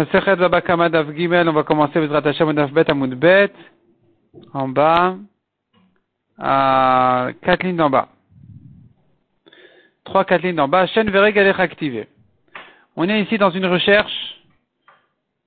Masechet 0.00 0.36
Baba 0.36 0.62
Kama 0.62 0.88
Daf 0.88 1.14
Gimel, 1.14 1.46
on 1.46 1.52
va 1.52 1.62
commencer 1.62 1.98
avec 1.98 2.10
Hashem 2.10 2.54
Daf 2.54 2.72
Bet 2.72 2.90
Amud 2.90 3.14
Bet, 3.16 3.52
en 4.54 4.66
bas, 4.66 5.16
à 6.38 7.28
quatre 7.42 7.64
lignes 7.64 7.76
d'en 7.76 7.90
bas. 7.90 8.08
Trois, 10.04 10.24
quatre 10.24 10.42
lignes 10.42 10.56
d'en 10.56 10.68
bas, 10.68 10.86
chaîne 10.86 11.10
Veregalech 11.10 11.60
activée. 11.60 12.08
On 12.96 13.06
est 13.10 13.20
ici 13.20 13.36
dans 13.36 13.50
une 13.50 13.66
recherche 13.66 14.40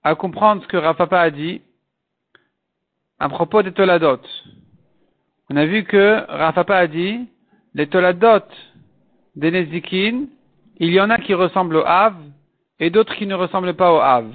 à 0.03 0.13
comprendre 0.13 0.61
ce 0.61 0.67
que 0.67 0.77
Rafapa 0.77 1.19
a 1.19 1.31
dit 1.31 1.63
à 3.17 3.29
propos 3.29 3.63
des 3.63 3.71
Toladot. 3.71 4.21
On 5.49 5.55
a 5.55 5.65
vu 5.65 5.83
que 5.83 6.25
Rafapa 6.29 6.75
a 6.75 6.85
dit, 6.85 7.27
les 7.73 7.87
Toladot 7.87 8.45
des 9.35 9.49
Nezikin, 9.49 10.25
il 10.77 10.91
y 10.91 11.01
en 11.01 11.09
a 11.09 11.17
qui 11.17 11.33
ressemblent 11.33 11.77
au 11.77 11.85
Hav 11.85 12.13
et 12.79 12.89
d'autres 12.89 13.15
qui 13.15 13.27
ne 13.27 13.35
ressemblent 13.35 13.73
pas 13.73 13.93
au 13.93 13.99
Hav. 13.99 14.25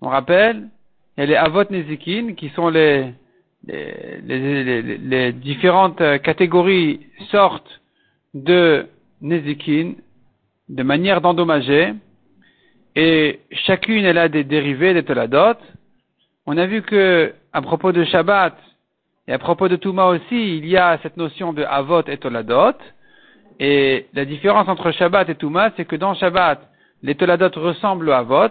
On 0.00 0.08
rappelle, 0.08 0.68
il 1.16 1.20
y 1.20 1.22
a 1.24 1.26
les 1.26 1.36
Avot 1.36 1.64
Nezikin 1.70 2.34
qui 2.34 2.48
sont 2.50 2.68
les, 2.68 3.12
les, 3.66 4.20
les, 4.24 4.98
les, 4.98 5.32
différentes 5.32 6.02
catégories, 6.22 7.00
sortes 7.30 7.80
de 8.34 8.86
Nezikin, 9.20 9.94
de 10.68 10.82
manière 10.82 11.20
d'endommager, 11.20 11.94
et 12.96 13.40
chacune 13.50 14.04
elle 14.04 14.18
a 14.18 14.28
des 14.28 14.44
dérivés, 14.44 14.94
des 14.94 15.04
toladot. 15.04 15.58
On 16.46 16.56
a 16.58 16.66
vu 16.66 16.82
que, 16.82 17.32
à 17.52 17.62
propos 17.62 17.92
de 17.92 18.04
Shabbat, 18.04 18.56
et 19.26 19.32
à 19.32 19.38
propos 19.38 19.68
de 19.68 19.76
Touma 19.76 20.06
aussi, 20.06 20.58
il 20.58 20.66
y 20.66 20.76
a 20.76 20.98
cette 21.02 21.16
notion 21.16 21.52
de 21.52 21.62
Avot 21.62 22.02
et 22.06 22.18
Toladot. 22.18 22.76
Et 23.58 24.06
la 24.12 24.24
différence 24.26 24.68
entre 24.68 24.90
Shabbat 24.90 25.28
et 25.30 25.34
Touma, 25.34 25.70
c'est 25.76 25.86
que 25.86 25.96
dans 25.96 26.14
Shabbat, 26.14 26.60
les 27.04 27.14
Toladot 27.14 27.50
ressemblent 27.60 28.08
aux 28.08 28.12
Avot. 28.12 28.48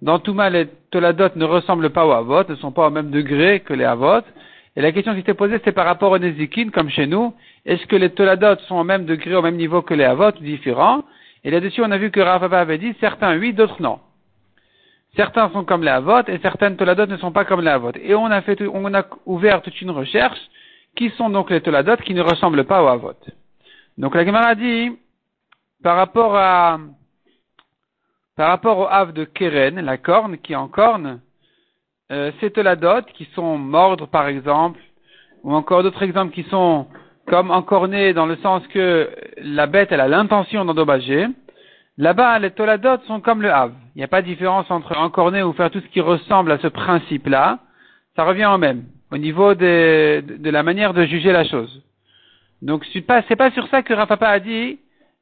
Dans 0.00 0.18
Touma, 0.18 0.48
les 0.48 0.66
Toladot 0.90 1.28
ne 1.36 1.44
ressemblent 1.44 1.90
pas 1.90 2.06
aux 2.06 2.12
Avot, 2.12 2.42
ne 2.48 2.54
sont 2.56 2.72
pas 2.72 2.86
au 2.86 2.90
même 2.90 3.10
degré 3.10 3.60
que 3.60 3.74
les 3.74 3.84
Avot. 3.84 4.22
Et 4.74 4.80
la 4.80 4.92
question 4.92 5.12
qui 5.12 5.20
était 5.20 5.34
posée, 5.34 5.60
c'est 5.62 5.72
par 5.72 5.84
rapport 5.84 6.10
aux 6.10 6.18
Nezikin, 6.18 6.70
comme 6.70 6.88
chez 6.88 7.06
nous. 7.06 7.34
Est-ce 7.66 7.86
que 7.86 7.96
les 7.96 8.08
Toladot 8.08 8.58
sont 8.66 8.76
au 8.76 8.84
même 8.84 9.04
degré, 9.04 9.34
au 9.36 9.42
même 9.42 9.56
niveau 9.56 9.82
que 9.82 9.92
les 9.92 10.04
Avot, 10.04 10.30
ou 10.30 10.42
différents? 10.42 11.04
Et 11.44 11.50
là-dessus, 11.50 11.82
on 11.82 11.90
a 11.90 11.98
vu 11.98 12.10
que 12.10 12.20
Rav 12.20 12.52
avait 12.54 12.78
dit, 12.78 12.94
certains 12.98 13.36
oui, 13.38 13.52
d'autres 13.52 13.82
non. 13.82 14.00
Certains 15.14 15.50
sont 15.50 15.64
comme 15.64 15.82
les 15.82 15.90
Avot, 15.90 16.26
et 16.28 16.38
certaines 16.38 16.76
Toladot 16.76 17.04
ne 17.04 17.18
sont 17.18 17.32
pas 17.32 17.44
comme 17.44 17.60
les 17.60 17.68
Avot. 17.68 17.92
Et 18.02 18.14
on 18.14 18.24
a 18.24 18.40
fait, 18.40 18.58
on 18.72 18.94
a 18.94 19.04
ouvert 19.26 19.60
toute 19.60 19.78
une 19.82 19.90
recherche, 19.90 20.40
qui 20.96 21.10
sont 21.10 21.28
donc 21.28 21.50
les 21.50 21.60
Toladot 21.60 21.96
qui 21.96 22.14
ne 22.14 22.22
ressemblent 22.22 22.64
pas 22.64 22.82
aux 22.82 22.88
Avot. 22.88 23.12
Donc 23.98 24.14
la 24.14 24.24
Gemara 24.24 24.54
dit, 24.54 24.92
par 25.82 25.96
rapport 25.96 26.34
à, 26.36 26.78
par 28.36 28.48
rapport 28.48 28.78
au 28.78 28.86
Hav 28.86 29.12
de 29.12 29.24
Keren, 29.24 29.80
la 29.80 29.98
corne, 29.98 30.38
qui 30.38 30.52
est 30.52 30.56
en 30.56 30.68
corne, 30.68 31.20
euh, 32.10 32.30
qui 33.14 33.24
sont 33.34 33.58
mordre 33.58 34.06
par 34.06 34.26
exemple, 34.28 34.80
ou 35.42 35.54
encore 35.54 35.82
d'autres 35.82 36.02
exemples 36.02 36.32
qui 36.32 36.44
sont 36.44 36.86
comme 37.26 37.50
encornés 37.50 38.12
dans 38.12 38.26
le 38.26 38.36
sens 38.36 38.66
que 38.68 39.10
la 39.38 39.66
bête 39.66 39.92
elle 39.92 40.00
a 40.00 40.08
l'intention 40.08 40.64
d'endommager, 40.64 41.28
là-bas 41.98 42.38
les 42.38 42.50
Toladot 42.50 43.02
sont 43.06 43.20
comme 43.20 43.42
le 43.42 43.52
Hav. 43.52 43.72
Il 43.94 43.98
n'y 43.98 44.04
a 44.04 44.08
pas 44.08 44.22
de 44.22 44.26
différence 44.26 44.70
entre 44.70 44.96
encorner 44.96 45.42
ou 45.42 45.52
faire 45.52 45.70
tout 45.70 45.80
ce 45.80 45.88
qui 45.88 46.00
ressemble 46.00 46.52
à 46.52 46.58
ce 46.58 46.68
principe-là, 46.68 47.58
ça 48.16 48.24
revient 48.24 48.46
au 48.46 48.58
même, 48.58 48.84
au 49.10 49.18
niveau 49.18 49.54
de, 49.54 50.22
de, 50.38 50.50
la 50.50 50.62
manière 50.62 50.94
de 50.94 51.04
juger 51.04 51.32
la 51.32 51.44
chose. 51.44 51.82
Donc 52.60 52.84
c'est 52.92 53.02
pas, 53.02 53.22
pas 53.22 53.50
sur 53.52 53.66
ça 53.68 53.82
que 53.82 53.94
Rafapa 53.94 54.28
a 54.28 54.40
dit 54.40 54.78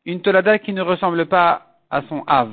une 0.06 0.22
tolada 0.22 0.58
qui 0.58 0.72
ne 0.72 0.83
ressemble 0.83 1.27
pas 1.27 1.66
à 1.91 2.03
son 2.03 2.22
Hav. 2.27 2.50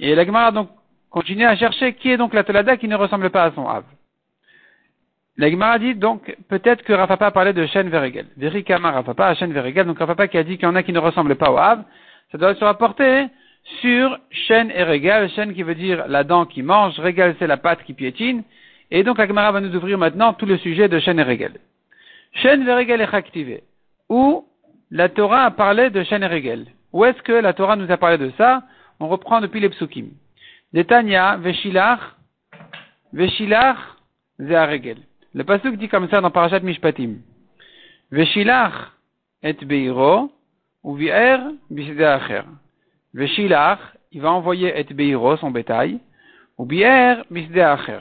Et 0.00 0.14
la 0.14 0.24
Gemara 0.24 0.50
donc 0.50 0.70
continue 1.10 1.44
à 1.44 1.54
chercher 1.56 1.92
qui 1.92 2.10
est 2.10 2.16
donc 2.16 2.32
la 2.32 2.42
tolada 2.42 2.78
qui 2.78 2.88
ne 2.88 2.96
ressemble 2.96 3.28
pas 3.28 3.44
à 3.44 3.52
son 3.52 3.68
Hav. 3.68 3.84
La 5.36 5.50
Gemara 5.50 5.78
dit 5.78 5.94
donc 5.94 6.34
peut-être 6.48 6.82
que 6.82 6.94
Rafapa 6.94 7.30
parlait 7.30 7.52
de 7.52 7.66
Shen 7.66 7.90
Verigel. 7.90 8.26
Verikama 8.38 8.92
Rafapa 8.92 9.26
à 9.26 9.34
Shen 9.34 9.52
Verigel. 9.52 9.86
Donc 9.86 9.98
Rafapa 9.98 10.26
qui 10.26 10.38
a 10.38 10.42
dit 10.42 10.56
qu'il 10.56 10.64
y 10.64 10.66
en 10.66 10.74
a 10.74 10.82
qui 10.82 10.92
ne 10.92 10.98
ressemblent 10.98 11.36
pas 11.36 11.50
au 11.50 11.58
Hav, 11.58 11.84
ça 12.32 12.38
doit 12.38 12.54
se 12.54 12.64
rapporter 12.64 13.26
sur 13.82 14.18
Shen 14.30 14.72
et 14.74 14.84
Regal. 14.84 15.28
Shen 15.30 15.52
qui 15.54 15.62
veut 15.62 15.74
dire 15.74 16.06
la 16.08 16.24
dent 16.24 16.46
qui 16.46 16.62
mange, 16.62 16.98
Regal 16.98 17.36
c'est 17.38 17.46
la 17.46 17.58
patte 17.58 17.82
qui 17.84 17.92
piétine. 17.92 18.42
Et 18.90 19.04
donc 19.04 19.18
la 19.18 19.28
Gemara 19.28 19.52
va 19.52 19.60
nous 19.60 19.74
ouvrir 19.76 19.98
maintenant 19.98 20.32
tout 20.32 20.46
le 20.46 20.56
sujet 20.56 20.88
de 20.88 20.98
Shen 20.98 21.18
et 21.18 21.24
Regal. 21.24 21.52
Shen 22.36 22.64
Verigel 22.64 23.02
est 23.02 23.14
activé 23.14 23.64
où 24.08 24.46
la 24.90 25.10
Torah 25.10 25.44
a 25.44 25.50
parlé 25.50 25.90
de 25.90 26.02
Shen 26.04 26.22
et. 26.22 26.64
Où 26.92 27.04
est-ce 27.04 27.20
que 27.22 27.32
la 27.32 27.52
Torah 27.52 27.76
nous 27.76 27.90
a 27.92 27.98
parlé 27.98 28.16
de 28.16 28.32
ça? 28.38 28.62
On 29.00 29.08
reprend 29.08 29.40
depuis 29.40 29.60
les 29.60 29.70
psukim. 29.70 30.10
Netanya, 30.72 31.36
Veshilach, 31.38 32.00
Veshilach, 33.12 33.78
Regel. 34.38 34.98
Le 35.34 35.44
pasuk 35.44 35.76
dit 35.76 35.88
comme 35.88 36.08
ça 36.10 36.20
dans 36.20 36.30
Parashat 36.30 36.60
Mishpatim. 36.60 37.16
Veshilach 38.10 38.92
et 39.42 39.54
Beiro, 39.64 40.30
ou 40.82 40.94
Vier, 40.94 41.38
Acher. 42.04 42.42
Veshilach, 43.14 43.78
il 44.12 44.20
va 44.20 44.32
envoyer 44.32 44.78
et 44.78 44.84
Beiro, 44.84 45.36
son 45.38 45.50
bétail, 45.50 45.98
ou 46.58 46.66
Bier, 46.66 47.16
Acher. 47.56 48.00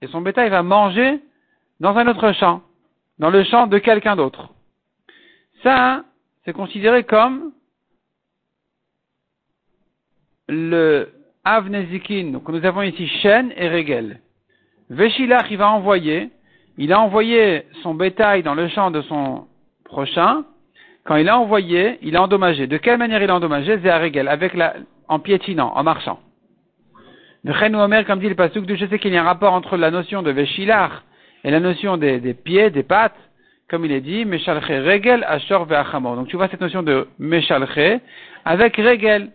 Et 0.00 0.06
son 0.08 0.22
bétail 0.22 0.48
va 0.48 0.62
manger 0.62 1.20
dans 1.80 1.96
un 1.96 2.06
autre 2.08 2.32
champ, 2.32 2.62
dans 3.18 3.30
le 3.30 3.44
champ 3.44 3.66
de 3.66 3.78
quelqu'un 3.78 4.16
d'autre. 4.16 4.50
Ça, 5.62 6.04
c'est 6.44 6.52
considéré 6.52 7.04
comme 7.04 7.52
le 10.48 11.08
Avnezikin. 11.44 12.32
Donc 12.32 12.48
nous 12.48 12.64
avons 12.64 12.82
ici 12.82 13.06
Shen 13.22 13.52
et 13.56 13.68
Regel. 13.68 14.20
Veshilach, 14.90 15.46
il 15.50 15.58
va 15.58 15.70
envoyer, 15.70 16.30
il 16.78 16.92
a 16.92 17.00
envoyé 17.00 17.64
son 17.82 17.94
bétail 17.94 18.42
dans 18.42 18.54
le 18.54 18.68
champ 18.68 18.90
de 18.90 19.02
son 19.02 19.46
prochain. 19.84 20.44
Quand 21.04 21.16
il 21.16 21.28
a 21.28 21.38
envoyé, 21.38 21.98
il 22.02 22.16
a 22.16 22.22
endommagé. 22.22 22.66
De 22.66 22.76
quelle 22.76 22.98
manière 22.98 23.22
il 23.22 23.30
a 23.30 23.34
endommagé? 23.34 23.78
C'est 23.82 23.88
à 23.88 23.98
Regel, 23.98 24.28
avec 24.28 24.54
la, 24.54 24.74
en 25.08 25.18
piétinant, 25.18 25.72
en 25.74 25.82
marchant. 25.82 26.20
De 27.44 27.52
Omer, 27.76 28.04
comme 28.04 28.18
dit 28.18 28.28
le 28.28 28.34
Pasuk, 28.34 28.64
je 28.68 28.86
sais 28.86 28.98
qu'il 28.98 29.12
y 29.12 29.16
a 29.16 29.22
un 29.22 29.24
rapport 29.24 29.52
entre 29.52 29.76
la 29.76 29.90
notion 29.90 30.22
de 30.22 30.30
Veshilach 30.30 30.90
et 31.44 31.50
la 31.50 31.60
notion 31.60 31.96
des, 31.96 32.20
des 32.20 32.34
pieds, 32.34 32.70
des 32.70 32.82
pattes 32.82 33.16
comme 33.68 33.84
il 33.84 33.92
est 33.92 34.00
dit, 34.00 34.24
Meshalche 34.24 34.66
Regel 34.66 35.24
Ashor 35.24 35.66
Ve'achamor. 35.66 36.16
Donc 36.16 36.28
tu 36.28 36.36
vois 36.36 36.48
cette 36.48 36.60
notion 36.60 36.82
de 36.82 37.06
Meshalche 37.18 38.00
avec 38.44 38.76
Regel. 38.76 39.30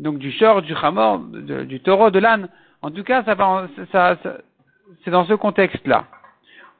Donc 0.00 0.18
du 0.18 0.32
short, 0.32 0.64
du 0.64 0.74
chamor, 0.74 1.18
du 1.18 1.80
taureau, 1.80 2.10
de 2.10 2.18
l'âne. 2.18 2.48
En 2.82 2.90
tout 2.90 3.04
cas, 3.04 3.22
ça 3.24 3.36
ça, 3.92 4.16
c'est 5.04 5.10
dans 5.10 5.26
ce 5.26 5.34
contexte-là. 5.34 6.04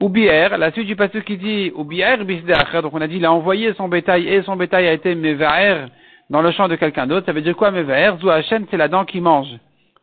Oubier, 0.00 0.48
la 0.56 0.72
suite 0.72 0.86
du 0.86 0.96
passage 0.96 1.24
qui 1.24 1.36
dit 1.36 1.70
Oubier 1.74 2.16
bisdeacher, 2.24 2.80
donc 2.82 2.94
on 2.94 3.00
a 3.02 3.06
dit 3.06 3.16
il 3.16 3.26
a 3.26 3.32
envoyé 3.32 3.74
son 3.74 3.88
bétail 3.88 4.26
et 4.26 4.42
son 4.42 4.56
bétail 4.56 4.88
a 4.88 4.92
été 4.92 5.14
mevaer 5.14 5.88
dans 6.30 6.40
le 6.40 6.50
champ 6.52 6.68
de 6.68 6.76
quelqu'un 6.76 7.06
d'autre. 7.06 7.26
Ça 7.26 7.32
veut 7.32 7.42
dire 7.42 7.54
quoi 7.54 7.70
mevaer? 7.70 8.12
Zouachen, 8.18 8.64
c'est 8.70 8.78
la 8.78 8.88
dent 8.88 9.04
qui 9.04 9.20
mange. 9.20 9.54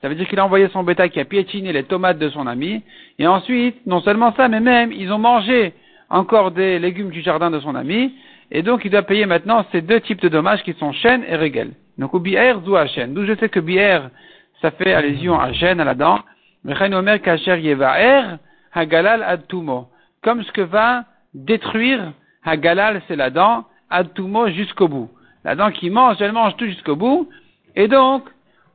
Ça 0.02 0.10
veut 0.10 0.16
dire 0.16 0.28
qu'il 0.28 0.40
a 0.40 0.46
envoyé 0.46 0.68
son 0.70 0.84
bétail 0.84 1.10
qui 1.10 1.20
a 1.20 1.26
piétiné 1.26 1.74
les 1.74 1.84
tomates 1.84 2.20
de 2.20 2.30
son 2.30 2.46
ami. 2.46 2.84
Et 3.18 3.26
ensuite, 3.26 3.84
non 3.88 4.02
seulement 4.02 4.32
ça, 4.36 4.48
mais 4.48 4.60
même, 4.60 4.92
ils 4.92 5.12
ont 5.12 5.18
mangé 5.18 5.74
encore 6.10 6.52
des 6.52 6.78
légumes 6.78 7.10
du 7.10 7.22
jardin 7.22 7.50
de 7.50 7.60
son 7.60 7.76
ami, 7.76 8.14
et 8.52 8.62
donc 8.62 8.86
il 8.86 8.92
doit 8.92 9.02
payer 9.02 9.26
maintenant 9.26 9.66
ces 9.72 9.82
deux 9.82 10.00
types 10.02 10.22
de 10.22 10.30
dommages 10.30 10.64
qui 10.64 10.74
sont 10.74 10.92
chêne 10.94 11.24
et 11.28 11.36
régel. 11.36 11.72
Donc 11.98 12.14
ou 12.14 12.20
ou 12.20 12.76
à 12.76 12.88
chêne. 12.88 13.14
D'où 13.14 13.26
je 13.26 13.36
sais 13.36 13.50
que 13.50 13.60
bière, 13.60 14.10
ça 14.62 14.72
fait 14.72 14.94
allusion 14.94 15.40
à 15.40 15.52
chêne, 15.54 15.80
à 15.80 15.84
la 15.84 15.96
dent. 15.96 16.20
Omer 16.66 17.22
kacher 17.22 17.60
yevaer 17.60 18.38
hagalal 18.74 19.24
ad 19.24 19.44
Comme 20.22 20.44
ce 20.44 20.52
que 20.52 20.62
va 20.62 21.06
détruire 21.34 22.14
hagalal, 22.44 23.02
c'est 23.08 23.16
la 23.16 23.30
dent, 23.30 23.66
ad 23.90 24.10
jusqu'au 24.48 24.88
bout. 24.88 25.10
La 25.44 25.56
dent 25.56 25.72
qui 25.72 25.90
mange, 25.90 26.18
elle 26.20 26.34
mange 26.34 26.56
tout 26.58 26.66
jusqu'au 26.66 26.96
bout. 26.96 27.30
Et 27.76 27.88
donc, 27.88 28.24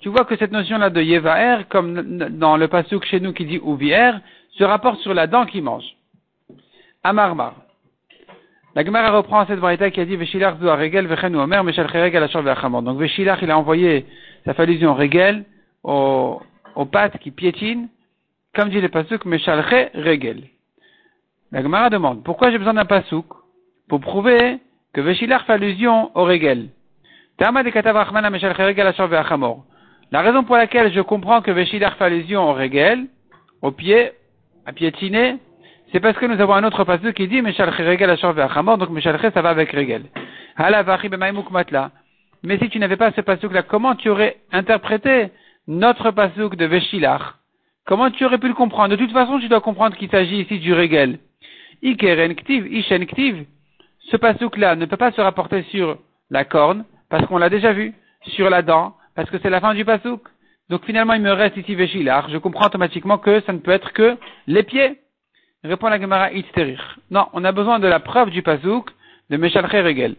tu 0.00 0.08
vois 0.08 0.24
que 0.24 0.36
cette 0.36 0.52
notion-là 0.52 0.90
de 0.90 1.00
yevaer, 1.00 1.64
comme 1.68 2.18
dans 2.30 2.56
le 2.56 2.68
pasuk 2.68 3.04
chez 3.04 3.20
nous 3.20 3.32
qui 3.32 3.44
dit 3.44 3.60
ouvière, 3.62 4.20
se 4.58 4.64
rapporte 4.64 5.00
sur 5.00 5.14
la 5.14 5.26
dent 5.26 5.46
qui 5.46 5.60
mange. 5.60 5.84
Amarmar. 7.04 7.54
La 8.74 8.84
Gemara 8.84 9.10
reprend 9.10 9.44
cette 9.44 9.58
variété 9.58 9.90
qui 9.90 10.00
a 10.00 10.06
dit 10.06 10.16
Veshilach 10.16 10.58
du 10.58 10.66
regel 10.66 11.06
vechen 11.06 11.36
omer 11.36 11.62
meshal 11.62 11.86
regel 11.86 12.22
ashor 12.22 12.40
ve'achamor. 12.40 12.80
Donc 12.82 12.98
Veshilach 12.98 13.42
il 13.42 13.50
a 13.50 13.58
envoyé 13.58 14.06
sa 14.46 14.52
allusion 14.52 14.94
regel 14.94 15.44
aux, 15.82 16.40
aux 16.74 16.86
pattes 16.86 17.18
qui 17.18 17.30
piétinent, 17.32 17.88
comme 18.54 18.70
dit 18.70 18.80
le 18.80 18.88
pasuk 18.88 19.26
meshal 19.26 19.60
regel. 19.60 20.44
La 21.50 21.62
Gemara 21.62 21.90
demande 21.90 22.24
pourquoi 22.24 22.50
j'ai 22.50 22.56
besoin 22.56 22.72
d'un 22.72 22.86
pasuk 22.86 23.26
pour 23.90 24.00
prouver 24.00 24.58
que 24.94 25.02
Veshilach 25.02 25.44
fait 25.44 25.52
allusion 25.52 26.10
au 26.16 26.24
regel? 26.24 26.70
La 30.10 30.20
raison 30.22 30.44
pour 30.44 30.56
laquelle 30.56 30.92
je 30.94 31.00
comprends 31.02 31.42
que 31.42 31.50
Veshilach 31.50 31.96
fait 31.98 32.04
allusion 32.04 32.48
au 32.48 32.54
regel, 32.54 33.06
au 33.60 33.70
pied, 33.70 34.12
à 34.64 34.72
piétiner, 34.72 35.36
c'est 35.92 36.00
parce 36.00 36.16
que 36.16 36.26
nous 36.26 36.40
avons 36.40 36.54
un 36.54 36.64
autre 36.64 36.84
passage 36.84 37.12
qui 37.12 37.28
dit 37.28 37.42
Meshalche 37.42 37.76
regel 37.76 38.10
ashor 38.10 38.32
ve'achamor, 38.32 38.78
donc 38.78 38.90
Meshalche 38.90 39.32
ça 39.32 39.42
va 39.42 39.50
avec 39.50 39.70
regel. 39.72 40.04
Mais 42.44 42.58
si 42.58 42.68
tu 42.70 42.78
n'avais 42.78 42.96
pas 42.96 43.12
ce 43.12 43.20
pasuk 43.20 43.52
là, 43.52 43.62
comment 43.62 43.94
tu 43.94 44.08
aurais 44.08 44.38
interprété 44.50 45.30
notre 45.68 46.10
pasuk 46.10 46.56
de 46.56 46.64
Veshilach? 46.64 47.34
Comment 47.84 48.10
tu 48.10 48.24
aurais 48.24 48.38
pu 48.38 48.48
le 48.48 48.54
comprendre? 48.54 48.96
De 48.96 48.96
toute 48.96 49.12
façon, 49.12 49.38
tu 49.38 49.48
dois 49.48 49.60
comprendre 49.60 49.96
qu'il 49.96 50.08
s'agit 50.08 50.42
ici 50.42 50.58
du 50.58 50.72
régel. 50.72 51.18
Ikeren 51.82 52.34
ktiv, 52.34 52.66
ishen 52.72 53.06
ktiv. 53.06 53.44
Ce 54.10 54.16
pasouk-là 54.16 54.76
ne 54.76 54.86
peut 54.86 54.96
pas 54.96 55.10
se 55.12 55.20
rapporter 55.20 55.62
sur 55.64 55.98
la 56.30 56.44
corne, 56.44 56.84
parce 57.10 57.26
qu'on 57.26 57.38
l'a 57.38 57.48
déjà 57.48 57.72
vu, 57.72 57.92
sur 58.28 58.50
la 58.50 58.62
dent, 58.62 58.94
parce 59.16 59.28
que 59.30 59.38
c'est 59.42 59.50
la 59.50 59.60
fin 59.60 59.74
du 59.74 59.84
pasouk. 59.84 60.22
Donc 60.70 60.84
finalement, 60.84 61.14
il 61.14 61.22
me 61.22 61.32
reste 61.32 61.56
ici 61.56 61.74
Veshilar. 61.74 62.30
Je 62.30 62.38
comprends 62.38 62.66
automatiquement 62.66 63.18
que 63.18 63.40
ça 63.40 63.52
ne 63.52 63.58
peut 63.58 63.72
être 63.72 63.92
que 63.92 64.16
les 64.46 64.62
pieds. 64.62 64.98
Répond 65.64 65.88
la 65.88 66.00
Gemara 66.00 66.32
Itzterir. 66.32 66.98
Non, 67.10 67.28
on 67.32 67.44
a 67.44 67.52
besoin 67.52 67.78
de 67.78 67.86
la 67.86 68.00
preuve 68.00 68.30
du 68.30 68.42
pasouk 68.42 68.90
de 69.30 69.36
Meshalche 69.36 69.70
Regel. 69.70 70.16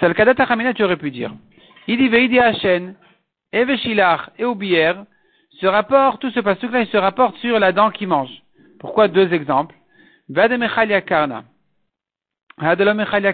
C'est 0.00 0.08
le 0.08 0.72
tu 0.72 0.84
aurais 0.84 0.96
pu 0.96 1.10
dire. 1.10 1.32
Il 1.86 1.98
dit 1.98 2.08
Veidi 2.08 2.38
Hashen, 2.38 2.94
et 3.52 3.64
Veshilar, 3.64 4.30
et 4.38 4.44
Oubier, 4.44 4.92
se 5.60 5.66
rapporte, 5.66 6.20
tout 6.20 6.30
ce 6.30 6.40
pasouk-là, 6.40 6.80
il 6.80 6.86
se 6.88 6.96
rapporte 6.96 7.36
sur 7.36 7.58
la 7.58 7.72
dent 7.72 7.90
qui 7.90 8.06
mange. 8.06 8.42
Pourquoi 8.80 9.08
deux 9.08 9.32
exemples? 9.32 9.74
Karna. 11.06 11.44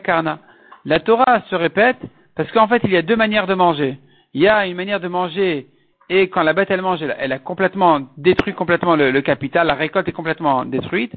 Karna. 0.04 0.38
La 0.84 1.00
Torah 1.00 1.42
se 1.48 1.54
répète 1.54 2.00
parce 2.34 2.50
qu'en 2.50 2.66
fait, 2.66 2.82
il 2.84 2.90
y 2.90 2.96
a 2.96 3.02
deux 3.02 3.16
manières 3.16 3.46
de 3.46 3.54
manger. 3.54 3.98
Il 4.34 4.40
y 4.40 4.48
a 4.48 4.66
une 4.66 4.76
manière 4.76 5.00
de 5.00 5.08
manger 5.08 5.68
et 6.14 6.28
quand 6.28 6.42
la 6.42 6.52
bête 6.52 6.70
elle 6.70 6.82
mange, 6.82 7.00
elle, 7.00 7.32
a 7.32 7.38
complètement 7.38 8.02
détruit 8.18 8.52
complètement 8.52 8.96
le, 8.96 9.18
capital, 9.22 9.66
la 9.66 9.74
récolte 9.74 10.08
est 10.08 10.12
complètement 10.12 10.66
détruite. 10.66 11.14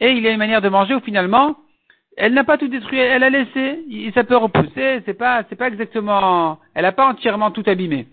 Et 0.00 0.12
il 0.12 0.20
y 0.20 0.26
a 0.26 0.30
une 0.30 0.38
manière 0.38 0.62
de 0.62 0.70
manger 0.70 0.94
où 0.94 1.00
finalement, 1.00 1.56
elle 2.16 2.32
n'a 2.32 2.44
pas 2.44 2.56
tout 2.56 2.68
détruit, 2.68 2.98
elle 2.98 3.24
a 3.24 3.28
laissé, 3.28 4.10
ça 4.14 4.24
peut 4.24 4.38
repousser, 4.38 5.02
c'est 5.04 5.18
pas, 5.18 5.42
pas 5.42 5.68
exactement, 5.68 6.58
elle 6.74 6.84
n'a 6.84 6.92
pas 6.92 7.06
entièrement 7.08 7.50
tout 7.50 7.62
abîmé. 7.66 8.06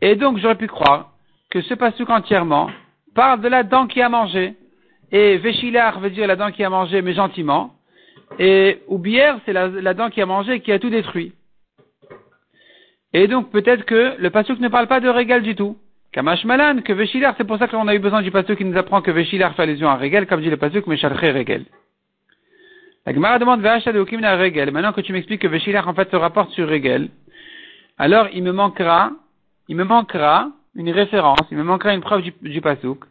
Et 0.00 0.16
donc 0.16 0.38
j'aurais 0.38 0.54
pu 0.54 0.66
croire 0.66 1.10
que 1.50 1.60
ce 1.60 1.74
pasouk 1.74 2.08
entièrement 2.08 2.70
parle 3.14 3.42
de 3.42 3.48
la 3.48 3.64
dent 3.64 3.86
qui 3.86 4.00
a 4.00 4.08
mangé. 4.08 4.54
Et 5.12 5.36
Véchilar 5.36 6.00
veut 6.00 6.08
dire 6.08 6.26
la 6.26 6.36
dent 6.36 6.52
qui 6.52 6.64
a 6.64 6.70
mangé, 6.70 7.02
mais 7.02 7.12
gentiment. 7.12 7.74
Et 8.38 8.80
Oubière, 8.88 9.40
c'est 9.44 9.52
la, 9.52 9.92
dent 9.92 10.08
qui 10.08 10.22
a 10.22 10.26
mangé 10.26 10.60
qui 10.60 10.72
a 10.72 10.78
tout 10.78 10.88
détruit. 10.88 11.34
Et 13.12 13.26
donc 13.26 13.50
peut-être 13.50 13.84
que 13.84 14.14
le 14.18 14.30
pasuk 14.30 14.60
ne 14.60 14.68
parle 14.68 14.86
pas 14.86 15.00
de 15.00 15.08
régal 15.08 15.42
du 15.42 15.54
tout. 15.54 15.76
Kamash 16.12 16.44
Malan, 16.44 16.80
que 16.82 16.92
Véchilar, 16.92 17.34
c'est 17.38 17.44
pour 17.44 17.58
ça 17.58 17.68
qu'on 17.68 17.86
a 17.86 17.94
eu 17.94 18.00
besoin 18.00 18.22
du 18.22 18.30
pasuk 18.30 18.58
qui 18.58 18.64
nous 18.64 18.76
apprend 18.76 19.00
que 19.00 19.10
Véchilar 19.10 19.54
fait 19.54 19.62
allusion 19.62 19.88
à 19.88 19.96
régal, 19.96 20.26
comme 20.26 20.40
dit 20.40 20.50
le 20.50 20.56
pasuk, 20.56 20.86
mais 20.86 20.96
Shalche 20.96 21.20
régal. 21.20 21.62
La 23.06 23.14
Gemara 23.14 23.38
demande 23.38 23.62
de 23.62 24.24
à 24.24 24.36
régal. 24.36 24.70
Maintenant 24.72 24.92
que 24.92 25.00
tu 25.00 25.12
m'expliques 25.12 25.42
que 25.42 25.48
Véchilar 25.48 25.86
en 25.88 25.94
fait 25.94 26.10
se 26.10 26.16
rapporte 26.16 26.50
sur 26.50 26.68
régal, 26.68 27.08
alors 27.98 28.28
il 28.32 28.42
me 28.42 28.52
manquera, 28.52 29.12
il 29.68 29.76
me 29.76 29.84
manquera 29.84 30.50
une 30.74 30.90
référence, 30.90 31.46
il 31.50 31.56
me 31.56 31.62
manquera 31.62 31.94
une 31.94 32.00
preuve 32.00 32.22
du, 32.22 32.32
du 32.42 32.60
pasuk 32.60 33.04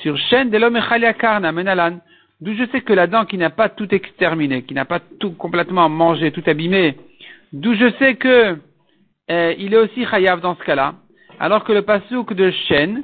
sur 0.00 0.16
Shen 0.16 0.50
de 0.50 0.58
l'homme 0.58 0.80
Karna 1.18 1.52
Menalan, 1.52 1.98
d'où 2.40 2.54
je 2.54 2.64
sais 2.70 2.80
que 2.80 2.92
la 2.92 3.06
dent 3.06 3.24
qui 3.24 3.38
n'a 3.38 3.50
pas 3.50 3.68
tout 3.68 3.92
exterminé, 3.94 4.62
qui 4.62 4.74
n'a 4.74 4.84
pas 4.84 5.00
tout 5.20 5.32
complètement 5.32 5.88
mangé, 5.88 6.32
tout 6.32 6.42
abîmé, 6.46 6.96
d'où 7.52 7.74
je 7.74 7.90
sais 7.98 8.16
que 8.16 8.56
euh, 9.32 9.54
il 9.58 9.72
est 9.72 9.78
aussi 9.78 10.04
chayav 10.04 10.40
dans 10.40 10.56
ce 10.56 10.62
cas-là, 10.64 10.94
alors 11.40 11.64
que 11.64 11.72
le 11.72 11.82
pasouk 11.82 12.34
de 12.34 12.50
Shen, 12.50 13.02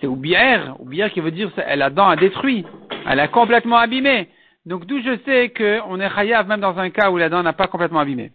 c'est 0.00 0.06
Oubière, 0.06 0.76
Oubière 0.78 1.10
qui 1.10 1.20
veut 1.20 1.30
dire 1.30 1.50
que 1.54 1.60
la 1.76 1.88
dent 1.88 2.08
a 2.08 2.16
détruit, 2.16 2.66
elle 3.08 3.20
a 3.20 3.28
complètement 3.28 3.78
abîmé. 3.78 4.28
Donc 4.66 4.84
d'où 4.86 5.00
je 5.00 5.16
sais 5.24 5.52
qu'on 5.56 6.00
est 6.00 6.10
chayav 6.10 6.46
même 6.48 6.60
dans 6.60 6.78
un 6.78 6.90
cas 6.90 7.10
où 7.10 7.16
la 7.16 7.30
dent 7.30 7.42
n'a 7.42 7.54
pas 7.54 7.66
complètement 7.66 8.00
abîmé. 8.00 8.30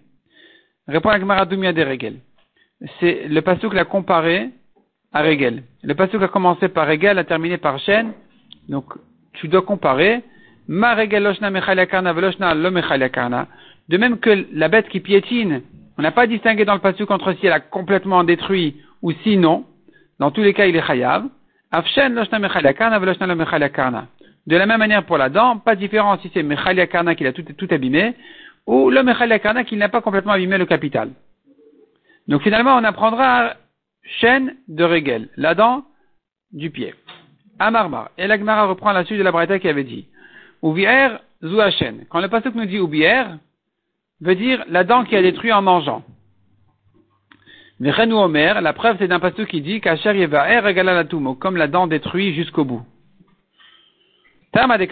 Répond 0.87 1.09
la 1.09 1.19
Gemara 1.19 1.45
des 1.45 1.83
Regel. 1.83 2.15
C'est 2.99 3.27
le 3.27 3.41
pasouk 3.41 3.75
l'a 3.75 3.85
comparé 3.85 4.49
à 5.13 5.21
Regel. 5.21 5.63
Le 5.83 5.93
passage 5.93 6.23
a 6.23 6.27
commencé 6.29 6.67
par 6.67 6.87
Regel, 6.87 7.19
a 7.19 7.23
terminé 7.23 7.57
par 7.57 7.77
Shen. 7.79 8.13
Donc, 8.69 8.85
tu 9.33 9.47
dois 9.47 9.61
comparer. 9.61 10.23
Ma 10.67 10.95
Regel 10.95 11.23
loshna 11.23 11.51
veloshna 11.51 12.55
lo 12.55 12.71
De 13.89 13.97
même 13.97 14.19
que 14.19 14.47
la 14.53 14.67
bête 14.67 14.89
qui 14.89 14.99
piétine, 14.99 15.61
on 15.99 16.01
n'a 16.01 16.11
pas 16.11 16.27
distingué 16.27 16.63
dans 16.63 16.75
le 16.75 16.79
passage 16.79 17.05
entre 17.09 17.33
si 17.33 17.45
elle 17.45 17.51
a 17.51 17.59
complètement 17.59 18.23
détruit 18.23 18.77
ou 19.01 19.11
si 19.11 19.35
non. 19.35 19.65
Dans 20.17 20.31
tous 20.31 20.41
les 20.41 20.53
cas, 20.53 20.65
il 20.65 20.73
est 20.73 20.81
chayav. 20.81 21.25
De 24.47 24.55
la 24.55 24.65
même 24.65 24.79
manière 24.79 25.03
pour 25.03 25.17
la 25.17 25.27
dent, 25.27 25.57
pas 25.57 25.75
de 25.75 25.81
différence 25.81 26.21
si 26.21 26.31
c'est 26.33 26.41
mechaliakarna 26.41 27.15
qui 27.15 27.27
a 27.27 27.33
tout, 27.33 27.43
tout 27.43 27.67
abîmé, 27.69 28.15
ou 28.65 28.89
le 28.89 29.03
mechaliakarna 29.03 29.65
qui 29.65 29.75
n'a 29.75 29.89
pas 29.89 29.99
complètement 29.99 30.31
abîmé 30.31 30.57
le 30.57 30.65
capital. 30.65 31.09
Donc 32.29 32.43
finalement, 32.43 32.77
on 32.77 32.83
apprendra 32.85 33.55
chaîne 34.21 34.55
de 34.69 34.85
Regel, 34.85 35.27
la 35.35 35.53
dent 35.53 35.83
du 36.53 36.69
pied. 36.71 36.95
Amarmar. 37.59 38.11
Et 38.17 38.25
l'Agmara 38.25 38.67
reprend 38.67 38.93
la 38.93 39.03
suite 39.03 39.19
de 39.19 39.23
la 39.23 39.33
Braïta 39.33 39.59
qui 39.59 39.67
avait 39.67 39.83
dit. 39.83 40.07
Ouvier 40.61 41.09
chaîne. 41.77 42.05
Quand 42.09 42.21
le 42.21 42.29
pasuk 42.29 42.55
nous 42.55 42.65
dit 42.65 42.79
ouvier, 42.79 43.25
veut 44.21 44.35
dire 44.35 44.63
la 44.69 44.83
dent 44.83 45.03
qui 45.03 45.15
a 45.15 45.21
détruit 45.21 45.51
en 45.51 45.61
mangeant. 45.61 46.03
Vechenou 47.79 48.17
Omer, 48.17 48.61
la 48.61 48.73
preuve 48.73 48.97
c'est 48.99 49.07
d'un 49.07 49.19
pasuk 49.19 49.47
qui 49.47 49.61
dit 49.61 49.79
Kacher 49.79 50.13
Yevaer 50.13 50.59
Regalalatumo, 50.59 51.35
comme 51.35 51.55
la 51.55 51.67
dent 51.67 51.87
détruit 51.87 52.33
jusqu'au 52.33 52.65
bout. 52.65 52.81
Tama 54.51 54.77
de 54.77 54.87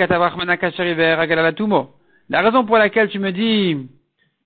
La 2.30 2.42
raison 2.42 2.66
pour 2.66 2.78
laquelle 2.78 3.10
tu 3.10 3.20
me 3.20 3.32
dis 3.32 3.90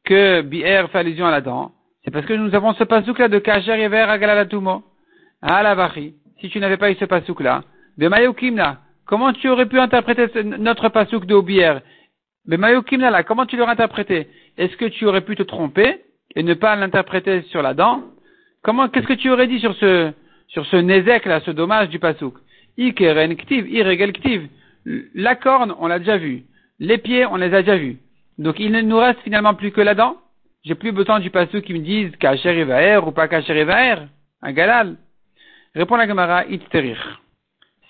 que 0.03 0.41
Bi'er 0.41 0.87
fait 0.91 0.99
allusion 0.99 1.27
à 1.27 1.31
la 1.31 1.41
dent, 1.41 1.71
c'est 2.03 2.11
parce 2.11 2.25
que 2.25 2.33
nous 2.33 2.55
avons 2.55 2.73
ce 2.73 2.83
pasouk-là 2.83 3.27
de 3.27 3.37
Kacher. 3.37 3.87
Ah 5.43 5.63
la 5.63 5.75
vachi. 5.75 6.15
Si 6.39 6.49
tu 6.49 6.59
n'avais 6.59 6.77
pas 6.77 6.89
eu 6.89 6.95
ce 6.95 7.05
pasouk-là, 7.05 7.63
Bemayokimna, 7.97 8.79
comment 9.05 9.33
tu 9.33 9.49
aurais 9.49 9.67
pu 9.67 9.79
interpréter 9.79 10.43
notre 10.43 10.89
pasouk 10.89 11.25
de 11.25 11.35
Obier 11.35 11.73
Bemayokimna 12.45 13.11
là, 13.11 13.23
comment 13.23 13.45
tu 13.45 13.57
l'aurais 13.57 13.73
interprété? 13.73 14.27
Est-ce 14.57 14.75
que 14.77 14.85
tu 14.85 15.05
aurais 15.05 15.21
pu 15.21 15.35
te 15.35 15.43
tromper 15.43 16.01
et 16.35 16.43
ne 16.43 16.53
pas 16.53 16.75
l'interpréter 16.75 17.41
sur 17.43 17.61
la 17.61 17.73
dent 17.73 18.03
Comment, 18.63 18.89
qu'est-ce 18.89 19.07
que 19.07 19.13
tu 19.13 19.29
aurais 19.29 19.47
dit 19.47 19.59
sur 19.59 19.75
ce, 19.75 20.11
sur 20.47 20.65
ce 20.65 20.75
nezek 20.77 21.25
là, 21.25 21.41
ce 21.41 21.51
dommage 21.51 21.89
du 21.89 21.99
pasouk 21.99 22.35
Ikeren 22.77 23.35
ktiv, 23.35 23.67
irregel 23.67 24.13
ktiv. 24.13 24.47
La 25.13 25.35
corne, 25.35 25.73
on 25.79 25.87
l'a 25.87 25.99
déjà 25.99 26.17
vu. 26.17 26.43
Les 26.79 26.97
pieds, 26.97 27.25
on 27.25 27.35
les 27.35 27.53
a 27.53 27.61
déjà 27.61 27.77
vus. 27.77 27.97
Donc 28.37 28.59
il 28.59 28.71
ne 28.71 28.81
nous 28.81 28.97
reste 28.97 29.19
finalement 29.21 29.53
plus 29.53 29.71
que 29.71 29.81
la 29.81 29.93
dent. 29.93 30.17
J'ai 30.63 30.75
plus 30.75 30.91
besoin 30.91 31.19
du 31.19 31.29
passage 31.29 31.61
qui 31.61 31.73
me 31.73 31.79
disent 31.79 32.15
Kacher 32.17 32.97
ou 33.05 33.11
pas 33.11 33.27
Kacher 33.27 33.65
un 34.43 34.51
galal. 34.53 34.97
Répond 35.75 35.95
la 35.95 36.07
Gemara, 36.07 36.45
Itzterir. 36.45 37.21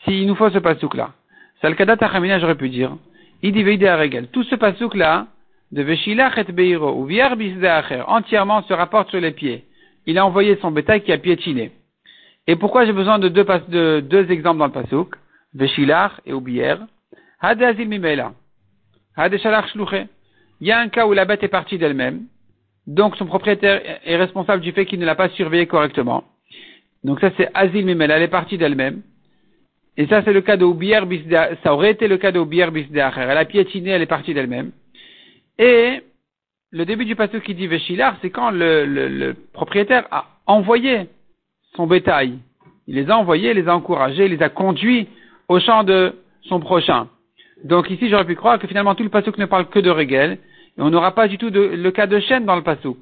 S'il 0.03 0.27
nous 0.27 0.35
faut 0.35 0.49
ce 0.49 0.57
pasouk-là, 0.57 1.11
Salkada 1.61 1.97
Tachamina, 1.97 2.39
j'aurais 2.39 2.55
pu 2.55 2.69
dire, 2.69 2.95
Idi 3.43 3.87
à 3.87 3.97
Regel. 3.97 4.27
Tout 4.27 4.43
ce 4.43 4.55
pasouk-là, 4.55 5.27
de 5.71 5.83
Veshilach 5.83 6.37
et 6.37 6.51
Beiro, 6.51 6.91
ou 6.91 7.05
Viar 7.05 7.35
entièrement 8.07 8.61
se 8.63 8.73
rapporte 8.73 9.09
sur 9.09 9.21
les 9.21 9.31
pieds. 9.31 9.65
Il 10.05 10.17
a 10.17 10.25
envoyé 10.25 10.57
son 10.61 10.71
bétail 10.71 11.01
qui 11.01 11.11
a 11.11 11.17
piétiné. 11.17 11.71
Et 12.47 12.55
pourquoi 12.55 12.85
j'ai 12.85 12.93
besoin 12.93 13.19
de 13.19 13.29
deux, 13.29 13.45
de 13.69 13.99
deux 14.01 14.31
exemples 14.31 14.59
dans 14.59 14.65
le 14.65 14.71
pasouk, 14.71 15.15
Veshilach 15.53 16.13
et 16.25 16.33
Oubier, 16.33 16.75
Hadazil 17.39 17.87
Mimela, 17.87 18.33
Hadeshalach 19.15 19.69
Shluche. 19.69 20.07
Il 20.59 20.67
y 20.67 20.71
a 20.71 20.79
un 20.79 20.89
cas 20.89 21.07
où 21.07 21.13
la 21.13 21.25
bête 21.25 21.43
est 21.43 21.47
partie 21.47 21.77
d'elle-même, 21.77 22.23
donc 22.87 23.15
son 23.15 23.25
propriétaire 23.25 23.81
est 24.05 24.15
responsable 24.15 24.61
du 24.61 24.71
fait 24.71 24.85
qu'il 24.85 24.99
ne 24.99 25.05
l'a 25.05 25.15
pas 25.15 25.29
surveillé 25.29 25.67
correctement. 25.67 26.23
Donc 27.03 27.19
ça 27.19 27.31
c'est 27.37 27.49
Azil 27.53 27.85
Mimel, 27.85 28.11
elle 28.11 28.21
est 28.23 28.27
partie 28.27 28.57
d'elle-même. 28.57 29.01
Et 29.97 30.07
ça 30.07 30.21
c'est 30.23 30.33
le 30.33 30.41
cas 30.41 30.57
de 30.57 30.65
Oubier 30.65 30.99
ça 31.63 31.73
aurait 31.73 31.91
été 31.91 32.07
le 32.07 32.17
cas 32.17 32.31
de 32.31 32.39
Oubier 32.39 32.67
Elle 32.93 33.37
a 33.37 33.45
piétiné, 33.45 33.91
elle 33.91 34.01
est 34.01 34.07
partie 34.07 34.33
d'elle-même. 34.33 34.71
Et 35.61 36.01
le 36.71 36.85
début 36.85 37.05
du 37.05 37.15
passage 37.15 37.41
qui 37.41 37.53
dit 37.53 37.67
Veshilar, 37.67 38.15
c'est 38.21 38.31
quand 38.31 38.49
le, 38.49 39.33
propriétaire 39.53 40.07
a 40.09 40.25
envoyé 40.47 41.07
son 41.75 41.85
bétail. 41.85 42.39
Il 42.87 42.95
les 42.95 43.11
a 43.11 43.17
envoyés, 43.17 43.53
les 43.53 43.67
a 43.67 43.75
encouragés, 43.75 44.27
les 44.27 44.41
a 44.41 44.49
conduits 44.49 45.07
au 45.47 45.59
champ 45.59 45.83
de 45.83 46.15
son 46.49 46.59
prochain. 46.59 47.07
Donc 47.63 47.91
ici, 47.91 48.09
j'aurais 48.09 48.25
pu 48.25 48.35
croire 48.35 48.57
que 48.57 48.65
finalement 48.65 48.95
tout 48.95 49.03
le 49.03 49.09
passage 49.09 49.37
ne 49.37 49.45
parle 49.45 49.69
que 49.69 49.77
de 49.77 49.91
Régel, 49.91 50.39
et 50.77 50.81
on 50.81 50.89
n'aura 50.89 51.13
pas 51.13 51.27
du 51.27 51.37
tout 51.37 51.51
le 51.51 51.91
cas 51.91 52.07
de 52.07 52.19
chaîne 52.21 52.45
dans 52.45 52.55
le 52.55 52.63
pasouk. 52.63 52.97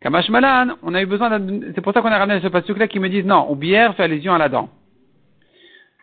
Kamash 0.00 0.28
Malan, 0.28 0.76
on 0.84 0.94
a 0.94 1.02
eu 1.02 1.06
besoin 1.06 1.36
c'est 1.74 1.80
pour 1.80 1.92
ça 1.92 2.00
qu'on 2.00 2.12
a 2.12 2.18
ramené 2.18 2.40
ce 2.40 2.46
pasouk 2.46 2.78
là 2.78 2.86
qui 2.86 3.00
me 3.00 3.08
disent 3.08 3.24
non, 3.24 3.50
ou 3.50 3.56
bière 3.56 3.96
fait 3.96 4.04
allusion 4.04 4.32
à 4.34 4.38
la 4.38 4.48
dent. 4.48 4.68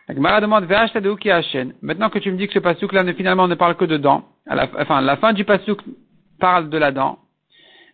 La 0.08 0.14
Gemara 0.14 0.42
demande, 0.42 0.68
Maintenant 1.80 2.10
que 2.10 2.18
tu 2.18 2.30
me 2.30 2.36
dis 2.36 2.46
que 2.46 2.52
ce 2.52 2.58
pasouk 2.58 2.92
là 2.92 3.02
finalement 3.14 3.48
ne 3.48 3.54
parle 3.54 3.76
que 3.76 3.86
de 3.86 3.96
dents, 3.96 4.24
la, 4.54 4.68
enfin, 4.78 5.00
la 5.00 5.16
fin 5.16 5.32
du 5.32 5.44
pasouk 5.44 5.80
parle 6.38 6.70
de 6.70 6.78
la 6.78 6.92
dent, 6.92 7.18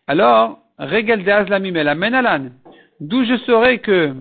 alors, 0.07 0.59
Regel 0.79 1.25
de 1.25 1.31
Azlamim 1.31 1.75
la 1.75 1.95
Menalan, 1.95 2.51
d'où 3.01 3.25
je 3.25 3.37
saurais 3.39 3.79
que, 3.79 4.15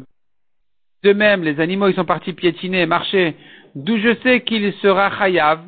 de 1.03 1.13
même, 1.13 1.43
les 1.43 1.59
animaux, 1.59 1.87
ils 1.87 1.95
sont 1.95 2.05
partis 2.05 2.33
piétiner, 2.33 2.85
marcher, 2.85 3.35
d'où 3.75 3.97
je 3.97 4.15
sais 4.21 4.41
qu'il 4.41 4.71
sera 4.73 5.09
chayav, 5.17 5.59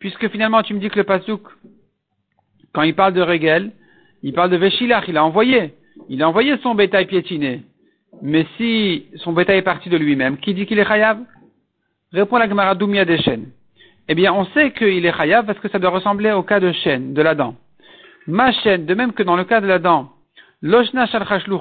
puisque 0.00 0.28
finalement 0.28 0.62
tu 0.62 0.74
me 0.74 0.80
dis 0.80 0.90
que 0.90 0.98
le 0.98 1.04
pasouk 1.04 1.42
quand 2.76 2.82
il 2.82 2.94
parle 2.94 3.14
de 3.14 3.22
Regel, 3.22 3.72
il 4.22 4.34
parle 4.34 4.50
de 4.50 4.58
Veshilach, 4.58 5.04
il 5.08 5.16
a 5.16 5.24
envoyé. 5.24 5.72
Il 6.10 6.22
a 6.22 6.28
envoyé 6.28 6.58
son 6.58 6.74
bétail 6.74 7.06
piétiné. 7.06 7.62
Mais 8.20 8.46
si 8.58 9.06
son 9.14 9.32
bétail 9.32 9.58
est 9.58 9.62
parti 9.62 9.88
de 9.88 9.96
lui-même, 9.96 10.36
qui 10.36 10.52
dit 10.52 10.66
qu'il 10.66 10.78
est 10.78 10.84
chayav? 10.84 11.18
Répond 12.12 12.36
la 12.36 12.46
Gemara 12.46 12.74
Doumia 12.74 13.06
des 13.06 13.16
chênes. 13.16 13.46
Eh 14.08 14.14
bien, 14.14 14.32
on 14.32 14.44
sait 14.46 14.72
qu'il 14.72 15.04
est 15.04 15.16
chayav 15.16 15.46
parce 15.46 15.58
que 15.58 15.68
ça 15.68 15.78
doit 15.78 15.90
ressembler 15.90 16.30
au 16.32 16.42
cas 16.42 16.60
de 16.60 16.70
chêne, 16.72 17.12
de 17.12 17.22
la 17.22 17.34
dent. 17.34 17.56
Ma 18.26 18.52
chaîne, 18.52 18.86
de 18.86 18.94
même 18.94 19.12
que 19.12 19.22
dans 19.22 19.36
le 19.36 19.44
cas 19.44 19.60
de 19.60 19.66
la 19.66 19.78
dent, 19.78 20.12
loshna 20.62 21.06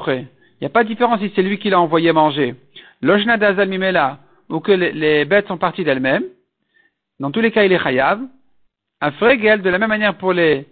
il 0.07 0.27
n'y 0.61 0.67
a 0.67 0.69
pas 0.69 0.83
de 0.83 0.87
différence 0.87 1.19
si 1.19 1.31
c'est 1.35 1.41
lui 1.41 1.57
qui 1.57 1.69
l'a 1.69 1.79
envoyé 1.79 2.11
manger. 2.11 2.55
Loshna 3.01 3.37
d'azal 3.37 3.67
mimela, 3.67 4.19
ou 4.49 4.59
que 4.59 4.71
les, 4.71 5.25
bêtes 5.25 5.47
sont 5.47 5.57
parties 5.57 5.83
d'elles-mêmes. 5.83 6.23
Dans 7.19 7.31
tous 7.31 7.41
les 7.41 7.51
cas, 7.51 7.65
il 7.65 7.73
est 7.73 7.79
chayav. 7.79 8.21
Un 9.01 9.11
fregel, 9.11 9.61
de 9.61 9.69
la 9.69 9.77
même 9.77 9.89
manière 9.89 10.15
pour 10.15 10.31
les 10.31 10.65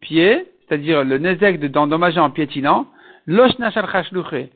pieds, 0.00 0.46
c'est-à-dire 0.66 1.04
le 1.04 1.18
nezek 1.18 1.60
d'endommager 1.60 2.20
en 2.20 2.30
piétinant, 2.30 2.86
loshna 3.26 3.70
shalchashluche, 3.70 4.48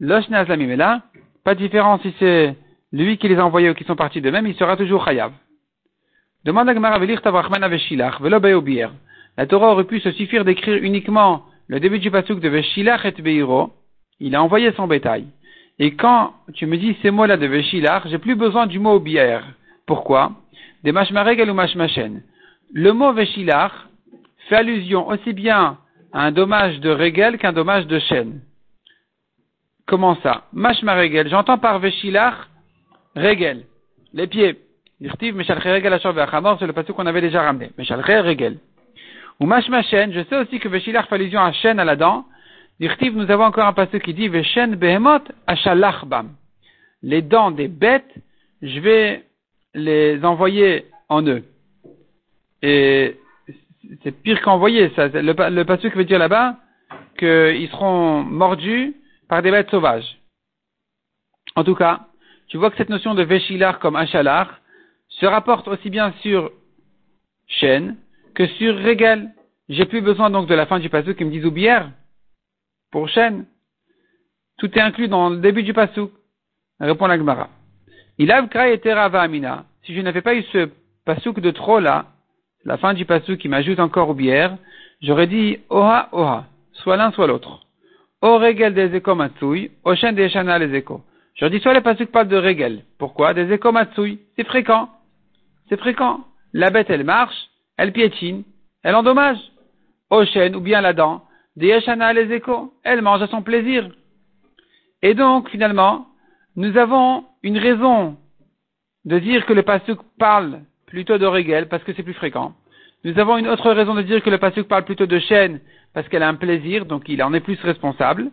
loshna 0.00 0.40
azlamimela, 0.40 1.02
pas 1.44 1.54
de 1.54 1.60
différence 1.60 2.02
si 2.02 2.12
c'est 2.18 2.56
lui 2.92 3.16
qui 3.18 3.28
les 3.28 3.36
a 3.36 3.46
envoyés 3.46 3.70
ou 3.70 3.74
qui 3.74 3.84
sont 3.84 3.96
partis 3.96 4.20
d'eux-mêmes, 4.20 4.46
il 4.46 4.56
sera 4.56 4.76
toujours 4.76 5.04
chayav. 5.04 5.32
Demande 6.44 6.70
à 6.70 6.74
Gemara 6.74 6.98
La 9.36 9.46
Torah 9.46 9.72
aurait 9.72 9.84
pu 9.84 10.00
se 10.00 10.10
suffire 10.12 10.44
d'écrire 10.44 10.82
uniquement 10.82 11.44
le 11.68 11.80
début 11.80 11.98
du 11.98 12.10
pasuk 12.10 12.40
de 12.40 12.48
Veshilach 12.48 13.04
et 13.04 13.22
Beiro. 13.22 13.74
Il 14.20 14.34
a 14.34 14.42
envoyé 14.42 14.72
son 14.72 14.86
bétail. 14.86 15.26
Et 15.78 15.94
quand 15.96 16.32
tu 16.54 16.64
me 16.64 16.78
dis 16.78 16.96
ces 17.02 17.10
mots-là 17.10 17.36
de 17.36 17.46
Veshilach, 17.46 18.08
j'ai 18.08 18.18
plus 18.18 18.36
besoin 18.36 18.66
du 18.66 18.78
mot 18.78 18.98
bière. 18.98 19.44
Pourquoi? 19.86 20.32
Des 20.82 20.92
mashmaregel 20.92 21.50
ou 21.50 21.54
mashmachen. 21.54 22.22
Le 22.72 22.92
mot 22.92 23.12
Veshilach 23.12 23.72
fait 24.48 24.56
allusion 24.56 25.08
aussi 25.08 25.34
bien 25.34 25.76
à 26.12 26.24
un 26.24 26.32
dommage 26.32 26.80
de 26.80 26.90
regel 26.90 27.36
qu'un 27.36 27.52
dommage 27.52 27.86
de 27.86 27.98
chaîne. 27.98 28.40
Comment 29.86 30.16
ça? 30.22 30.44
Mashmaregel. 30.54 31.28
J'entends 31.28 31.58
par 31.58 31.80
Veshilach, 31.80 32.48
regel. 33.14 33.66
Les 34.14 34.26
pieds. 34.26 34.56
Dirtiv, 35.00 35.34
Meshalche 35.34 35.64
Regel 35.64 35.92
Ashor 35.92 36.12
Ve'achamor, 36.12 36.58
c'est 36.58 36.66
le 36.66 36.72
passage 36.72 36.94
qu'on 36.94 37.06
avait 37.06 37.22
déjà 37.22 37.42
ramené. 37.42 37.70
Meshalche 37.78 38.04
Regel. 38.04 38.58
Ou 39.40 39.46
Mashmachen, 39.46 40.12
je 40.12 40.22
sais 40.24 40.36
aussi 40.36 40.60
que 40.60 40.68
Veshilach 40.68 41.08
fait 41.08 41.14
allusion 41.14 41.40
à 41.40 41.52
chaîne 41.52 41.80
à 41.80 41.84
la 41.84 41.96
dent. 41.96 42.26
Dirtiv, 42.78 43.16
nous 43.16 43.30
avons 43.30 43.44
encore 43.44 43.66
un 43.66 43.72
passage 43.72 44.02
qui 44.02 44.12
dit 44.12 44.28
Veshen 44.28 44.76
Behemot 44.76 45.20
Ashalach 45.46 46.04
Bam. 46.04 46.34
Les 47.02 47.22
dents 47.22 47.50
des 47.50 47.68
bêtes, 47.68 48.14
je 48.60 48.80
vais 48.80 49.24
les 49.74 50.22
envoyer 50.22 50.84
en 51.08 51.26
eux. 51.26 51.44
Et 52.60 53.16
c'est 54.02 54.12
pire 54.12 54.42
qu'envoyer, 54.42 54.90
ça. 54.94 55.08
Le, 55.08 55.32
le 55.50 55.64
passage 55.64 55.92
veut 55.94 56.04
dire 56.04 56.18
là-bas 56.18 56.56
qu'ils 57.18 57.68
seront 57.70 58.22
mordus 58.22 58.94
par 59.28 59.40
des 59.40 59.50
bêtes 59.50 59.70
sauvages. 59.70 60.18
En 61.56 61.64
tout 61.64 61.74
cas, 61.74 62.00
tu 62.48 62.58
vois 62.58 62.70
que 62.70 62.76
cette 62.76 62.90
notion 62.90 63.14
de 63.14 63.22
Veshilar 63.22 63.78
comme 63.78 63.96
Ashalach, 63.96 64.48
se 65.20 65.26
rapporte 65.26 65.68
aussi 65.68 65.90
bien 65.90 66.12
sur 66.22 66.50
chaîne 67.46 67.96
que 68.34 68.46
sur 68.46 68.74
régal. 68.76 69.30
J'ai 69.68 69.84
plus 69.84 70.00
besoin 70.00 70.30
donc 70.30 70.48
de 70.48 70.54
la 70.54 70.66
fin 70.66 70.80
du 70.80 70.88
pasouk 70.88 71.16
qui 71.16 71.24
me 71.24 71.30
dit 71.30 71.44
oubière 71.44 71.90
pour 72.90 73.08
chaîne. 73.08 73.46
Tout 74.58 74.76
est 74.76 74.82
inclus 74.82 75.08
dans 75.08 75.30
le 75.30 75.36
début 75.36 75.62
du 75.62 75.72
pasouk. 75.72 76.10
Répond 76.80 77.06
la 77.06 77.18
Gemara. 77.18 77.50
Il 78.18 78.32
a 78.32 78.46
amina. 79.20 79.64
Si 79.84 79.94
je 79.94 80.00
n'avais 80.00 80.22
pas 80.22 80.34
eu 80.34 80.42
ce 80.52 80.70
pasouk 81.04 81.40
de 81.40 81.50
trop 81.50 81.80
là, 81.80 82.06
la 82.64 82.78
fin 82.78 82.94
du 82.94 83.04
pasouk 83.04 83.38
qui 83.38 83.48
m'ajoute 83.48 83.78
encore 83.78 84.14
bière, 84.14 84.56
j'aurais 85.02 85.26
dit 85.26 85.58
oha 85.68 86.08
oha, 86.12 86.46
soit 86.72 86.96
l'un 86.96 87.12
soit 87.12 87.26
l'autre. 87.26 87.60
O 88.22 88.38
regel 88.38 88.74
des 88.74 88.94
échos 88.94 89.14
matsui, 89.14 89.70
o 89.84 89.94
chaîne 89.94 90.14
des 90.14 90.28
chana 90.28 90.58
les 90.58 90.74
échos. 90.74 91.02
J'aurais 91.34 91.50
dit 91.50 91.60
soit 91.60 91.72
les 91.72 91.80
pasuk 91.80 92.10
parlent 92.10 92.28
de 92.28 92.36
regel. 92.36 92.84
Pourquoi? 92.98 93.32
Des 93.32 93.50
échos 93.52 93.72
matsui. 93.72 94.20
C'est 94.36 94.46
fréquent. 94.46 94.90
C'est 95.70 95.78
fréquent. 95.78 96.24
La 96.52 96.70
bête, 96.70 96.90
elle 96.90 97.04
marche, 97.04 97.48
elle 97.78 97.92
piétine, 97.92 98.42
elle 98.82 98.96
endommage. 98.96 99.38
Au 100.10 100.24
chêne 100.24 100.56
ou 100.56 100.60
bien 100.60 100.80
la 100.80 100.92
dent, 100.92 101.22
des 101.54 101.68
yeshana 101.68 102.12
les 102.12 102.32
échos, 102.32 102.74
elle 102.82 103.00
mange 103.00 103.22
à 103.22 103.28
son 103.28 103.42
plaisir. 103.42 103.88
Et 105.02 105.14
donc, 105.14 105.48
finalement, 105.48 106.08
nous 106.56 106.76
avons 106.76 107.24
une 107.44 107.56
raison 107.56 108.16
de 109.04 109.20
dire 109.20 109.46
que 109.46 109.52
le 109.52 109.62
pasuk 109.62 110.00
parle 110.18 110.62
plutôt 110.86 111.16
de 111.18 111.62
parce 111.64 111.84
que 111.84 111.92
c'est 111.94 112.02
plus 112.02 112.14
fréquent. 112.14 112.52
Nous 113.04 113.16
avons 113.20 113.38
une 113.38 113.46
autre 113.46 113.70
raison 113.70 113.94
de 113.94 114.02
dire 114.02 114.20
que 114.24 114.30
le 114.30 114.38
pasuk 114.38 114.66
parle 114.66 114.84
plutôt 114.84 115.06
de 115.06 115.20
chêne 115.20 115.60
parce 115.94 116.08
qu'elle 116.08 116.24
a 116.24 116.28
un 116.28 116.34
plaisir, 116.34 116.86
donc 116.86 117.08
il 117.08 117.22
en 117.22 117.32
est 117.32 117.40
plus 117.40 117.60
responsable. 117.62 118.32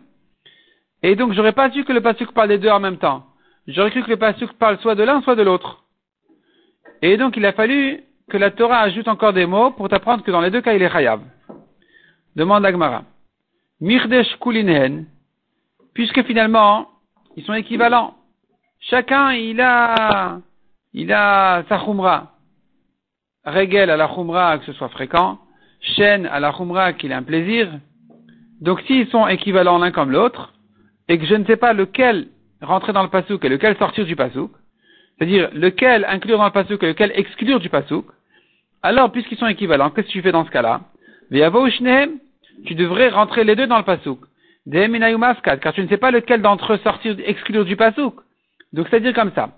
Et 1.04 1.14
donc, 1.14 1.32
j'aurais 1.32 1.52
pas 1.52 1.70
su 1.70 1.84
que 1.84 1.92
le 1.92 2.00
pasuk 2.00 2.32
parle 2.32 2.48
des 2.48 2.58
deux 2.58 2.70
en 2.70 2.80
même 2.80 2.98
temps. 2.98 3.24
J'aurais 3.68 3.92
cru 3.92 4.02
que 4.02 4.10
le 4.10 4.16
pasuk 4.16 4.52
parle 4.54 4.78
soit 4.78 4.96
de 4.96 5.04
l'un, 5.04 5.22
soit 5.22 5.36
de 5.36 5.42
l'autre. 5.42 5.84
Et 7.02 7.16
donc 7.16 7.36
il 7.36 7.46
a 7.46 7.52
fallu 7.52 8.02
que 8.28 8.36
la 8.36 8.50
Torah 8.50 8.80
ajoute 8.80 9.08
encore 9.08 9.32
des 9.32 9.46
mots 9.46 9.70
pour 9.70 9.88
t'apprendre 9.88 10.22
que 10.22 10.30
dans 10.30 10.40
les 10.40 10.50
deux 10.50 10.60
cas 10.60 10.74
il 10.74 10.82
est 10.82 10.90
chayav. 10.90 11.20
Demande 12.36 12.64
Agmara. 12.64 13.04
Mirdesh 13.80 14.36
kulinhen, 14.40 15.06
puisque 15.94 16.22
finalement 16.24 16.88
ils 17.36 17.44
sont 17.44 17.54
équivalents. 17.54 18.14
Chacun 18.80 19.32
il 19.32 19.60
a 19.60 20.38
il 20.92 21.12
a 21.12 21.62
sa 21.68 21.78
chumra. 21.84 22.32
Regel 23.44 23.90
à 23.90 23.96
la 23.96 24.08
chumra 24.08 24.58
que 24.58 24.64
ce 24.66 24.72
soit 24.72 24.88
fréquent, 24.88 25.38
Shen 25.80 26.26
à 26.26 26.40
la 26.40 26.52
chumra 26.52 26.92
qu'il 26.92 27.12
ait 27.12 27.14
un 27.14 27.22
plaisir. 27.22 27.68
Donc 28.60 28.80
s'ils 28.82 29.08
sont 29.08 29.28
équivalents 29.28 29.78
l'un 29.78 29.92
comme 29.92 30.10
l'autre, 30.10 30.52
et 31.08 31.18
que 31.18 31.26
je 31.26 31.34
ne 31.34 31.44
sais 31.44 31.56
pas 31.56 31.72
lequel 31.72 32.28
rentrer 32.60 32.92
dans 32.92 33.04
le 33.04 33.08
pasouk 33.08 33.44
et 33.44 33.48
lequel 33.48 33.76
sortir 33.76 34.04
du 34.04 34.16
pasouk, 34.16 34.50
c'est-à-dire 35.18 35.50
lequel 35.52 36.04
inclure 36.08 36.38
dans 36.38 36.44
le 36.44 36.52
pasouk 36.52 36.82
et 36.82 36.88
lequel 36.88 37.12
exclure 37.14 37.58
du 37.58 37.68
pasouk, 37.68 38.06
alors 38.82 39.10
puisqu'ils 39.10 39.38
sont 39.38 39.48
équivalents, 39.48 39.90
qu'est-ce 39.90 40.06
que 40.06 40.12
tu 40.12 40.22
fais 40.22 40.32
dans 40.32 40.44
ce 40.44 40.50
cas-là 40.50 40.82
Tu 41.30 42.74
devrais 42.74 43.08
rentrer 43.08 43.44
les 43.44 43.56
deux 43.56 43.66
dans 43.66 43.78
le 43.78 43.84
pasouk. 43.84 44.20
car 44.70 45.72
tu 45.72 45.82
ne 45.82 45.88
sais 45.88 45.96
pas 45.96 46.12
lequel 46.12 46.40
d'entre 46.40 46.74
eux 46.74 46.78
sortir, 46.78 47.16
exclure 47.24 47.64
du 47.64 47.76
pasouk. 47.76 48.14
Donc 48.72 48.86
c'est-à-dire 48.88 49.14
comme 49.14 49.32
ça. 49.34 49.50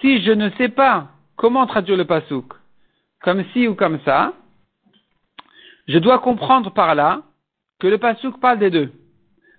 Si 0.00 0.22
je 0.22 0.32
ne 0.32 0.50
sais 0.50 0.68
pas 0.68 1.08
comment 1.36 1.66
traduire 1.66 1.96
le 1.96 2.04
pasouk, 2.04 2.52
comme 3.22 3.44
ci 3.52 3.66
ou 3.66 3.74
comme 3.74 3.98
ça, 4.04 4.34
je 5.88 5.98
dois 5.98 6.20
comprendre 6.20 6.70
par 6.72 6.94
là 6.94 7.22
que 7.80 7.88
le 7.88 7.98
pasouk 7.98 8.38
parle 8.40 8.60
des 8.60 8.70
deux. 8.70 8.92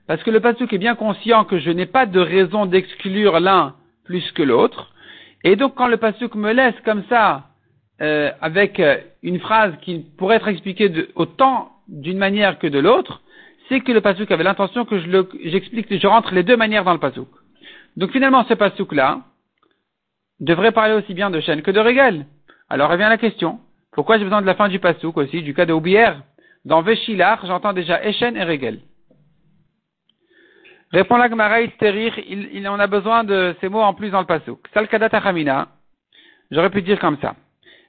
Parce 0.08 0.24
que 0.24 0.32
le 0.32 0.40
pasouk 0.40 0.72
est 0.72 0.78
bien 0.78 0.96
conscient 0.96 1.44
que 1.44 1.60
je 1.60 1.72
n'ai 1.72 1.86
pas 1.86 2.06
de 2.06 2.20
raison 2.20 2.66
d'exclure 2.66 3.40
l'un 3.40 3.76
plus 4.06 4.32
que 4.32 4.44
l'autre, 4.44 4.94
et 5.44 5.56
donc 5.56 5.76
quand 5.76 5.88
le 5.88 5.98
pasuk 5.98 6.36
me 6.36 6.52
laisse 6.54 6.80
comme 6.86 7.04
ça, 7.10 7.50
euh, 8.02 8.32
avec 8.42 8.80
euh, 8.80 8.98
une 9.22 9.40
phrase 9.40 9.74
qui 9.82 10.00
pourrait 10.18 10.38
être 10.38 10.48
expliquée 10.48 10.92
autant 11.16 11.72
d'une 11.88 12.18
manière 12.18 12.60
que 12.60 12.68
de 12.68 12.80
l'autre, 12.80 13.22
c'est 13.70 13.82
que 13.82 13.92
le 13.92 14.02
pasuk 14.02 14.32
avait 14.32 14.44
l'intention 14.44 14.86
que 14.86 15.00
je 15.00 15.24
j'explique, 15.46 15.88
je 15.90 16.08
rentre 16.08 16.34
les 16.34 16.44
deux 16.44 16.58
manières 16.58 16.84
dans 16.84 16.94
le 16.94 17.00
pasuk. 17.00 17.28
Donc 17.96 18.12
finalement, 18.12 18.46
ce 18.46 18.56
pasuk-là 18.56 19.22
devrait 20.40 20.72
parler 20.72 20.96
aussi 20.96 21.14
bien 21.14 21.30
de 21.30 21.40
chaîne 21.40 21.62
que 21.62 21.72
de 21.72 21.80
régal. 21.80 22.26
Alors 22.70 22.90
revient 22.90 23.08
la 23.10 23.18
question. 23.18 23.60
Pourquoi 23.92 24.18
j'ai 24.18 24.24
besoin 24.24 24.42
de 24.42 24.48
la 24.48 24.56
fin 24.56 24.70
du 24.70 24.80
pasuk 24.80 25.18
aussi, 25.18 25.44
du 25.44 25.54
cas 25.54 25.66
de 25.66 25.74
Oubière 25.74 26.22
Dans 26.66 26.82
Veshilar, 26.82 27.46
j'entends 27.46 27.74
déjà 27.74 28.04
Echen 28.04 28.36
et 28.36 28.44
Regel. 28.44 28.80
Répond 30.94 31.18
la 31.18 31.28
Gemara 31.28 31.62
il, 31.62 31.72
il 32.54 32.68
en 32.68 32.80
a 32.80 32.86
besoin 32.86 33.24
de 33.24 33.56
ces 33.60 33.68
mots 33.68 33.82
en 33.82 33.96
plus 33.96 34.12
dans 34.12 34.20
le 34.20 34.28
pasuk. 34.28 34.60
Salkadat 34.76 35.10
achamina, 35.12 35.70
j'aurais 36.52 36.70
pu 36.70 36.84
dire 36.84 37.00
comme 37.00 37.18
ça. 37.20 37.34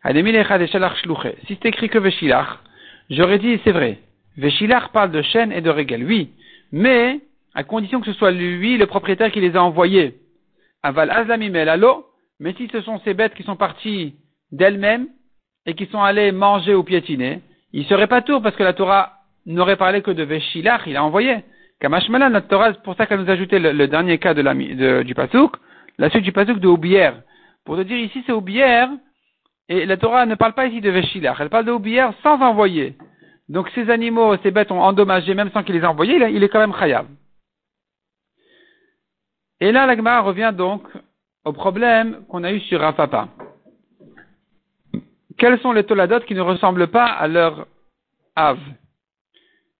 Si 0.06 1.58
c'est 1.60 1.66
écrit 1.66 1.90
que 1.90 1.98
Veshilach, 1.98 2.48
j'aurais 3.10 3.38
dit 3.38 3.60
c'est 3.62 3.72
vrai. 3.72 3.98
Veshilach 4.38 4.88
parle 4.88 5.10
de 5.10 5.20
chêne 5.20 5.52
et 5.52 5.60
de 5.60 5.68
régel, 5.68 6.02
oui. 6.04 6.30
Mais, 6.72 7.20
à 7.54 7.62
condition 7.62 8.00
que 8.00 8.06
ce 8.06 8.14
soit 8.14 8.30
lui, 8.30 8.78
le 8.78 8.86
propriétaire, 8.86 9.30
qui 9.30 9.40
les 9.40 9.54
a 9.54 9.62
envoyés. 9.62 10.16
Aval 10.82 11.10
azlamimel 11.10 11.68
alo, 11.68 12.06
mais 12.40 12.54
si 12.54 12.68
ce 12.72 12.80
sont 12.80 13.00
ces 13.00 13.12
bêtes 13.12 13.34
qui 13.34 13.42
sont 13.42 13.56
parties 13.56 14.14
d'elles-mêmes 14.50 15.08
et 15.66 15.74
qui 15.74 15.86
sont 15.86 16.02
allées 16.02 16.32
manger 16.32 16.74
ou 16.74 16.82
piétiner, 16.82 17.42
il 17.74 17.84
serait 17.84 18.06
pas 18.06 18.22
tour 18.22 18.40
parce 18.40 18.56
que 18.56 18.62
la 18.62 18.72
Torah 18.72 19.12
n'aurait 19.44 19.76
parlé 19.76 20.00
que 20.00 20.10
de 20.10 20.22
Veshilach, 20.22 20.82
il 20.86 20.96
a 20.96 21.04
envoyé. 21.04 21.44
Kamashmala, 21.80 22.30
notre 22.30 22.48
Torah, 22.48 22.72
c'est 22.72 22.82
pour 22.82 22.96
ça 22.96 23.06
qu'elle 23.06 23.20
nous 23.20 23.28
a 23.28 23.32
ajouté 23.32 23.58
le, 23.58 23.86
dernier 23.88 24.18
cas 24.18 24.34
du 24.34 25.14
Pasouk, 25.14 25.56
la 25.98 26.10
suite 26.10 26.24
du 26.24 26.32
Pasouk 26.32 26.58
de 26.58 26.68
Oubière. 26.68 27.22
Pour 27.64 27.76
te 27.76 27.82
dire 27.82 27.98
ici, 27.98 28.22
c'est 28.26 28.32
Oubière, 28.32 28.90
et 29.68 29.86
la 29.86 29.96
Torah 29.96 30.26
ne 30.26 30.34
parle 30.34 30.54
pas 30.54 30.66
ici 30.66 30.80
de 30.80 30.90
Veshilach, 30.90 31.36
elle 31.40 31.50
parle 31.50 31.66
de 31.66 31.72
Oubière 31.72 32.12
sans 32.22 32.40
envoyer. 32.40 32.96
Donc 33.48 33.68
ces 33.74 33.90
animaux, 33.90 34.36
ces 34.42 34.50
bêtes 34.50 34.70
ont 34.70 34.80
endommagé, 34.80 35.34
même 35.34 35.50
sans 35.50 35.62
qu'il 35.62 35.74
les 35.74 35.82
ait 35.82 35.86
envoyés, 35.86 36.16
il 36.30 36.42
est 36.42 36.48
quand 36.48 36.60
même 36.60 36.74
chayav. 36.74 37.06
Et 39.60 39.72
là, 39.72 39.86
l'Agma 39.86 40.20
revient 40.20 40.52
donc 40.56 40.82
au 41.44 41.52
problème 41.52 42.24
qu'on 42.28 42.44
a 42.44 42.52
eu 42.52 42.60
sur 42.60 42.80
Rafapa. 42.80 43.28
Quels 45.36 45.58
sont 45.60 45.72
les 45.72 45.84
toladot 45.84 46.20
qui 46.20 46.34
ne 46.34 46.40
ressemblent 46.40 46.88
pas 46.88 47.06
à 47.06 47.28
leur 47.28 47.66
ave 48.36 48.60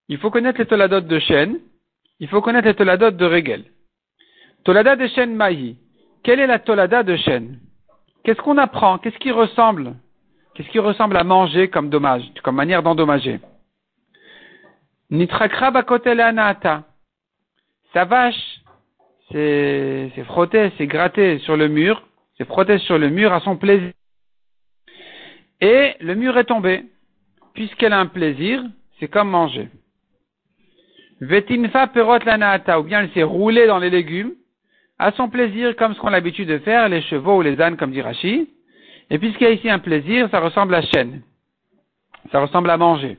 Il 0.08 0.18
faut 0.18 0.30
connaître 0.30 0.58
les 0.58 0.66
toladot 0.66 1.00
de 1.00 1.18
chêne, 1.18 1.58
il 2.20 2.28
faut 2.28 2.40
connaître 2.40 2.68
les 2.68 2.74
toladot 2.74 3.10
de 3.10 3.24
Regel. 3.24 3.64
Tolada 4.64 4.96
de 4.96 5.06
chêne 5.08 5.34
mahi. 5.34 5.76
Quelle 6.22 6.40
est 6.40 6.46
la 6.46 6.58
tolada 6.58 7.02
de 7.02 7.16
chêne 7.16 7.58
Qu'est-ce 8.22 8.40
qu'on 8.40 8.56
apprend? 8.56 8.98
Qu'est-ce 8.98 9.18
qui 9.18 9.30
ressemble? 9.30 9.94
Qu'est-ce 10.54 10.70
qui 10.70 10.78
ressemble 10.78 11.16
à 11.16 11.24
manger 11.24 11.68
comme 11.68 11.90
dommage, 11.90 12.22
comme 12.42 12.56
manière 12.56 12.82
d'endommager? 12.82 13.40
Nitrakra 15.10 15.66
anata. 15.68 16.84
Sa 17.92 18.04
vache 18.04 18.60
c'est 19.30 20.24
frotter, 20.26 20.70
c'est 20.78 20.86
gratter 20.86 21.38
sur 21.40 21.56
le 21.56 21.68
mur, 21.68 22.06
c'est 22.36 22.46
frotter 22.46 22.78
sur 22.78 22.98
le 22.98 23.10
mur 23.10 23.32
à 23.32 23.40
son 23.40 23.56
plaisir. 23.56 23.92
Et 25.60 25.94
le 26.00 26.14
mur 26.14 26.36
est 26.38 26.44
tombé. 26.44 26.84
Puisqu'elle 27.54 27.92
a 27.92 28.00
un 28.00 28.06
plaisir, 28.06 28.62
c'est 28.98 29.08
comme 29.08 29.30
manger. 29.30 29.68
Vetinfa 31.20 31.88
perot 31.88 32.24
naata, 32.24 32.80
ou 32.80 32.84
bien 32.84 33.00
elle 33.00 33.10
s'est 33.10 33.22
roulée 33.22 33.66
dans 33.66 33.78
les 33.78 33.90
légumes, 33.90 34.32
à 34.98 35.12
son 35.12 35.28
plaisir, 35.28 35.74
comme 35.76 35.94
ce 35.94 36.00
qu'on 36.00 36.08
a 36.08 36.12
l'habitude 36.12 36.48
de 36.48 36.58
faire, 36.58 36.88
les 36.88 37.02
chevaux 37.02 37.38
ou 37.38 37.42
les 37.42 37.60
ânes, 37.60 37.76
comme 37.76 37.90
dit 37.90 38.00
Rashi. 38.00 38.48
Et 39.10 39.18
puisqu'il 39.18 39.44
y 39.44 39.46
a 39.46 39.50
ici 39.50 39.68
un 39.68 39.78
plaisir, 39.78 40.28
ça 40.30 40.40
ressemble 40.40 40.74
à 40.74 40.82
chêne. 40.82 41.22
Ça 42.32 42.40
ressemble 42.40 42.70
à 42.70 42.76
manger. 42.76 43.18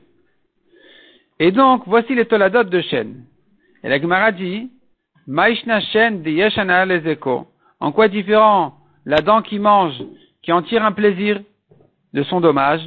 Et 1.38 1.52
donc, 1.52 1.82
voici 1.86 2.14
les 2.14 2.24
toladot 2.24 2.64
de 2.64 2.80
chêne. 2.80 3.24
Et 3.84 3.88
la 3.88 4.00
Gemara 4.00 4.32
dit, 4.32 4.70
Maishna 5.26 5.80
shen 5.80 6.22
de 6.22 6.30
yeshana 6.30 6.86
lezeko. 6.86 7.46
En 7.78 7.92
quoi 7.92 8.08
différent 8.08 8.74
la 9.04 9.18
dent 9.18 9.42
qui 9.42 9.58
mange, 9.58 10.02
qui 10.42 10.52
en 10.52 10.62
tire 10.62 10.84
un 10.84 10.92
plaisir 10.92 11.40
de 12.12 12.22
son 12.24 12.40
dommage, 12.40 12.80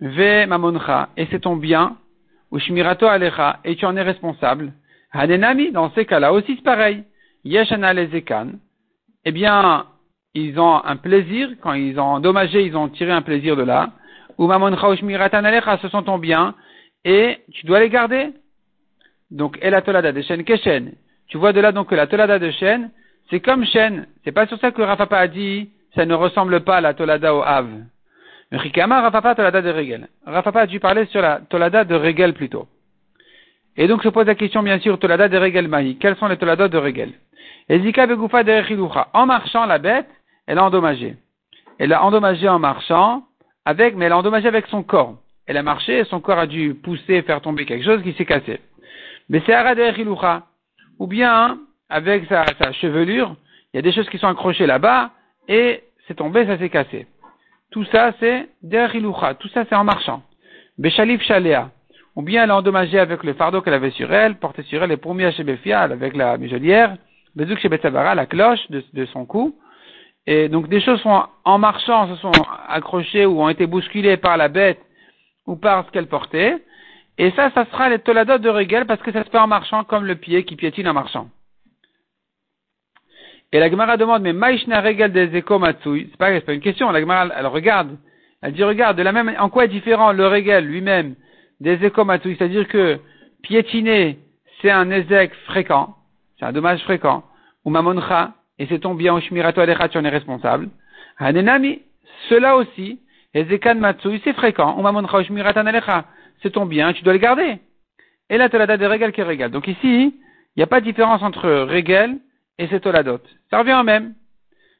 ve 0.00 0.46
mamoncha, 0.46 1.08
et 1.16 1.26
c'est 1.30 1.40
ton 1.40 1.56
bien, 1.56 1.96
ou 2.50 2.58
shmirato 2.58 3.06
alecha, 3.06 3.60
et 3.64 3.76
tu 3.76 3.86
en 3.86 3.96
es 3.96 4.02
responsable. 4.02 4.72
Hanenami, 5.12 5.72
dans 5.72 5.90
ces 5.92 6.04
cas-là 6.06 6.32
aussi 6.32 6.56
c'est 6.56 6.64
pareil. 6.64 7.04
Yeshana 7.44 7.92
lezekan, 7.92 8.52
eh 9.24 9.32
bien, 9.32 9.86
ils 10.34 10.58
ont 10.58 10.84
un 10.84 10.96
plaisir, 10.96 11.48
quand 11.60 11.72
ils 11.72 11.98
ont 11.98 12.04
endommagé, 12.04 12.62
ils 12.62 12.76
ont 12.76 12.88
tiré 12.88 13.10
un 13.12 13.22
plaisir 13.22 13.56
de 13.56 13.62
là. 13.62 13.90
Ou 14.38 14.46
mamoncha 14.46 14.88
ou 14.88 14.96
shmiratan 14.96 15.44
alecha, 15.44 15.78
ce 15.78 15.88
sont 15.88 16.02
ton 16.02 16.18
bien, 16.18 16.54
et 17.04 17.38
tu 17.52 17.66
dois 17.66 17.80
les 17.80 17.88
garder. 17.88 18.32
Donc, 19.30 19.58
elatolada 19.62 20.12
de 20.12 20.22
shen 20.22 20.44
keshen. 20.44 20.92
Tu 21.30 21.38
vois 21.38 21.52
de 21.52 21.60
là 21.60 21.72
donc 21.72 21.88
que 21.88 21.94
la 21.94 22.08
tolada 22.08 22.38
de 22.38 22.50
chêne, 22.50 22.90
c'est 23.30 23.40
comme 23.40 23.64
chêne. 23.64 24.06
C'est 24.24 24.32
pas 24.32 24.46
sur 24.48 24.58
ça 24.58 24.72
que 24.72 24.82
Rafapa 24.82 25.16
a 25.16 25.28
dit, 25.28 25.70
ça 25.94 26.04
ne 26.04 26.14
ressemble 26.14 26.62
pas 26.62 26.78
à 26.78 26.80
la 26.80 26.92
tolada 26.92 27.34
au 27.34 27.42
Hav. 27.42 27.68
Rikama, 28.52 29.00
Rafapa, 29.00 29.34
tolada 29.34 29.62
de 29.62 29.70
Regel. 29.70 30.08
Rafapa 30.26 30.60
a 30.60 30.66
dû 30.66 30.80
parler 30.80 31.06
sur 31.06 31.22
la 31.22 31.40
tolada 31.48 31.84
de 31.84 31.94
Regel 31.94 32.34
plutôt. 32.34 32.66
Et 33.76 33.86
donc 33.86 34.02
se 34.02 34.08
pose 34.08 34.26
la 34.26 34.34
question, 34.34 34.62
bien 34.62 34.78
sûr, 34.80 34.98
tolada 34.98 35.28
de 35.28 35.38
Regel 35.38 35.68
Mahi. 35.68 35.96
Quels 35.98 36.16
sont 36.16 36.26
les 36.26 36.36
toladas 36.36 36.68
de 36.68 36.78
Regel? 36.78 37.12
Ezika 37.68 38.06
begoufa 38.06 38.42
de 38.42 38.62
En 39.12 39.26
marchant, 39.26 39.66
la 39.66 39.78
bête, 39.78 40.08
elle 40.46 40.58
a 40.58 40.64
endommagé. 40.64 41.16
Elle 41.78 41.92
a 41.92 42.02
endommagé 42.04 42.48
en 42.48 42.58
marchant, 42.58 43.22
avec, 43.64 43.94
mais 43.94 44.06
elle 44.06 44.12
a 44.12 44.18
endommagé 44.18 44.48
avec 44.48 44.66
son 44.66 44.82
corps. 44.82 45.16
Elle 45.46 45.56
a 45.56 45.62
marché 45.62 46.04
son 46.04 46.20
corps 46.20 46.38
a 46.38 46.46
dû 46.46 46.74
pousser, 46.74 47.22
faire 47.22 47.40
tomber 47.40 47.64
quelque 47.66 47.84
chose 47.84 48.02
qui 48.02 48.12
s'est 48.14 48.24
cassé. 48.24 48.60
Mais 49.28 49.42
c'est 49.46 49.52
Ara 49.52 49.74
de 49.74 49.82
ou 50.98 51.06
bien 51.06 51.58
avec 51.88 52.26
sa, 52.26 52.44
chevelure, 52.72 53.34
il 53.72 53.76
y 53.76 53.78
a 53.78 53.82
des 53.82 53.92
choses 53.92 54.08
qui 54.10 54.18
sont 54.18 54.28
accrochées 54.28 54.66
là-bas, 54.66 55.10
et 55.48 55.82
c'est 56.06 56.14
tombé, 56.14 56.46
ça 56.46 56.58
s'est 56.58 56.68
cassé. 56.68 57.06
Tout 57.70 57.84
ça, 57.84 58.12
c'est 58.18 58.48
derilucha, 58.62 59.34
tout 59.34 59.48
ça, 59.48 59.64
c'est 59.68 59.76
en 59.76 59.84
marchant. 59.84 60.22
Beshalif 60.78 61.22
shalea, 61.22 61.70
ou 62.16 62.22
bien 62.22 62.42
elle 62.42 62.50
a 62.50 62.56
endommagé 62.56 62.98
avec 62.98 63.22
le 63.22 63.34
fardeau 63.34 63.60
qu'elle 63.60 63.74
avait 63.74 63.92
sur 63.92 64.12
elle, 64.12 64.36
porté 64.36 64.62
sur 64.64 64.82
elle, 64.82 64.90
les 64.90 64.96
premiers 64.96 65.30
befial 65.30 65.92
avec 65.92 66.16
la 66.16 66.36
muselière, 66.36 66.96
bezuk 67.36 67.58
shebetzabara, 67.60 68.14
la 68.14 68.26
cloche 68.26 68.68
de, 68.70 69.04
son 69.06 69.24
cou, 69.24 69.54
et 70.26 70.48
donc 70.48 70.68
des 70.68 70.80
choses 70.80 71.00
sont 71.00 71.24
en 71.44 71.58
marchant, 71.58 72.08
se 72.08 72.20
sont 72.20 72.32
accrochées 72.68 73.26
ou 73.26 73.40
ont 73.40 73.48
été 73.48 73.66
bousculées 73.66 74.16
par 74.16 74.36
la 74.36 74.48
bête 74.48 74.80
ou 75.46 75.54
par 75.54 75.86
ce 75.86 75.90
qu'elle 75.92 76.08
portait, 76.08 76.56
et 77.18 77.30
ça, 77.32 77.50
ça 77.50 77.66
sera 77.66 77.88
les 77.88 77.98
toladot 77.98 78.38
de 78.38 78.48
Regel 78.48 78.86
parce 78.86 79.02
que 79.02 79.12
ça 79.12 79.22
se 79.22 79.30
fait 79.30 79.38
en 79.38 79.46
marchant 79.46 79.84
comme 79.84 80.06
le 80.06 80.16
pied 80.16 80.44
qui 80.44 80.56
piétine 80.56 80.88
en 80.88 80.94
marchant. 80.94 81.28
Et 83.52 83.58
la 83.58 83.68
Gemara 83.68 83.96
demande, 83.96 84.22
mais 84.22 84.32
Maishna 84.32 84.80
Regel 84.80 85.12
des 85.12 85.36
Ekomatsui, 85.36 86.08
c'est 86.10 86.16
pas, 86.16 86.40
pas 86.40 86.52
une 86.52 86.60
question, 86.60 86.90
la 86.90 87.00
Gemara, 87.00 87.28
elle 87.36 87.46
regarde, 87.46 87.96
elle 88.42 88.52
dit, 88.52 88.62
regarde, 88.62 88.96
de 88.96 89.02
la 89.02 89.12
même, 89.12 89.34
en 89.38 89.48
quoi 89.48 89.64
est 89.64 89.68
différent 89.68 90.12
le 90.12 90.26
Regel 90.28 90.66
lui-même 90.66 91.16
des 91.60 91.84
Ekomatsui, 91.84 92.36
c'est-à-dire 92.36 92.68
que 92.68 93.00
piétiner, 93.42 94.18
c'est 94.62 94.70
un 94.70 94.90
Ezek 94.90 95.34
fréquent, 95.46 95.96
c'est 96.38 96.44
un 96.44 96.52
dommage 96.52 96.80
fréquent, 96.82 97.24
ou 97.64 97.70
Mamoncha, 97.70 98.34
et 98.58 98.66
c'est 98.66 98.78
ton 98.78 98.94
bien, 98.94 99.14
ou 99.14 99.20
Shmirato 99.20 99.60
Alecha, 99.60 99.88
tu 99.88 99.98
en 99.98 100.04
es 100.04 100.10
responsable. 100.10 100.68
Hanenami, 101.18 101.82
cela 102.28 102.56
aussi, 102.56 103.00
Ezekan 103.34 103.74
Matsui, 103.74 104.20
c'est 104.22 104.32
fréquent, 104.32 104.78
ou 104.78 104.82
Mamoncha, 104.82 105.18
ou 105.18 105.24
Shmiratan 105.24 105.66
Alecha, 105.66 106.04
c'est 106.40 106.50
ton 106.50 106.66
bien, 106.66 106.92
tu 106.92 107.02
dois 107.02 107.14
le 107.14 107.18
garder. 107.18 107.58
Et 108.28 108.38
la 108.38 108.48
tolada 108.48 108.76
de 108.76 108.86
régel 108.86 109.10
qui 109.10 109.20
est 109.20 109.24
régel. 109.24 109.50
Donc 109.50 109.66
ici, 109.66 110.14
il 110.54 110.56
n'y 110.56 110.62
a 110.62 110.68
pas 110.68 110.80
de 110.80 110.84
différence 110.84 111.22
entre 111.22 111.50
régel 111.64 112.18
et 112.60 112.68
cette 112.68 112.82
toladot. 112.82 113.20
Ça 113.50 113.58
revient 113.58 113.76
au 113.80 113.82
même. 113.82 114.14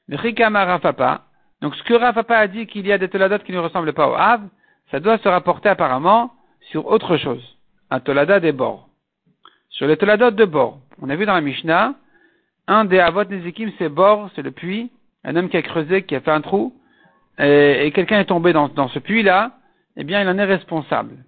Rafapa. 0.09 1.23
Donc 1.63 1.75
ce 1.75 1.83
que 1.83 1.95
Rafapa 1.95 2.37
a 2.37 2.47
dit 2.47 2.67
qu'il 2.67 2.87
y 2.87 2.93
a 2.93 2.99
des 2.99 3.09
toladot 3.09 3.39
qui 3.39 3.53
ne 3.53 3.59
ressemblent 3.59 3.93
pas 3.95 4.09
au 4.09 4.15
Hav, 4.15 4.43
ça 4.91 5.01
doit 5.01 5.19
se 5.19 5.29
rapporter 5.29 5.71
apparemment 5.71 6.33
sur 6.71 6.87
autre 6.87 7.17
chose. 7.17 7.43
Un 7.91 8.01
tolada 8.01 8.39
des 8.39 8.53
bords. 8.53 8.89
Sur 9.71 9.87
les 9.87 9.97
toladot 9.97 10.31
de 10.31 10.45
bord. 10.45 10.81
On 11.01 11.09
a 11.09 11.17
vu 11.17 11.25
dans 11.25 11.35
la 11.35 11.41
Mishnah, 11.41 11.95
un 12.67 12.85
des 12.85 12.99
avot 12.99 13.25
Nezikim, 13.25 13.73
c'est 13.79 13.89
bord, 13.89 14.31
c'est 14.35 14.43
le 14.43 14.51
puits. 14.51 14.91
Un 15.25 15.37
homme 15.37 15.49
qui 15.49 15.57
a 15.57 15.63
creusé, 15.63 16.03
qui 16.03 16.15
a 16.15 16.21
fait 16.21 16.31
un 16.31 16.41
trou, 16.41 16.75
et, 17.39 17.91
quelqu'un 17.95 18.21
est 18.21 18.27
tombé 18.27 18.53
dans, 18.53 18.89
ce 18.89 18.99
puits-là, 18.99 19.53
eh 19.97 20.05
bien 20.05 20.21
il 20.21 20.29
en 20.29 20.39
est 20.39 20.45
responsable. 20.45 21.25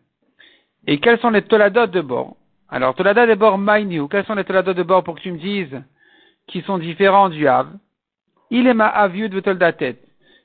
Et 0.87 0.99
quels 0.99 1.19
sont 1.21 1.31
les 1.31 1.43
toladot 1.43 1.87
de 1.87 2.01
bord 2.01 2.37
Alors, 2.69 2.95
toladot 2.95 3.27
de 3.27 3.35
bord 3.35 3.59
maïniou, 3.59 4.09
quels 4.09 4.25
sont 4.25 4.35
les 4.35 4.45
toladot 4.45 4.75
de 4.75 4.83
bord 4.83 5.05
pour 5.05 5.15
que 5.15 5.21
tu 5.21 5.33
me 5.33 5.39
dises 5.39 5.83
qui 6.47 6.63
sont 6.63 6.79
différents 6.79 7.29
du 7.29 7.47
Hav 7.49 7.69
Il 8.51 8.67
est 8.67 8.75
ma 8.75 9.09
tête. 9.73 10.03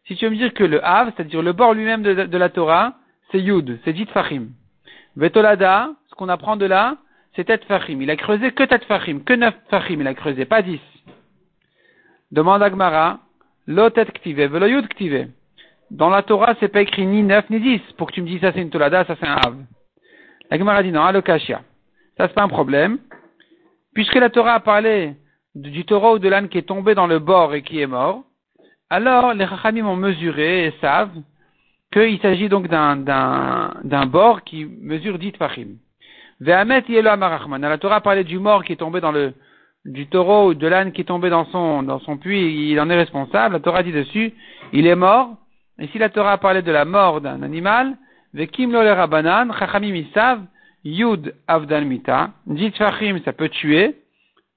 Si 0.08 0.16
tu 0.16 0.26
veux 0.26 0.32
me 0.32 0.38
dire 0.38 0.54
que 0.54 0.64
le 0.64 0.84
Hav, 0.86 1.12
c'est-à-dire 1.16 1.42
le 1.42 1.54
bord 1.54 1.74
lui-même 1.74 2.02
de, 2.02 2.38
la 2.38 2.50
Torah, 2.50 2.94
c'est 3.32 3.40
Yud, 3.42 3.80
c'est 3.84 3.94
dit 3.94 4.06
Fahim. 4.06 4.50
Vetolada, 5.16 5.90
ce 6.10 6.16
qu'on 6.16 6.30
apprend 6.30 6.56
de 6.56 6.66
là, 6.66 6.98
c'est 7.36 7.46
Tet 7.46 7.60
Fahim. 7.68 8.02
Il 8.02 8.10
a 8.10 8.16
creusé 8.16 8.52
que 8.52 8.64
Tet 8.64 8.86
Fahim, 8.88 9.24
que 9.24 9.34
9 9.34 9.54
Fahim 9.70 10.02
il 10.02 10.08
a 10.08 10.14
creusé, 10.14 10.46
pas 10.46 10.62
10. 10.62 10.80
Demande 12.32 12.64
Agmara, 12.64 13.20
Lo 13.68 13.90
Tet 13.90 14.06
Ktive, 14.06 14.46
Velo 14.46 14.68
Yud 14.68 14.88
Ktive. 14.88 15.30
Dans 15.92 16.10
la 16.10 16.22
Torah, 16.22 16.56
c'est 16.60 16.68
pas 16.70 16.82
écrit 16.82 17.06
ni 17.06 17.24
9 17.24 17.50
ni 17.50 17.60
10. 17.60 17.82
Pour 17.98 18.08
que 18.08 18.14
tu 18.14 18.22
me 18.22 18.28
dises 18.28 18.42
ça 18.42 18.54
c'est 18.54 18.62
une 18.62 18.70
Tolada, 18.70 19.04
ça 19.06 19.16
c'est 19.20 19.28
un 19.28 19.36
Hav. 19.36 19.58
La 20.50 20.58
Gemara 20.58 20.84
dit 20.84 20.92
non, 20.92 21.04
alokashia. 21.04 21.62
Ça, 22.18 22.28
c'est 22.28 22.34
pas 22.34 22.44
un 22.44 22.48
problème. 22.48 23.00
Puisque 23.94 24.16
la 24.16 24.30
Torah 24.30 24.56
a 24.56 24.60
parlé 24.60 25.16
du 25.62 25.86
taureau 25.86 26.16
ou 26.16 26.20
de 26.20 26.30
l'âne 26.30 26.50
qui 26.50 26.58
est 26.58 26.70
tombé 26.74 26.94
dans 26.96 27.08
le 27.08 27.20
bord 27.20 27.54
et 27.54 27.62
qui 27.62 27.82
est 27.82 27.88
mort, 27.88 28.24
alors 28.90 29.34
les 29.34 29.48
Chachamim 29.48 29.86
ont 29.86 29.96
mesuré 29.96 30.68
et 30.68 30.74
savent 30.80 31.12
qu'il 31.92 32.20
s'agit 32.20 32.50
donc 32.50 32.68
d'un, 32.68 32.96
d'un, 32.96 34.06
bord 34.06 34.44
qui 34.44 34.66
mesure 34.66 35.18
dit 35.18 35.34
fachim. 35.38 35.78
Ve'amet 36.40 36.84
yelo 36.88 37.10
amarachman. 37.10 37.62
La 37.62 37.78
Torah 37.78 38.02
parlé 38.02 38.24
du 38.24 38.40
mort 38.40 38.64
qui 38.64 38.74
est 38.74 38.78
tombé 38.78 39.02
dans 39.02 39.12
le, 39.12 39.34
du 39.86 40.08
taureau 40.08 40.50
ou 40.50 40.54
de 40.54 40.68
l'âne 40.68 40.92
qui 40.92 41.02
est 41.02 41.06
tombé 41.06 41.30
dans 41.30 41.46
son, 41.46 41.84
dans 41.84 42.00
son 42.00 42.18
puits, 42.18 42.72
il 42.72 42.80
en 42.80 42.90
est 42.90 42.96
responsable. 42.96 43.54
La 43.54 43.60
Torah 43.60 43.84
dit 43.84 43.92
dessus, 43.92 44.34
il 44.74 44.86
est 44.86 44.96
mort. 44.96 45.36
Et 45.80 45.88
si 45.88 45.98
la 45.98 46.10
Torah 46.10 46.38
parlé 46.38 46.62
de 46.62 46.72
la 46.72 46.86
mort 46.86 47.22
d'un 47.22 47.42
animal, 47.42 47.98
Vekim 48.34 48.72
lo 48.72 48.84
le 48.84 48.92
rabanan, 48.92 49.52
chachamim 49.58 49.96
isav, 49.96 50.42
yud 50.84 51.34
avdan 51.48 51.86
mita, 51.86 52.32
dit 52.46 52.72
fachim, 52.72 53.20
ça 53.26 53.34
peut 53.34 53.50
tuer, 53.50 53.96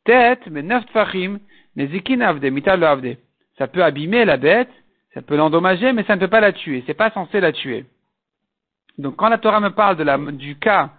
tête, 0.05 0.47
mais 0.51 0.63
neuf 0.63 0.85
fachim, 0.93 1.39
nezikin 1.77 2.21
avde, 2.21 2.45
mita 2.45 2.77
lo 2.77 2.87
avde. 2.87 3.17
Ça 3.59 3.67
peut 3.67 3.85
abîmer 3.85 4.25
la 4.25 4.37
bête, 4.37 4.71
ça 5.15 5.23
peut 5.23 5.37
l'endommager, 5.37 5.93
mais 5.93 6.05
ça 6.05 6.17
ne 6.17 6.21
peut 6.21 6.29
pas 6.29 6.41
la 6.41 6.53
tuer, 6.53 6.83
c'est 6.87 6.95
pas 6.95 7.11
censé 7.11 7.41
la 7.41 7.53
tuer. 7.53 7.85
Donc 8.99 9.17
quand 9.17 9.29
la 9.29 9.39
Torah 9.39 9.61
me 9.61 9.71
parle 9.71 9.97
de 9.97 10.03
la, 10.03 10.19
du 10.19 10.57
cas 10.59 10.91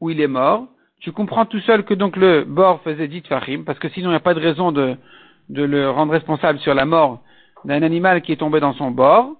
où 0.00 0.10
il 0.10 0.20
est 0.20 0.28
mort, 0.28 0.66
tu 1.00 1.12
comprends 1.12 1.46
tout 1.46 1.60
seul 1.60 1.84
que 1.84 1.94
donc 1.94 2.16
le 2.16 2.44
bord 2.44 2.80
faisait 2.82 3.08
dit 3.08 3.22
fachim, 3.22 3.64
parce 3.64 3.78
que 3.78 3.88
sinon 3.90 4.08
il 4.08 4.12
n'y 4.12 4.16
a 4.16 4.20
pas 4.20 4.34
de 4.34 4.40
raison 4.40 4.72
de, 4.72 4.96
de 5.48 5.62
le 5.62 5.90
rendre 5.90 6.12
responsable 6.12 6.58
sur 6.60 6.74
la 6.74 6.84
mort 6.84 7.22
d'un 7.64 7.82
animal 7.82 8.22
qui 8.22 8.32
est 8.32 8.36
tombé 8.36 8.60
dans 8.60 8.74
son 8.74 8.90
bord. 8.90 9.32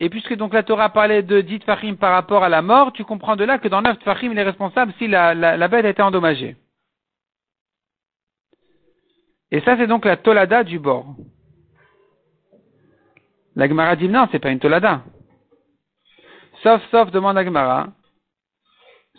Et 0.00 0.08
puisque 0.08 0.34
donc 0.36 0.52
la 0.52 0.62
Torah 0.62 0.88
parlait 0.88 1.22
de 1.22 1.40
dit 1.40 1.60
Fahim 1.60 1.96
par 1.96 2.12
rapport 2.12 2.42
à 2.42 2.48
la 2.48 2.62
mort, 2.62 2.92
tu 2.92 3.04
comprends 3.04 3.36
de 3.36 3.44
là 3.44 3.58
que 3.58 3.68
dans 3.68 3.82
neuf 3.82 3.96
Fahim, 4.04 4.32
il 4.32 4.38
est 4.38 4.42
responsable 4.42 4.92
si 4.98 5.06
la, 5.06 5.34
la, 5.34 5.68
bête 5.68 5.84
a 5.84 5.90
été 5.90 6.02
endommagée. 6.02 6.56
Et 9.52 9.60
ça, 9.60 9.76
c'est 9.76 9.86
donc 9.86 10.06
la 10.06 10.16
Tolada 10.16 10.64
du 10.64 10.78
bord. 10.78 11.14
La 13.54 13.68
Gemara 13.68 13.96
dit 13.96 14.08
non, 14.08 14.26
c'est 14.32 14.38
pas 14.38 14.50
une 14.50 14.58
Tolada. 14.58 15.02
Sauf, 16.62 16.82
sauf, 16.90 17.10
demande 17.10 17.36
la 17.36 17.44
Gemara. 17.44 17.88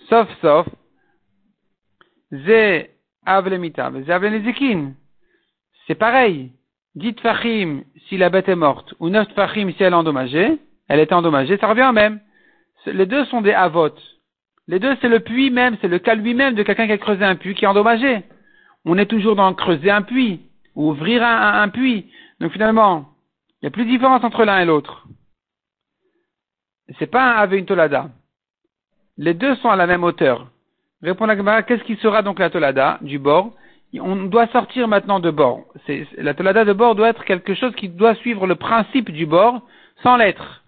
Sauf, 0.10 0.28
sauf. 0.42 0.68
Ze 2.32 2.90
avlemita, 3.26 3.92
ze 3.92 4.12
avlenezikin. 4.12 4.96
c'est 5.86 5.96
pareil. 5.96 6.52
Dites 6.96 7.20
Fahim 7.22 7.84
si 8.08 8.18
la 8.18 8.30
bête 8.30 8.50
est 8.50 8.56
morte, 8.56 8.96
ou 9.00 9.10
neuf 9.10 9.28
Fahim 9.36 9.72
si 9.72 9.84
elle 9.84 9.94
est 9.94 9.96
endommagée, 9.96 10.58
elle 10.88 11.00
est 11.00 11.14
endommagée, 11.14 11.58
ça 11.58 11.68
revient 11.68 11.92
même. 11.94 12.20
Les 12.88 13.06
deux 13.06 13.26
sont 13.26 13.42
des 13.42 13.54
avotes. 13.54 14.02
Les 14.68 14.80
deux, 14.80 14.96
c'est 15.00 15.10
le 15.10 15.20
puits 15.20 15.52
même, 15.52 15.78
c'est 15.80 15.88
le 15.88 16.00
cas 16.00 16.16
lui-même 16.16 16.56
de 16.56 16.64
quelqu'un 16.64 16.88
qui 16.88 16.94
a 16.94 16.98
creusé 16.98 17.24
un 17.24 17.36
puits 17.36 17.54
qui 17.54 17.66
est 17.66 17.68
endommagé. 17.68 18.24
On 18.86 18.98
est 18.98 19.06
toujours 19.06 19.36
dans 19.36 19.54
creuser 19.54 19.92
un 19.92 20.02
puits, 20.02 20.42
ou 20.76 20.90
ouvrir 20.90 21.24
un, 21.24 21.70
puits. 21.70 22.12
Donc 22.40 22.52
finalement, 22.52 23.10
il 23.62 23.66
n'y 23.66 23.68
a 23.68 23.72
plus 23.72 23.86
de 23.86 23.90
différence 23.90 24.24
entre 24.24 24.44
l'un 24.44 24.60
et 24.60 24.66
l'autre. 24.66 25.08
C'est 27.00 27.08
pas 27.08 27.24
un 27.24 27.38
Ave 27.38 27.56
une 27.56 27.66
Tolada. 27.66 28.10
Les 29.18 29.34
deux 29.34 29.56
sont 29.58 29.70
à 29.70 29.76
la 29.76 29.88
même 29.88 30.04
hauteur. 30.04 30.48
Répond 31.02 31.26
la 31.26 31.38
Gemara, 31.38 31.64
qu'est-ce 31.64 31.84
qui 31.84 31.96
sera 31.98 32.22
donc 32.22 32.40
la 32.40 32.50
Tolada 32.50 32.98
du 33.02 33.20
bord? 33.20 33.54
On 34.00 34.16
doit 34.24 34.48
sortir 34.48 34.88
maintenant 34.88 35.20
de 35.20 35.30
bord. 35.30 35.66
La 36.18 36.34
Tolada 36.34 36.66
de 36.66 36.74
bord 36.74 36.96
doit 36.96 37.10
être 37.10 37.26
quelque 37.26 37.54
chose 37.54 37.76
qui 37.76 37.90
doit 37.90 38.16
suivre 38.16 38.48
le 38.48 38.56
principe 38.56 39.12
du 39.12 39.26
bord 39.26 39.62
sans 40.02 40.18
l'être. 40.18 40.64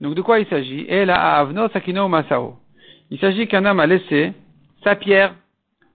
Donc 0.00 0.14
de 0.14 0.22
quoi 0.22 0.38
il 0.38 0.46
s'agit? 0.46 0.86
Sakino 1.72 2.08
Masao. 2.08 2.56
Il 3.10 3.18
s'agit 3.18 3.48
qu'un 3.48 3.64
homme 3.64 3.80
a 3.80 3.86
laissé 3.86 4.32
sa 4.84 4.94
pierre, 4.94 5.34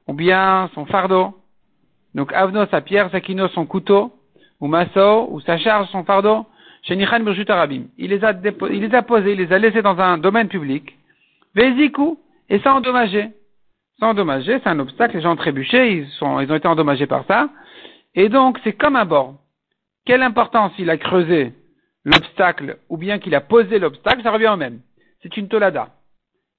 ou 0.08 0.14
bien 0.14 0.70
son 0.74 0.86
fardeau. 0.86 1.34
Donc 2.16 2.34
Avno 2.34 2.66
sa 2.68 2.82
pierre, 2.82 3.12
Sakino 3.12 3.48
son 3.50 3.66
couteau, 3.66 4.12
ou 4.60 4.68
Masao, 4.68 5.28
ou 5.32 5.42
sa 5.42 5.58
charge, 5.58 5.88
son 5.90 6.04
fardeau. 6.04 6.46
Shenichan 6.84 7.20
Birjut 7.20 7.50
Arabim. 7.50 7.84
Il 7.98 8.10
les 8.10 8.24
a 8.24 8.34
posés, 9.02 9.34
il 9.34 9.38
les 9.38 9.54
a 9.54 9.60
laissés 9.60 9.82
dans 9.82 10.00
un 10.00 10.18
domaine 10.18 10.48
public. 10.48 10.98
Vézikou, 11.56 12.20
et 12.50 12.60
ça 12.60 12.74
endommagé. 12.74 13.30
Ça 14.00 14.08
endommagé, 14.08 14.60
c'est 14.60 14.70
un 14.70 14.80
obstacle, 14.80 15.16
les 15.18 15.24
gens 15.24 15.34
ont 15.34 15.38
trébuché, 15.38 15.98
ils, 15.98 16.24
ont 16.24 16.40
été 16.42 16.68
endommagés 16.68 17.08
par 17.08 17.26
ça. 17.28 17.50
Et 18.14 18.30
donc, 18.30 18.60
c'est 18.64 18.74
comme 18.74 18.96
un 18.96 19.06
bord. 19.06 19.36
Quelle 20.06 20.22
importance 20.22 20.74
il 20.78 20.90
a 20.90 20.98
creusé 20.98 21.54
l'obstacle 22.04 22.78
ou 22.90 22.98
bien 22.98 23.20
qu'il 23.20 23.36
a 23.36 23.42
posé 23.42 23.80
l'obstacle, 23.80 24.22
ça 24.22 24.32
revient 24.32 24.50
au 24.50 24.58
même. 24.58 24.80
C'est 25.22 25.36
une 25.38 25.48
tolada. 25.48 25.90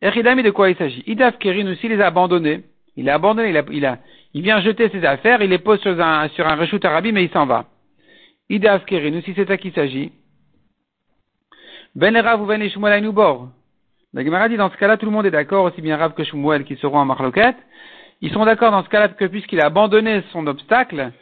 Eridami, 0.02 0.42
de 0.42 0.50
quoi 0.50 0.70
il 0.70 0.76
s'agit? 0.76 1.04
Idaf 1.06 1.38
Kerin 1.38 1.70
aussi 1.70 1.88
les 1.88 2.00
a 2.00 2.06
abandonnés. 2.06 2.64
Il 2.96 3.08
a 3.08 3.14
abandonné, 3.14 3.56
a, 3.56 3.64
il, 3.70 3.86
a, 3.86 3.98
il 4.36 4.42
vient 4.42 4.60
jeter 4.60 4.90
ses 4.90 5.02
affaires, 5.02 5.40
il 5.40 5.48
les 5.48 5.56
pose 5.56 5.80
sur 5.80 5.98
un, 5.98 6.28
sur 6.28 6.46
un 6.46 6.58
arabi, 6.84 7.10
mais 7.10 7.24
il 7.24 7.30
s'en 7.30 7.46
va. 7.46 7.64
Idaf 8.50 8.84
Kerin 8.84 9.16
aussi, 9.16 9.32
c'est 9.34 9.48
ça 9.48 9.56
qu'il 9.56 9.72
s'agit. 9.72 10.12
Ben 11.94 12.14
Rav 12.14 12.42
ou 12.42 12.44
Ben 12.44 12.68
Shmuel 12.68 13.10
bord. 13.12 13.48
La 14.12 14.22
Gemara 14.22 14.50
dit 14.50 14.58
dans 14.58 14.70
ce 14.70 14.76
cas-là, 14.76 14.98
tout 14.98 15.06
le 15.06 15.12
monde 15.12 15.24
est 15.24 15.30
d'accord, 15.30 15.64
aussi 15.64 15.80
bien 15.80 15.96
Rav 15.96 16.12
que 16.12 16.22
Shmuel 16.22 16.64
qui 16.64 16.76
seront 16.76 16.98
en 16.98 17.06
marloquette. 17.06 17.56
Ils 18.20 18.30
sont 18.30 18.44
d'accord 18.44 18.72
dans 18.72 18.84
ce 18.84 18.90
cas-là 18.90 19.08
que 19.08 19.24
puisqu'il 19.24 19.58
a 19.58 19.66
abandonné 19.66 20.22
son 20.32 20.46
obstacle, 20.46 21.12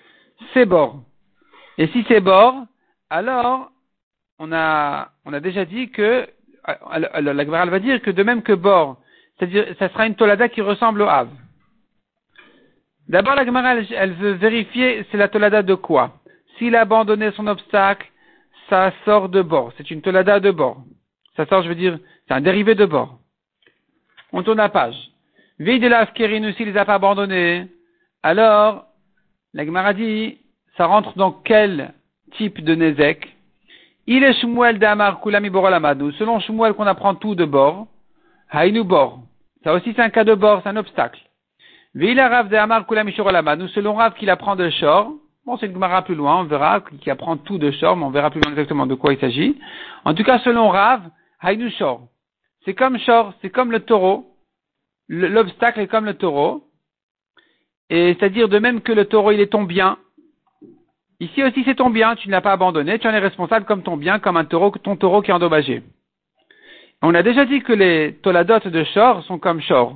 c'est 0.52 0.66
bord. 0.66 1.00
Et 1.78 1.86
si 1.86 2.04
c'est 2.08 2.20
bord, 2.20 2.64
alors 3.10 3.70
on 4.40 4.50
a, 4.50 5.10
on 5.24 5.32
a 5.32 5.38
déjà 5.38 5.64
dit 5.64 5.88
que, 5.92 6.26
la 6.66 7.44
Gemara 7.44 7.66
va 7.66 7.78
dire 7.78 8.02
que 8.02 8.10
de 8.10 8.24
même 8.24 8.42
que 8.42 8.54
bord, 8.54 8.96
c'est-à-dire, 9.38 9.66
ça 9.78 9.88
sera 9.90 10.04
une 10.04 10.16
tolada 10.16 10.48
qui 10.48 10.62
ressemble 10.62 11.02
au 11.02 11.06
Hav. 11.06 11.28
D'abord, 13.08 13.34
la 13.34 13.44
Gemara, 13.44 13.74
elle, 13.76 14.12
veut 14.14 14.32
vérifier, 14.32 15.06
c'est 15.10 15.16
la 15.16 15.28
tolada 15.28 15.62
de 15.62 15.74
quoi 15.74 16.20
S'il 16.56 16.74
a 16.74 16.82
abandonné 16.82 17.30
son 17.32 17.46
obstacle, 17.46 18.10
ça 18.68 18.92
sort 19.04 19.28
de 19.28 19.42
bord. 19.42 19.72
C'est 19.76 19.90
une 19.90 20.00
tolada 20.00 20.40
de 20.40 20.50
bord. 20.50 20.82
Ça 21.36 21.46
sort, 21.46 21.62
je 21.62 21.68
veux 21.68 21.74
dire, 21.74 21.98
c'est 22.26 22.34
un 22.34 22.40
dérivé 22.40 22.74
de 22.74 22.86
bord. 22.86 23.18
On 24.32 24.42
tourne 24.42 24.58
la 24.58 24.68
page. 24.68 24.96
Veille 25.58 25.80
de 25.80 25.88
la 25.88 26.06
s'il 26.14 26.66
les 26.66 26.76
a 26.76 26.84
pas 26.84 26.94
abandonnés, 26.94 27.68
alors, 28.24 28.86
la 29.52 29.66
Gemara 29.66 29.92
dit, 29.92 30.38
ça 30.78 30.86
rentre 30.86 31.16
dans 31.18 31.30
quel 31.30 31.92
type 32.38 32.64
de 32.64 32.74
Nezek? 32.74 33.36
Il 34.06 34.24
est 34.24 34.32
Shmuel 34.40 34.78
d'Amar 34.78 35.20
Kulami 35.20 35.50
Borolamadu. 35.50 36.10
Selon 36.12 36.40
Shmuel 36.40 36.72
qu'on 36.72 36.86
apprend 36.86 37.14
tout 37.14 37.34
de 37.34 37.44
bord. 37.44 37.86
Haïnu 38.50 38.82
bord. 38.82 39.20
Ça 39.62 39.74
aussi 39.74 39.92
c'est 39.94 40.02
un 40.02 40.10
cas 40.10 40.24
de 40.24 40.34
bord, 40.34 40.60
c'est 40.62 40.70
un 40.70 40.76
obstacle. 40.76 41.20
Vila 41.94 42.28
Rav 42.28 42.48
de 42.48 42.56
Amar 42.56 42.86
Kulami 42.86 43.12
Shorolamadu. 43.12 43.68
Selon 43.68 43.94
Rav 43.94 44.14
qu'il 44.14 44.30
apprend 44.30 44.56
de 44.56 44.68
Shor. 44.70 45.12
Bon, 45.46 45.56
c'est 45.58 45.66
une 45.66 45.74
Gemara 45.74 46.02
plus 46.02 46.14
loin, 46.14 46.40
on 46.40 46.44
verra, 46.44 46.82
qui 47.02 47.10
apprend 47.10 47.36
tout 47.36 47.58
de 47.58 47.70
Shor, 47.70 47.96
mais 47.96 48.04
on 48.04 48.10
verra 48.10 48.30
plus 48.30 48.40
loin 48.40 48.50
exactement 48.52 48.86
de 48.86 48.94
quoi 48.94 49.12
il 49.12 49.20
s'agit. 49.20 49.58
En 50.04 50.14
tout 50.14 50.24
cas, 50.24 50.38
selon 50.38 50.70
Rav, 50.70 51.02
Haïnu 51.40 51.70
Shor. 51.70 52.00
C'est 52.64 52.74
comme 52.74 52.98
Shor, 52.98 53.34
c'est 53.42 53.50
comme 53.50 53.70
le 53.70 53.80
taureau. 53.80 54.26
L'obstacle 55.08 55.80
est 55.80 55.86
comme 55.86 56.06
le 56.06 56.14
taureau. 56.14 56.64
Et 57.90 58.14
c'est-à-dire 58.14 58.48
de 58.48 58.58
même 58.58 58.80
que 58.80 58.92
le 58.92 59.04
taureau, 59.04 59.32
il 59.32 59.40
est 59.40 59.52
ton 59.52 59.64
bien, 59.64 59.98
Ici 61.20 61.44
aussi, 61.44 61.62
c'est 61.64 61.76
ton 61.76 61.90
bien, 61.90 62.16
tu 62.16 62.28
ne 62.28 62.32
l'as 62.32 62.40
pas 62.40 62.52
abandonné, 62.52 62.98
tu 62.98 63.06
en 63.06 63.12
es 63.12 63.18
responsable 63.18 63.66
comme 63.66 63.82
ton 63.82 63.96
bien, 63.96 64.18
comme 64.18 64.36
un 64.36 64.44
taureau, 64.44 64.70
ton 64.70 64.96
taureau 64.96 65.22
qui 65.22 65.30
est 65.30 65.34
endommagé. 65.34 65.82
On 67.02 67.14
a 67.14 67.22
déjà 67.22 67.44
dit 67.44 67.62
que 67.62 67.72
les 67.72 68.18
toladotes 68.22 68.66
de 68.66 68.84
Shor 68.84 69.22
sont 69.24 69.38
comme 69.38 69.60
Shor. 69.60 69.94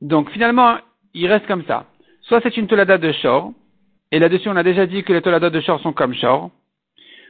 Donc 0.00 0.30
finalement, 0.30 0.76
il 1.14 1.26
reste 1.26 1.46
comme 1.46 1.64
ça. 1.64 1.86
Soit 2.22 2.40
c'est 2.42 2.56
une 2.56 2.66
tolada 2.66 2.98
de 2.98 3.12
Shor, 3.12 3.52
et 4.12 4.18
là-dessus 4.18 4.48
on 4.48 4.56
a 4.56 4.62
déjà 4.62 4.86
dit 4.86 5.02
que 5.04 5.12
les 5.12 5.22
toladotes 5.22 5.52
de 5.52 5.60
Shor 5.60 5.80
sont 5.80 5.92
comme 5.92 6.14
Shor. 6.14 6.50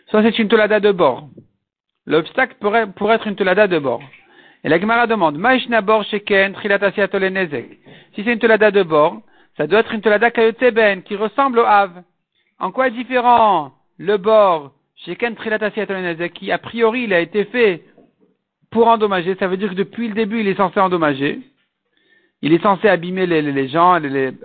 Soit 0.08 0.22
c'est 0.22 0.38
une 0.38 0.48
tolada 0.48 0.80
de 0.80 0.92
bord. 0.92 1.28
L'obstacle 2.06 2.56
pourrait, 2.60 2.86
pourrait 2.86 3.16
être 3.16 3.26
une 3.26 3.36
tolada 3.36 3.66
de 3.66 3.78
bord. 3.78 4.02
Et 4.64 4.68
la 4.68 4.80
Gemara 4.80 5.06
demande, 5.06 5.38
Maishna 5.38 5.80
bor 5.82 6.02
sheken 6.04 6.54
Si 8.14 8.24
c'est 8.24 8.32
une 8.32 8.38
tolada 8.38 8.70
de 8.70 8.82
bord, 8.82 9.22
ça 9.58 9.66
doit 9.66 9.80
être 9.80 9.92
une 9.92 10.00
Tolada 10.00 10.30
Kayoteben 10.30 11.02
qui 11.02 11.16
ressemble 11.16 11.58
au 11.58 11.64
Hav. 11.64 11.90
En 12.60 12.70
quoi 12.70 12.88
est 12.88 12.92
différent 12.92 13.72
le 13.98 14.16
bord 14.16 14.72
chez 14.94 15.16
Ken 15.16 15.34
qui 16.34 16.52
a 16.52 16.58
priori 16.58 17.02
il 17.02 17.12
a 17.12 17.18
été 17.18 17.44
fait 17.46 17.82
pour 18.70 18.86
endommager, 18.86 19.34
ça 19.36 19.48
veut 19.48 19.56
dire 19.56 19.70
que 19.70 19.74
depuis 19.74 20.08
le 20.08 20.14
début 20.14 20.40
il 20.40 20.48
est 20.48 20.56
censé 20.56 20.78
endommager. 20.78 21.40
Il 22.42 22.52
est 22.52 22.62
censé 22.62 22.88
abîmer 22.88 23.26
les, 23.26 23.68
gens, 23.68 24.00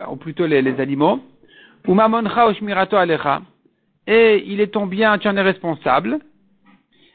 ou 0.09 0.15
plutôt 0.15 0.45
les, 0.47 0.79
animaux. 0.79 1.19
Ou 1.87 1.93
mamoncha 1.93 2.51
alecha. 2.91 3.41
Et 4.07 4.43
il 4.47 4.59
est 4.61 4.73
ton 4.73 4.85
bien, 4.85 5.17
tu 5.17 5.27
en 5.27 5.37
es 5.37 5.41
responsable. 5.41 6.19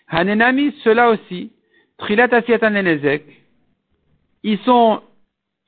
Hanenami, 0.09 0.75
cela 0.85 1.11
aussi. 1.11 1.53
Trilat 1.99 2.29
Ils 4.45 4.59
sont 4.61 5.03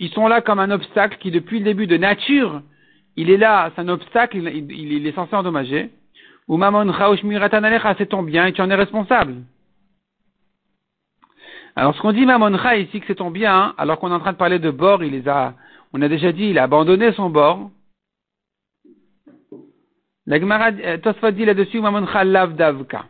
ils 0.01 0.11
sont 0.11 0.29
là 0.29 0.41
comme 0.41 0.59
un 0.59 0.71
obstacle 0.71 1.19
qui, 1.19 1.31
depuis 1.31 1.59
le 1.59 1.65
début 1.67 1.87
de 1.87 1.99
nature, 1.99 2.63
il 3.17 3.29
est 3.29 3.37
là, 3.37 3.71
c'est 3.75 3.83
un 3.83 3.89
obstacle, 3.89 4.39
il, 4.39 5.07
est 5.07 5.15
censé 5.15 5.37
endommager. 5.37 5.91
Ou 6.49 6.57
mamon 6.57 6.91
c'est 7.99 8.09
ton 8.09 8.23
bien 8.23 8.47
et 8.47 8.53
tu 8.53 8.63
en 8.63 8.71
es 8.71 8.75
responsable. 8.75 9.35
Alors, 11.77 11.95
ce 11.95 12.01
qu'on 12.01 12.13
dit 12.13 12.27
mamon 12.27 12.57
ici, 12.77 13.01
que 13.01 13.07
c'est 13.07 13.15
ton 13.17 13.31
bien, 13.31 13.75
alors 13.79 13.99
qu'on 13.99 14.11
est 14.11 14.15
en 14.15 14.21
train 14.21 14.33
de 14.33 14.37
parler 14.37 14.59
de 14.59 14.71
bord, 14.71 15.03
il 15.05 15.13
les 15.13 15.29
a, 15.29 15.55
on 15.93 16.03
a 16.03 16.09
déjà 16.09 16.33
dit, 16.33 16.47
il 16.47 16.59
a 16.59 16.65
abandonné 16.65 17.13
son 17.13 17.31
bord. 17.31 17.71
La 20.27 20.39
Gemara, 20.39 20.71
euh, 20.71 20.99
Tosfot 20.99 21.31
dit 21.31 21.45
là-dessus, 21.45 21.81
mamon 21.81 22.07
lav 22.25 22.55
davka. 22.55 23.07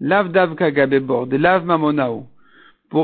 Lav 0.00 0.30
davka 0.30 0.70
gabe 0.70 0.98
bord, 0.98 1.26
de 1.26 1.36
lav 1.36 1.64
mamonao. 1.64 2.26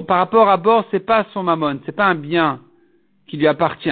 par 0.06 0.18
rapport 0.18 0.48
à 0.48 0.56
bord, 0.56 0.84
c'est 0.90 1.04
pas 1.04 1.26
son 1.32 1.42
mamon, 1.42 1.80
c'est 1.86 1.96
pas 1.96 2.06
un 2.06 2.14
bien 2.14 2.60
qui 3.26 3.36
lui 3.36 3.46
appartient. 3.46 3.90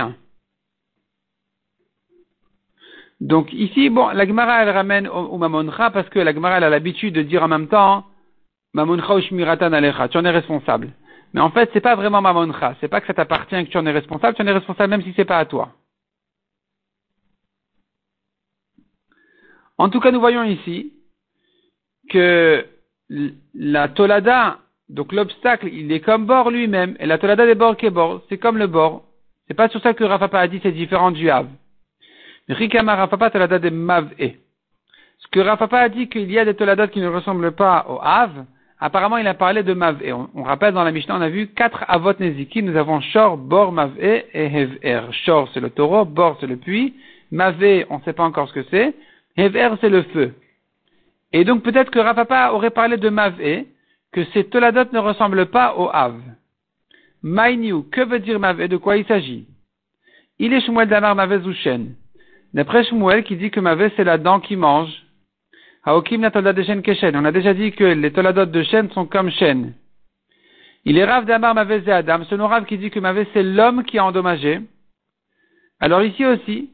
Donc 3.21 3.53
ici, 3.53 3.91
bon, 3.91 4.09
la 4.09 4.27
Gemara 4.27 4.63
elle 4.63 4.71
ramène 4.71 5.07
au, 5.07 5.37
Mamoncha 5.37 5.91
parce 5.91 6.09
que 6.09 6.19
la 6.19 6.33
Gemara 6.33 6.57
elle 6.57 6.65
a 6.65 6.71
l'habitude 6.71 7.15
de 7.15 7.23
dire 7.23 7.43
en 7.43 7.49
même 7.49 7.69
temps 7.69 8.07
Mamoncha 8.73 9.15
ou 9.15 9.21
Shmiratan 9.21 9.73
Alecha, 9.73 10.09
tu 10.09 10.19
en 10.19 10.25
es 10.25 10.31
responsable. 10.31 10.93
Mais 11.33 11.41
en 11.41 11.51
fait, 11.51 11.71
c'est 11.73 11.81
pas 11.81 11.95
vraiment 11.95 12.21
Mamoncha, 12.21 12.77
c'est 12.81 12.89
pas 12.89 13.01
que 13.01 13.07
ça 13.07 13.15
t'appartient 13.15 13.65
que 13.65 13.71
tu 13.71 13.79
en 13.79 13.87
es 13.87 13.93
responsable, 13.93 14.37
tu 14.37 14.43
en 14.43 14.47
es 14.47 14.53
responsable 14.53 14.91
même 14.91 15.03
si 15.03 15.13
c'est 15.15 15.25
pas 15.25 15.39
à 15.39 15.45
toi. 15.45 15.71
En 19.79 19.89
tout 19.89 20.01
cas, 20.01 20.11
nous 20.13 20.21
voyons 20.21 20.45
ici 20.45 20.93
que 22.11 22.67
la 23.55 23.89
Tolada, 23.89 24.59
donc 24.89 25.13
l'obstacle, 25.13 25.69
il 25.73 25.91
est 25.91 26.01
comme 26.01 26.27
bord 26.27 26.51
lui-même, 26.51 26.97
et 27.01 27.07
la 27.07 27.19
Tolada 27.19 27.47
des 27.47 27.55
bords 27.55 27.77
qui 27.77 27.87
est 27.87 27.91
bord, 27.91 28.23
c'est 28.29 28.39
comme 28.39 28.59
le 28.59 28.67
bord. 28.67 29.05
C'est 29.49 29.55
pas 29.55 29.69
sur 29.69 29.81
ça 29.81 29.95
que 29.95 30.05
Rafapa 30.05 30.39
a 30.39 30.49
dit 30.49 30.61
c'est 30.63 30.71
différent 30.71 31.11
du 31.11 31.31
Hav. 31.31 31.49
Rikama 32.49 32.95
Rafapa 32.95 33.31
Tolada 33.31 33.59
de 33.59 33.71
Mav-E. 33.71 34.33
Ce 35.19 35.29
que 35.29 35.41
Rafapa 35.41 35.79
a 35.79 35.89
dit 35.89 36.09
qu'il 36.09 36.31
y 36.31 36.39
a 36.39 36.45
des 36.45 36.55
Toladot 36.55 36.89
qui 36.89 37.01
ne 37.01 37.09
ressemblent 37.09 37.53
pas 37.53 37.87
au 37.89 37.99
Hav, 38.03 38.45
apparemment 38.81 39.19
il 39.19 39.27
a 39.27 39.35
parlé 39.35 39.63
de 39.63 39.73
Mav-E. 39.75 40.13
On, 40.35 40.43
rappelle 40.43 40.75
dans 40.75 40.85
la 40.85 40.91
Mishnah, 40.91 41.17
on 41.17 41.21
a 41.21 41.29
vu 41.29 41.49
quatre 41.49 41.85
Avot 41.89 42.15
Neziki, 42.19 42.63
nous 42.63 42.77
avons 42.77 43.01
Shor, 43.01 43.37
Bor, 43.37 43.73
Mav-E 43.73 44.25
et 44.33 44.47
Hever. 44.47 45.03
Shor 45.13 45.49
c'est 45.55 45.61
le 45.61 45.71
taureau, 45.71 46.05
Bor 46.05 46.37
c'est 46.41 46.47
le 46.47 46.57
puits, 46.57 46.95
Mav-E 47.31 47.87
on 47.91 47.99
ne 47.99 48.03
sait 48.03 48.13
pas 48.13 48.25
encore 48.25 48.49
ce 48.49 48.55
que 48.55 48.65
c'est, 48.71 48.95
Hever 49.37 49.71
c'est 49.81 49.91
le 49.91 50.03
feu. 50.03 50.35
Et 51.33 51.45
donc 51.45 51.63
peut-être 51.63 51.91
que 51.91 52.01
Rafapa 52.01 52.51
aurait 52.53 52.71
parlé 52.71 52.97
de 52.97 53.09
Mav-E, 53.09 53.65
que 54.13 54.25
ces 54.33 54.45
Toladot 54.45 54.93
ne 54.93 54.99
ressemblent 54.99 55.47
pas 55.47 55.77
au 55.77 55.89
Hav. 55.93 56.21
Maïniu, 57.23 57.83
que 57.91 58.01
veut 58.01 58.19
dire 58.19 58.41
Mavé 58.41 58.69
De 58.69 58.77
quoi 58.77 58.97
il 58.97 59.05
s'agit? 59.05 59.47
Il 60.39 60.53
est 60.53 60.61
Shmuel 60.63 60.89
Damar 60.89 61.15
Mavezouchen. 61.15 61.95
D'après 62.55 62.85
Shmuel 62.85 63.25
qui 63.25 63.37
dit 63.37 63.51
que 63.51 63.61
Mavé 63.61 63.93
c'est 63.97 64.05
la 64.05 64.19
dent 64.19 64.41
qui 64.41 64.57
mange. 64.57 64.91
Haokim 65.85 66.21
de 66.21 66.81
que 66.83 67.17
On 67.17 67.25
a 67.25 67.33
déjà 67.33 67.55
dit 67.55 67.73
que 67.73 67.85
les 67.85 68.13
toladot 68.13 68.47
de 68.47 68.63
chêne 68.63 68.91
sont 68.91 69.07
comme 69.07 69.31
chêne. 69.31 69.75
Il 70.85 70.99
est 70.99 71.05
Rav 71.05 71.25
d'Amar 71.25 71.55
Mavé 71.55 71.83
et 71.87 71.91
Adam. 71.91 72.25
Selon 72.25 72.49
Rav 72.49 72.65
qui 72.67 72.79
dit 72.79 72.91
que 72.91 73.01
Mavé 73.01 73.27
c'est 73.33 73.43
l'homme 73.43 73.85
qui 73.85 73.99
a 73.99 74.05
endommagé. 74.05 74.61
Alors 75.79 76.03
ici 76.03 76.25
aussi. 76.27 76.71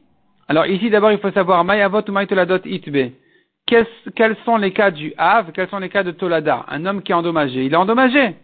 Alors 0.49 0.65
ici 0.65 0.89
d'abord 0.89 1.11
il 1.11 1.19
faut 1.19 1.31
savoir 1.31 1.63
Mayavot 1.63 2.01
ou 2.07 2.11
Maïtoladot 2.11 2.59
itbe. 2.65 3.11
Quels 3.65 4.37
sont 4.45 4.57
les 4.57 4.71
cas 4.71 4.91
du 4.91 5.13
Hav, 5.17 5.51
quels 5.51 5.67
sont 5.69 5.79
les 5.79 5.89
cas 5.89 6.03
de 6.03 6.11
Tolada 6.11 6.65
Un 6.69 6.85
homme 6.85 7.01
qui 7.01 7.11
est 7.11 7.15
endommagé. 7.15 7.65
Il 7.65 7.73
est 7.73 7.77
endommagé. 7.77 8.35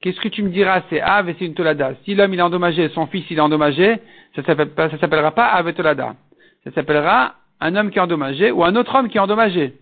Qu'est-ce 0.00 0.20
que 0.20 0.28
tu 0.28 0.42
me 0.42 0.50
diras? 0.50 0.82
C'est 0.90 1.00
Av 1.00 1.28
et 1.28 1.36
c'est 1.38 1.46
une 1.46 1.54
Tolada. 1.54 1.94
Si 2.04 2.14
l'homme 2.16 2.34
il 2.34 2.40
est 2.40 2.42
endommagé, 2.42 2.88
son 2.88 3.06
fils 3.06 3.24
il 3.30 3.38
est 3.38 3.40
endommagé, 3.40 3.98
ça 4.34 4.42
ne 4.42 4.98
s'appellera 4.98 5.30
pas 5.32 5.46
Av 5.46 5.68
et 5.68 5.74
Tolada. 5.74 6.16
Ça 6.64 6.72
s'appellera 6.72 7.36
un 7.62 7.76
homme 7.76 7.90
qui 7.90 7.98
est 7.98 8.02
endommagé 8.02 8.50
ou 8.50 8.64
un 8.64 8.74
autre 8.74 8.94
homme 8.94 9.08
qui 9.08 9.18
est 9.18 9.20
endommagé. 9.20 9.74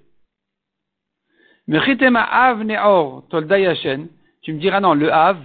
Mais 1.66 1.78
Av 2.14 2.62
Neor 2.62 3.24
Tolda 3.30 3.58
Yashen, 3.58 4.08
tu 4.42 4.52
me 4.52 4.58
diras 4.58 4.80
non, 4.80 4.94
le 4.94 5.10
Av, 5.10 5.38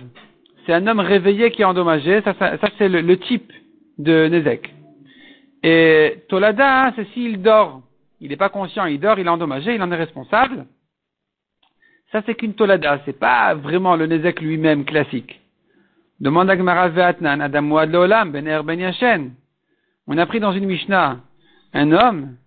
c'est 0.66 0.74
un 0.74 0.86
homme 0.88 1.00
réveillé 1.00 1.52
qui 1.52 1.62
est 1.62 1.66
endommagé, 1.66 2.22
ça, 2.24 2.34
c'est 2.78 2.90
le, 2.90 3.18
type 3.20 3.54
de 3.98 4.28
Nezek. 4.28 4.74
Et 5.64 6.24
Tolada, 6.28 6.92
c'est 6.96 7.08
s'il 7.14 7.42
dort, 7.42 7.82
il 8.20 8.30
n'est 8.30 8.38
pas 8.38 8.50
conscient, 8.50 8.86
il 8.86 9.00
dort, 9.00 9.18
il 9.18 9.28
est 9.28 9.30
endommagé, 9.30 9.76
il 9.76 9.82
en 9.82 9.92
est 9.92 9.96
responsable. 9.96 10.66
Ça, 12.12 12.22
c'est 12.26 12.36
qu'une 12.36 12.54
tolada, 12.54 13.02
c'est 13.06 13.20
pas 13.20 13.54
vraiment 13.56 13.96
le 13.96 14.08
Nezek 14.08 14.42
lui-même 14.42 14.86
classique. 14.86 15.42
Demande 16.20 16.50
à 16.50 16.56
Ben 16.56 18.48
Er 18.48 18.62
Ben 18.64 18.80
Yashen. 18.80 19.34
On 20.08 20.18
a 20.18 20.26
pris 20.26 20.40
dans 20.40 20.52
une 20.52 20.66
Mishnah 20.66 21.20
un 21.76 21.92
homme, 21.92 22.38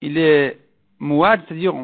il 0.00 0.16
est 0.16 0.58
Mouad, 1.00 1.42
c'est-à-dire 1.46 1.74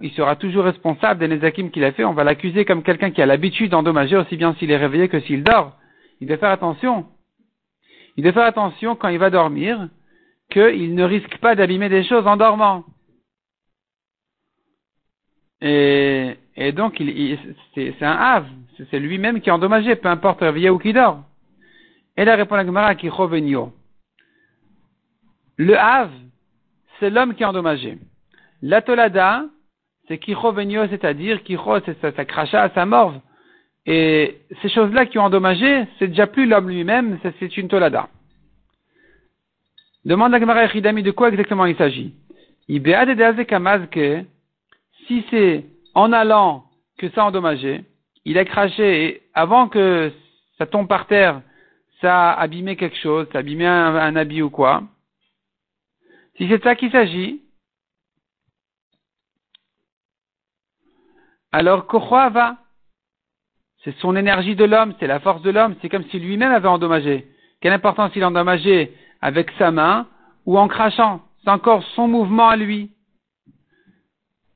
il 0.00 0.10
sera 0.12 0.34
toujours 0.34 0.64
responsable 0.64 1.20
des 1.20 1.28
Nezakim 1.28 1.70
qu'il 1.70 1.84
a 1.84 1.92
fait, 1.92 2.04
on 2.04 2.14
va 2.14 2.24
l'accuser 2.24 2.64
comme 2.64 2.82
quelqu'un 2.82 3.12
qui 3.12 3.22
a 3.22 3.26
l'habitude 3.26 3.70
d'endommager 3.70 4.16
aussi 4.16 4.36
bien 4.36 4.52
s'il 4.54 4.72
est 4.72 4.76
réveillé 4.76 5.08
que 5.08 5.20
s'il 5.20 5.44
dort. 5.44 5.78
Il 6.20 6.26
doit 6.26 6.36
faire 6.36 6.50
attention. 6.50 7.06
Il 8.16 8.24
doit 8.24 8.32
faire 8.32 8.44
attention 8.44 8.96
quand 8.96 9.08
il 9.08 9.18
va 9.18 9.30
dormir, 9.30 9.88
qu'il 10.50 10.94
ne 10.96 11.04
risque 11.04 11.38
pas 11.38 11.54
d'abîmer 11.54 11.88
des 11.88 12.02
choses 12.04 12.26
en 12.26 12.36
dormant. 12.36 12.84
Et, 15.60 16.36
donc, 16.74 17.00
c'est 17.74 18.02
un 18.02 18.12
Hav. 18.12 18.46
C'est 18.90 18.98
lui-même 18.98 19.40
qui 19.40 19.48
est 19.48 19.52
endommagé, 19.52 19.94
peu 19.94 20.08
importe 20.08 20.40
réveillé 20.40 20.70
ou 20.70 20.78
qui 20.78 20.92
dort. 20.92 21.22
Et 22.16 22.24
là 22.24 22.34
répond 22.34 22.56
la 22.56 22.66
Gemara 22.66 22.94
qui 22.96 23.08
Le 25.56 25.78
Hav, 25.78 26.10
c'est 26.98 27.10
l'homme 27.10 27.34
qui 27.34 27.42
est 27.42 27.46
endommagé. 27.46 27.98
La 28.62 28.82
Tolada, 28.82 29.44
c'est 30.08 30.18
Kichovenio, 30.18 30.88
c'est-à-dire 30.88 31.42
Kicho, 31.42 31.80
c'est 31.84 32.00
sa, 32.00 32.24
crachat, 32.24 32.70
sa 32.74 32.86
morve. 32.86 33.20
Et 33.86 34.40
ces 34.62 34.68
choses-là 34.68 35.06
qui 35.06 35.18
ont 35.18 35.24
endommagé, 35.24 35.86
c'est 35.98 36.08
déjà 36.08 36.26
plus 36.26 36.46
l'homme 36.46 36.68
lui-même, 36.68 37.18
c'est 37.38 37.56
une 37.56 37.68
Tolada. 37.68 38.08
Demande 40.04 40.34
à 40.34 40.40
Gemara 40.40 40.64
Echidami 40.64 41.02
de 41.02 41.10
quoi 41.10 41.28
exactement 41.28 41.66
il 41.66 41.76
s'agit. 41.76 42.14
Si 45.06 45.24
c'est 45.30 45.64
en 45.94 46.12
allant 46.12 46.64
que 46.98 47.08
ça 47.10 47.22
a 47.22 47.26
endommagé, 47.26 47.84
il 48.24 48.38
a 48.38 48.44
craché 48.44 49.04
et 49.04 49.22
avant 49.34 49.68
que 49.68 50.12
ça 50.58 50.66
tombe 50.66 50.88
par 50.88 51.06
terre, 51.06 51.42
ça 52.00 52.30
a 52.30 52.40
abîmé 52.40 52.76
quelque 52.76 52.96
chose, 52.98 53.26
ça 53.32 53.38
a 53.38 53.40
abîmé 53.40 53.66
un, 53.66 54.16
habit 54.16 54.42
ou 54.42 54.50
quoi. 54.50 54.82
Si 56.36 56.48
c'est 56.48 56.62
ça 56.62 56.74
qu'il 56.74 56.90
s'agit, 56.90 57.42
alors 61.52 61.86
Kochua 61.86 62.28
va. 62.28 62.58
C'est 63.82 63.96
son 63.98 64.16
énergie 64.16 64.56
de 64.56 64.64
l'homme, 64.64 64.94
c'est 64.98 65.06
la 65.06 65.20
force 65.20 65.42
de 65.42 65.50
l'homme, 65.50 65.76
c'est 65.80 65.88
comme 65.88 66.04
si 66.10 66.18
lui-même 66.18 66.52
avait 66.52 66.68
endommagé. 66.68 67.28
Quelle 67.60 67.72
importance 67.72 68.10
il 68.16 68.22
a 68.22 68.28
endommagé 68.28 68.92
avec 69.22 69.50
sa 69.58 69.70
main 69.70 70.08
ou 70.44 70.58
en 70.58 70.68
crachant 70.68 71.22
C'est 71.42 71.50
encore 71.50 71.84
son 71.94 72.08
mouvement 72.08 72.48
à 72.48 72.56
lui. 72.56 72.90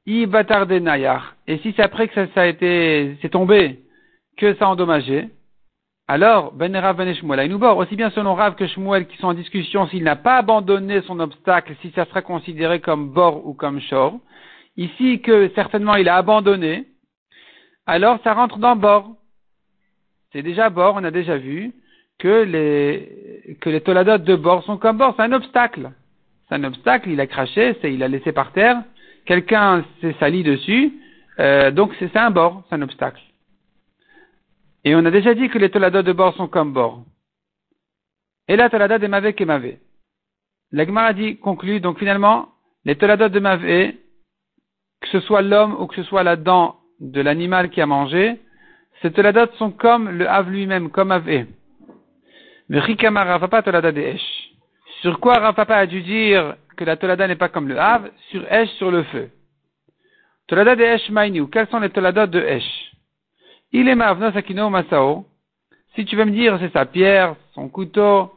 Et 0.07 0.27
si 1.59 1.73
c'est 1.77 1.83
après 1.83 2.09
que 2.09 2.27
ça, 2.27 2.40
a 2.43 2.47
été, 2.47 3.16
c'est 3.23 3.29
tombé, 3.29 3.85
que 4.37 4.55
ça 4.57 4.66
a 4.66 4.69
endommagé, 4.69 5.29
alors, 6.12 6.53
Ben 6.55 6.77
Rav 6.77 6.96
Ben 6.96 7.14
Shmuel, 7.14 7.55
aussi 7.55 7.94
bien 7.94 8.11
selon 8.11 8.35
Rav 8.35 8.57
que 8.57 8.66
Shmuel 8.66 9.07
qui 9.07 9.16
sont 9.18 9.29
en 9.29 9.33
discussion 9.33 9.87
s'il 9.87 10.03
n'a 10.03 10.16
pas 10.16 10.38
abandonné 10.38 11.03
son 11.03 11.20
obstacle, 11.20 11.77
si 11.83 11.92
ça 11.92 12.05
sera 12.05 12.20
considéré 12.20 12.81
comme 12.81 13.11
bord 13.11 13.46
ou 13.46 13.55
comme 13.55 13.81
shor. 13.81 14.18
Ici 14.77 15.20
que 15.20 15.53
certainement 15.55 15.94
il 15.94 16.09
a 16.09 16.16
abandonné, 16.16 16.87
alors 17.87 18.18
ça 18.25 18.35
rentre 18.35 18.59
dans 18.59 18.75
bord. 18.75 19.14
C'est 20.33 20.42
déjà 20.42 20.68
bord, 20.68 20.96
on 20.96 21.05
a 21.05 21.12
déjà 21.12 21.37
vu 21.37 21.70
que 22.18 22.42
les, 22.42 23.57
que 23.61 23.70
les 23.70 23.81
toladot 23.81 24.18
de 24.18 24.35
bord 24.35 24.64
sont 24.64 24.79
comme 24.79 24.99
bord, 24.99 25.14
c'est 25.16 25.23
un 25.23 25.33
obstacle. 25.33 25.92
C'est 26.49 26.57
un 26.57 26.64
obstacle, 26.64 27.09
il 27.11 27.20
a 27.20 27.29
craché, 27.29 27.77
c'est, 27.81 27.94
il 27.94 28.03
a 28.03 28.09
laissé 28.09 28.33
par 28.33 28.51
terre, 28.51 28.83
quelqu'un 29.27 29.85
s'est 30.01 30.16
sali 30.18 30.42
dessus, 30.42 30.92
euh, 31.38 31.70
donc 31.70 31.94
c'est 32.01 32.16
un 32.16 32.33
bord, 32.33 32.64
c'est 32.68 32.75
un 32.75 32.83
obstacle. 32.83 33.23
Et 34.85 34.95
on 34.95 35.05
a 35.05 35.11
déjà 35.11 35.35
dit 35.35 35.49
que 35.49 35.59
les 35.59 35.71
toladot 35.71 36.03
de 36.03 36.12
bord 36.12 36.35
sont 36.37 36.49
comme 36.49 36.73
bord. 36.73 37.05
Et 38.49 38.57
la 38.57 38.71
tolada 38.71 38.99
de 38.99 39.07
mavé 39.07 39.35
est 39.37 39.45
mavé. 39.45 39.79
La 40.73 40.85
a 40.85 41.12
dit, 41.12 41.37
conclut, 41.38 41.81
donc 41.81 41.99
finalement, 41.99 42.49
les 42.85 42.97
toladot 42.97 43.29
de 43.29 43.40
mavé, 43.40 43.99
que 45.01 45.09
ce 45.09 45.21
soit 45.21 45.43
l'homme 45.43 45.77
ou 45.81 45.87
que 45.87 45.97
ce 45.97 46.03
soit 46.05 46.23
la 46.23 46.37
dent 46.37 46.77
de 47.01 47.21
l'animal 47.21 47.71
qui 47.71 47.81
a 47.81 47.87
mangé, 47.87 48.40
ces 49.03 49.12
toladot 49.12 49.53
sont 49.59 49.71
comme 49.71 50.11
le 50.11 50.29
have 50.29 50.51
lui-même, 50.51 50.90
comme. 50.90 51.14
Mais 52.69 52.79
Rikama 52.79 53.25
Rafapa 53.25 53.62
tolada 53.62 53.93
de 53.93 54.01
Esh. 54.01 54.53
Sur 55.01 55.19
quoi 55.19 55.35
Rafapa 55.35 55.77
a 55.77 55.87
dû 55.87 56.03
dire 56.03 56.57
que 56.77 56.85
la 56.85 56.97
tolada 56.97 57.27
n'est 57.27 57.37
pas 57.37 57.49
comme 57.49 57.69
le 57.69 57.79
Hav, 57.79 58.11
sur 58.31 58.45
Esh, 58.53 58.69
sur 58.79 58.90
le 58.90 59.03
feu. 59.05 59.31
Tolada 60.47 60.77
de 60.77 60.83
Esh 60.83 61.11
Mainu, 61.11 61.49
quels 61.49 61.69
sont 61.69 61.81
les 61.81 61.90
toladas 61.90 62.27
de 62.27 62.40
Esh? 62.40 62.89
Il 63.72 63.88
est 63.88 63.94
Mavnos 63.94 64.37
Akino 64.37 64.68
Masao. 64.68 65.26
Si 65.94 66.04
tu 66.04 66.16
veux 66.16 66.24
me 66.24 66.33
dire, 66.33 66.59
c'est 66.61 66.72
sa 66.72 66.87
pierre, 66.87 67.37
son 67.54 67.68
couteau, 67.68 68.33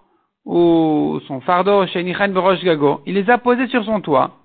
ou 0.45 1.19
son 1.27 1.39
fardeau, 1.41 1.87
Shenichan 1.87 2.29
Berosh 2.29 2.63
Gago, 2.63 3.01
il 3.05 3.15
les 3.15 3.29
a 3.29 3.37
posés 3.37 3.67
sur 3.67 3.83
son 3.85 4.01
toit. 4.01 4.37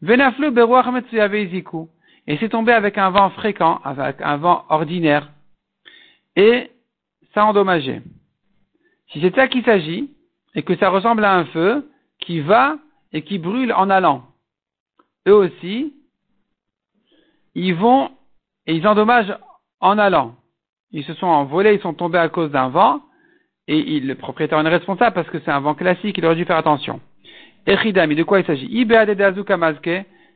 Venaflu 0.00 0.50
Beruach 0.50 0.86
Iziku. 1.12 1.88
Et 2.26 2.36
c'est 2.38 2.50
tombé 2.50 2.72
avec 2.72 2.98
un 2.98 3.10
vent 3.10 3.30
fréquent, 3.30 3.80
avec 3.84 4.20
un 4.20 4.36
vent 4.36 4.64
ordinaire. 4.68 5.30
Et 6.36 6.70
ça 7.34 7.42
a 7.42 7.46
endommagé. 7.46 8.00
Si 9.10 9.20
c'est 9.20 9.34
ça 9.34 9.48
qu'il 9.48 9.64
s'agit, 9.64 10.10
et 10.54 10.62
que 10.62 10.76
ça 10.76 10.90
ressemble 10.90 11.24
à 11.24 11.34
un 11.34 11.44
feu, 11.46 11.90
qui 12.20 12.40
va 12.40 12.76
et 13.12 13.22
qui 13.22 13.38
brûlent 13.38 13.72
en 13.72 13.90
allant. 13.90 14.24
Eux 15.26 15.34
aussi, 15.34 15.94
ils 17.54 17.74
vont 17.74 18.10
et 18.66 18.74
ils 18.74 18.86
endommagent 18.86 19.36
en 19.82 19.98
allant. 19.98 20.34
Ils 20.92 21.04
se 21.04 21.12
sont 21.14 21.26
envolés, 21.26 21.74
ils 21.74 21.80
sont 21.80 21.92
tombés 21.92 22.18
à 22.18 22.28
cause 22.30 22.50
d'un 22.50 22.68
vent, 22.68 23.02
et 23.68 24.00
le 24.00 24.14
propriétaire 24.14 24.64
est 24.64 24.68
responsable 24.68 25.14
parce 25.14 25.28
que 25.28 25.38
c'est 25.40 25.50
un 25.50 25.60
vent 25.60 25.74
classique, 25.74 26.16
il 26.16 26.24
aurait 26.24 26.36
dû 26.36 26.44
faire 26.44 26.56
attention. 26.56 27.00
Echidami, 27.66 28.16
de 28.16 28.22
quoi 28.22 28.40
il 28.40 28.46
s'agit? 28.46 28.68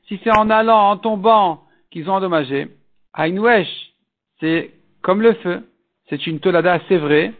Si 0.08 0.20
c'est 0.22 0.36
en 0.36 0.50
allant, 0.50 0.90
en 0.90 0.96
tombant, 0.96 1.62
qu'ils 1.90 2.08
ont 2.08 2.14
endommagé, 2.14 2.68
Hainwesh, 3.16 3.68
c'est 4.40 4.70
comme 5.02 5.22
le 5.22 5.32
feu. 5.34 5.66
C'est 6.08 6.26
une 6.26 6.38
tolada, 6.38 6.78
c'est 6.88 6.98
vrai, 6.98 7.32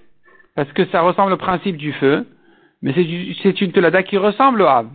parce 0.57 0.73
que 0.73 0.87
ça 0.87 1.03
ressemble 1.03 1.33
au 1.33 1.37
principe 1.37 1.77
du 1.77 1.93
feu, 1.93 2.27
mais 2.83 2.93
c'est 3.43 3.61
une 3.61 3.73
tolada 3.73 4.03
qui 4.03 4.17
ressemble 4.17 4.63
au 4.63 4.67
Hav. 4.67 4.89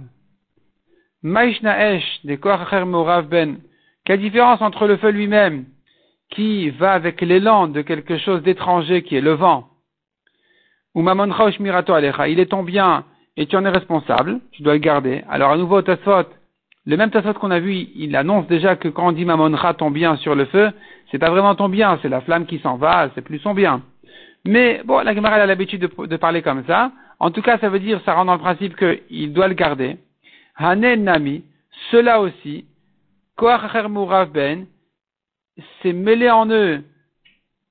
Maishnaesh 1.24 2.26
de 2.26 2.84
Morav 2.86 3.28
Ben? 3.28 3.60
Quelle 4.04 4.20
différence 4.20 4.62
entre 4.62 4.88
le 4.88 4.98
feu 4.98 5.12
lui-même, 5.12 5.66
qui 6.32 6.70
va 6.72 6.94
avec 6.94 7.22
l'élan 7.22 7.68
de 7.68 7.82
quelque 7.82 8.18
chose 8.18 8.42
d'étranger 8.42 9.04
qui 9.04 9.16
est 9.16 9.22
le 9.22 9.34
vent, 9.34 9.68
ou 10.96 11.04
Mirato 11.60 11.94
Alecha, 11.94 12.28
il 12.28 12.40
est 12.40 12.48
ton 12.48 12.64
bien 12.64 13.06
et 13.38 13.46
tu 13.46 13.56
en 13.56 13.66
es 13.66 13.70
responsable, 13.70 14.40
tu 14.52 14.62
dois 14.62 14.74
le 14.74 14.80
garder. 14.80 15.24
Alors 15.30 15.52
à 15.52 15.58
nouveau, 15.58 15.82
Tasfot, 15.82 16.28
le 16.86 16.98
même 16.98 17.12
Tasfot 17.12 17.34
qu'on 17.34 17.52
a 17.52 17.60
vu, 17.60 17.88
il 17.96 18.16
annonce 18.16 18.48
déjà 18.48 18.76
que 18.76 18.90
quand 18.90 19.08
on 19.08 19.12
dit 19.12 19.24
Mamoncha 19.24 19.74
ton 19.74 19.92
bien 19.92 20.18
sur 20.18 20.36
le 20.36 20.46
feu, 20.46 20.72
c'est 21.10 21.20
pas 21.20 21.30
vraiment 21.30 21.56
ton 21.56 21.70
bien, 21.70 22.00
c'est 22.02 22.10
la 22.10 22.22
flamme 22.22 22.46
qui 22.46 22.60
s'en 22.60 22.76
va, 22.76 23.10
c'est 23.16 23.22
plus 23.22 23.40
son 23.40 23.54
bien. 23.54 23.84
Mais 24.46 24.82
bon, 24.84 25.00
la 25.00 25.14
Gemara 25.14 25.36
a 25.36 25.46
l'habitude 25.46 25.82
de, 25.82 26.18
parler 26.18 26.42
comme 26.42 26.64
ça. 26.66 26.92
En 27.20 27.30
tout 27.32 27.42
cas, 27.42 27.60
ça 27.60 27.70
veut 27.70 27.80
dire, 27.80 28.02
ça 28.06 28.14
rend 28.14 28.26
dans 28.26 28.34
le 28.34 28.40
principe 28.40 28.76
qu'il 28.76 29.32
doit 29.34 29.48
le 29.48 29.54
garder. 29.54 29.98
Hanen 30.56 31.04
Nami, 31.04 31.44
cela 31.92 32.20
aussi, 32.20 32.66
Ben, 33.38 34.66
c'est 35.82 35.94
mêlé 35.94 36.30
en 36.30 36.50
eux 36.50 36.84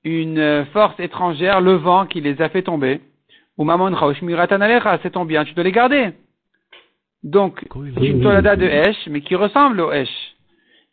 une 0.03 0.65
force 0.73 0.99
étrangère, 0.99 1.61
le 1.61 1.73
vent 1.73 2.05
qui 2.05 2.21
les 2.21 2.41
a 2.41 2.49
fait 2.49 2.63
tomber. 2.63 3.01
Ou 3.57 3.63
Mamon 3.63 3.95
c'est 5.03 5.11
ton 5.11 5.25
bien, 5.25 5.45
tu 5.45 5.53
dois 5.53 5.63
les 5.63 5.71
garder. 5.71 6.13
Donc, 7.23 7.63
c'est 7.99 8.07
une 8.07 8.21
tolada 8.23 8.55
de 8.55 8.65
Esh, 8.65 9.07
mais 9.07 9.21
qui 9.21 9.35
ressemble 9.35 9.79
au 9.81 9.91
Esh. 9.91 10.09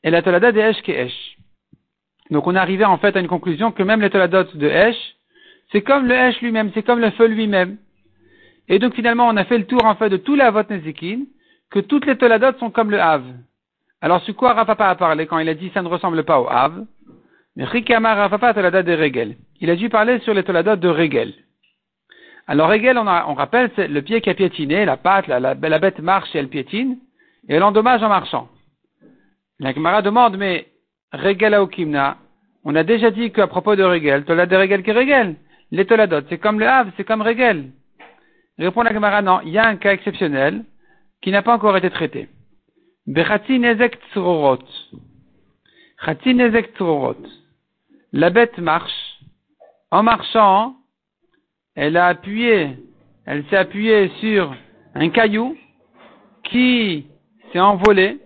Et 0.04 0.10
la 0.10 0.20
tolada 0.20 0.52
de 0.52 0.60
Esh 0.60 0.82
qui 0.82 0.90
est 0.90 1.06
Esh. 1.06 1.36
Donc, 2.30 2.46
on 2.46 2.54
est 2.54 2.58
arrivé 2.58 2.84
en 2.84 2.98
fait 2.98 3.16
à 3.16 3.20
une 3.20 3.28
conclusion 3.28 3.72
que 3.72 3.82
même 3.82 4.02
les 4.02 4.10
toladot 4.10 4.44
de 4.54 4.66
Esh, 4.66 4.96
c'est 5.72 5.80
comme 5.80 6.06
le 6.06 6.14
Esh 6.14 6.40
lui-même, 6.42 6.70
c'est 6.74 6.82
comme 6.82 7.00
le 7.00 7.10
feu 7.12 7.26
lui-même. 7.26 7.78
Et 8.68 8.78
donc, 8.78 8.94
finalement, 8.94 9.28
on 9.28 9.36
a 9.36 9.44
fait 9.44 9.58
le 9.58 9.66
tour 9.66 9.84
en 9.84 9.94
fait 9.94 10.10
de 10.10 10.18
tous 10.18 10.34
les 10.34 10.42
Avot 10.42 10.62
Nezikin, 10.68 11.22
que 11.70 11.80
toutes 11.80 12.04
les 12.04 12.18
toladot 12.18 12.58
sont 12.58 12.70
comme 12.70 12.90
le 12.90 13.00
Hav. 13.00 13.24
Alors, 14.00 14.22
sur 14.22 14.36
quoi 14.36 14.52
Rafapa 14.52 14.88
a 14.88 14.94
parlé 14.94 15.26
quand 15.26 15.38
il 15.38 15.48
a 15.48 15.54
dit 15.54 15.70
ça 15.74 15.82
ne 15.82 15.88
ressemble 15.88 16.24
pas 16.24 16.40
au 16.40 16.48
Hav. 16.48 16.84
Il 17.56 17.64
a 19.70 19.76
dû 19.76 19.88
parler 19.88 20.20
sur 20.20 20.34
les 20.34 20.44
toladot 20.44 20.76
de 20.76 20.88
Regel. 20.88 21.34
Alors, 22.46 22.70
Regel, 22.70 22.96
on, 22.96 23.06
on 23.06 23.34
rappelle, 23.34 23.70
c'est 23.74 23.88
le 23.88 24.00
pied 24.02 24.20
qui 24.20 24.30
a 24.30 24.34
piétiné, 24.34 24.84
la 24.84 24.96
patte, 24.96 25.26
la, 25.26 25.40
la, 25.40 25.54
bête 25.54 25.98
marche 25.98 26.34
et 26.34 26.38
elle 26.38 26.48
piétine, 26.48 26.98
et 27.48 27.54
elle 27.54 27.64
endommage 27.64 28.02
en 28.02 28.08
marchant. 28.08 28.48
La 29.58 29.72
Gemara 29.72 30.02
demande, 30.02 30.36
mais 30.36 30.68
Regel 31.12 31.54
Aokimna, 31.54 32.18
on 32.64 32.76
a 32.76 32.84
déjà 32.84 33.10
dit 33.10 33.32
qu'à 33.32 33.48
propos 33.48 33.74
de 33.74 33.82
Regel, 33.82 34.24
Tolad 34.24 34.48
de 34.48 34.56
Regel 34.56 34.84
qui 34.84 34.92
Regel, 34.92 35.34
les 35.72 35.84
Toladot, 35.84 36.26
c'est 36.28 36.38
comme 36.38 36.60
le 36.60 36.68
Hav, 36.68 36.92
c'est 36.96 37.04
comme 37.04 37.22
Regel. 37.22 37.72
Répond 38.58 38.82
la 38.82 38.94
Gemara, 38.94 39.20
non, 39.20 39.40
il 39.44 39.50
y 39.50 39.58
a 39.58 39.66
un 39.66 39.76
cas 39.76 39.92
exceptionnel 39.92 40.64
qui 41.20 41.32
n'a 41.32 41.42
pas 41.42 41.54
encore 41.54 41.76
été 41.76 41.90
traité. 41.90 42.28
Bechatzi 42.97 42.97
Nezek 42.97 42.97
Tzurorot. 42.97 42.97
Nezek 42.97 42.97
La 48.12 48.28
bête 48.28 48.58
marche. 48.58 49.18
En 49.90 50.02
marchant, 50.02 50.74
elle 51.74 51.96
a 51.96 52.08
appuyé, 52.08 52.76
elle 53.24 53.46
s'est 53.46 53.56
appuyée 53.56 54.10
sur 54.20 54.54
un 54.94 55.08
caillou 55.08 55.56
qui 56.44 57.06
s'est 57.50 57.60
envolé 57.60 58.18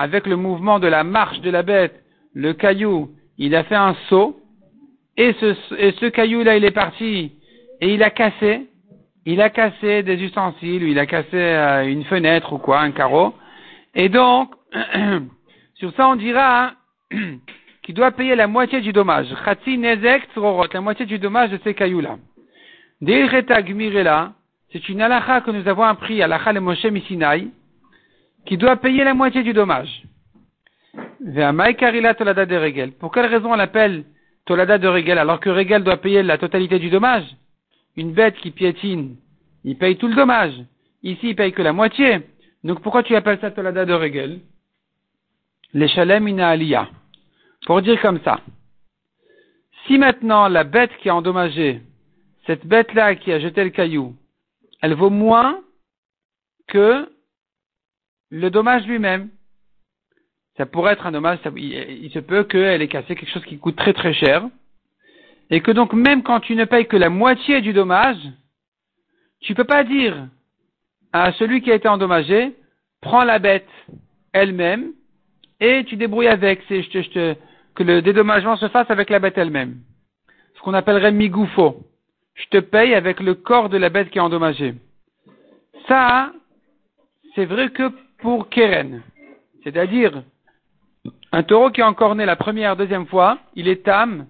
avec 0.00 0.26
le 0.26 0.34
mouvement 0.34 0.80
de 0.80 0.88
la 0.88 1.04
marche 1.04 1.40
de 1.42 1.50
la 1.50 1.62
bête. 1.62 2.02
Le 2.32 2.52
caillou, 2.52 3.12
il 3.38 3.54
a 3.54 3.62
fait 3.62 3.76
un 3.76 3.94
saut 4.08 4.40
et 5.16 5.34
ce, 5.34 5.54
et 5.78 5.92
ce 6.00 6.06
caillou-là, 6.06 6.56
il 6.56 6.64
est 6.64 6.72
parti 6.72 7.30
et 7.80 7.94
il 7.94 8.02
a 8.02 8.10
cassé, 8.10 8.66
il 9.24 9.40
a 9.40 9.50
cassé 9.50 10.02
des 10.02 10.20
ustensiles, 10.20 10.82
ou 10.82 10.88
il 10.88 10.98
a 10.98 11.06
cassé 11.06 11.36
euh, 11.36 11.86
une 11.86 12.02
fenêtre 12.04 12.54
ou 12.54 12.58
quoi, 12.58 12.80
un 12.80 12.90
carreau. 12.90 13.34
Et 13.94 14.08
donc, 14.08 14.50
sur 15.74 15.92
ça, 15.94 16.08
on 16.08 16.16
dira 16.16 16.72
qu'il 17.82 17.94
doit 17.94 18.10
payer 18.10 18.34
la 18.34 18.46
moitié 18.46 18.80
du 18.80 18.92
dommage. 18.92 19.28
la 19.46 20.80
moitié 20.80 21.06
du 21.06 21.18
dommage 21.18 21.50
de 21.50 21.60
ces 21.62 21.74
cailloux-là. 21.74 22.16
C'est 24.72 24.88
une 24.88 25.02
halakha 25.02 25.40
que 25.42 25.50
nous 25.50 25.68
avons 25.68 25.84
appris, 25.84 26.22
à 26.22 26.52
le 26.52 26.60
Moshe 26.60 26.84
Misinaï, 26.84 27.50
qui 28.46 28.56
doit 28.56 28.76
payer 28.76 29.04
la 29.04 29.14
moitié 29.14 29.42
du 29.42 29.52
dommage. 29.52 30.02
Pour 33.00 33.12
quelle 33.12 33.26
raison 33.26 33.52
on 33.52 33.56
l'appelle 33.56 34.04
Tolada 34.44 34.78
de 34.78 34.88
Regel 34.88 35.18
alors 35.18 35.40
que 35.40 35.50
Regel 35.50 35.84
doit 35.84 35.96
payer 35.96 36.22
la 36.22 36.38
totalité 36.38 36.78
du 36.78 36.90
dommage? 36.90 37.24
Une 37.96 38.12
bête 38.12 38.36
qui 38.36 38.50
piétine, 38.50 39.16
il 39.64 39.78
paye 39.78 39.96
tout 39.96 40.08
le 40.08 40.14
dommage. 40.14 40.54
Ici, 41.02 41.30
il 41.30 41.36
paye 41.36 41.52
que 41.52 41.62
la 41.62 41.72
moitié. 41.72 42.22
Donc 42.64 42.80
pourquoi 42.80 43.02
tu 43.02 43.14
appelles 43.14 43.38
ça 43.40 43.50
Tolada 43.50 43.84
de 43.84 43.92
Regel? 43.92 44.40
Les 45.74 45.88
Shalem 45.88 46.26
ina 46.26 46.56
Pour 47.66 47.82
dire 47.82 48.00
comme 48.00 48.20
ça. 48.24 48.40
Si 49.86 49.98
maintenant 49.98 50.48
la 50.48 50.64
bête 50.64 50.96
qui 50.98 51.10
a 51.10 51.14
endommagé 51.14 51.82
cette 52.46 52.66
bête-là 52.66 53.16
qui 53.16 53.32
a 53.32 53.38
jeté 53.38 53.64
le 53.64 53.70
caillou, 53.70 54.16
elle 54.80 54.94
vaut 54.94 55.10
moins 55.10 55.60
que 56.66 57.08
le 58.30 58.50
dommage 58.50 58.86
lui-même. 58.86 59.28
Ça 60.56 60.66
pourrait 60.66 60.92
être 60.92 61.06
un 61.06 61.12
dommage, 61.12 61.38
il, 61.56 62.10
se 62.12 62.18
peut 62.20 62.44
qu'elle 62.44 62.80
ait 62.80 62.88
cassé 62.88 63.16
quelque 63.16 63.30
chose 63.30 63.44
qui 63.44 63.58
coûte 63.58 63.76
très 63.76 63.92
très 63.92 64.14
cher, 64.14 64.48
et 65.50 65.60
que 65.60 65.72
donc 65.72 65.92
même 65.92 66.22
quand 66.22 66.40
tu 66.40 66.54
ne 66.54 66.64
payes 66.64 66.86
que 66.86 66.96
la 66.96 67.10
moitié 67.10 67.60
du 67.60 67.72
dommage, 67.72 68.20
tu 69.40 69.52
ne 69.52 69.56
peux 69.56 69.64
pas 69.64 69.84
dire 69.84 70.28
à 71.14 71.32
celui 71.34 71.62
qui 71.62 71.70
a 71.70 71.76
été 71.76 71.86
endommagé, 71.86 72.52
prends 73.00 73.22
la 73.22 73.38
bête 73.38 73.68
elle-même 74.32 74.92
et 75.60 75.84
tu 75.84 75.94
débrouilles 75.94 76.26
avec, 76.26 76.66
que 76.66 77.82
le 77.84 78.02
dédommagement 78.02 78.56
se 78.56 78.68
fasse 78.68 78.90
avec 78.90 79.10
la 79.10 79.20
bête 79.20 79.38
elle-même. 79.38 79.76
Ce 80.56 80.60
qu'on 80.60 80.74
appellerait 80.74 81.12
migoufo 81.12 81.86
je 82.34 82.46
te 82.50 82.58
paye 82.58 82.94
avec 82.94 83.20
le 83.20 83.34
corps 83.34 83.68
de 83.68 83.76
la 83.76 83.90
bête 83.90 84.10
qui 84.10 84.18
est 84.18 84.20
endommagée. 84.20 84.74
Ça, 85.86 86.32
c'est 87.36 87.44
vrai 87.44 87.70
que 87.70 87.92
pour 88.18 88.48
Keren. 88.48 89.02
C'est-à-dire, 89.62 90.24
un 91.30 91.44
taureau 91.44 91.70
qui 91.70 91.80
est 91.80 91.84
encorné 91.84 92.26
la 92.26 92.34
première, 92.34 92.74
deuxième 92.74 93.06
fois, 93.06 93.38
il 93.54 93.68
est 93.68 93.84
tam, 93.84 94.26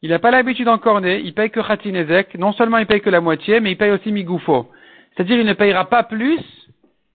il 0.00 0.08
n'a 0.08 0.18
pas 0.18 0.30
l'habitude 0.30 0.64
d'encorner, 0.64 1.20
il 1.20 1.34
paye 1.34 1.50
que 1.50 1.60
Khatinezek, 1.60 2.38
non 2.38 2.54
seulement 2.54 2.78
il 2.78 2.86
paye 2.86 3.02
que 3.02 3.10
la 3.10 3.20
moitié, 3.20 3.60
mais 3.60 3.72
il 3.72 3.76
paye 3.76 3.90
aussi 3.90 4.10
Migoufo. 4.10 4.70
C'est-à-dire, 5.18 5.40
il 5.40 5.46
ne 5.46 5.52
payera 5.52 5.84
pas 5.86 6.04
plus 6.04 6.40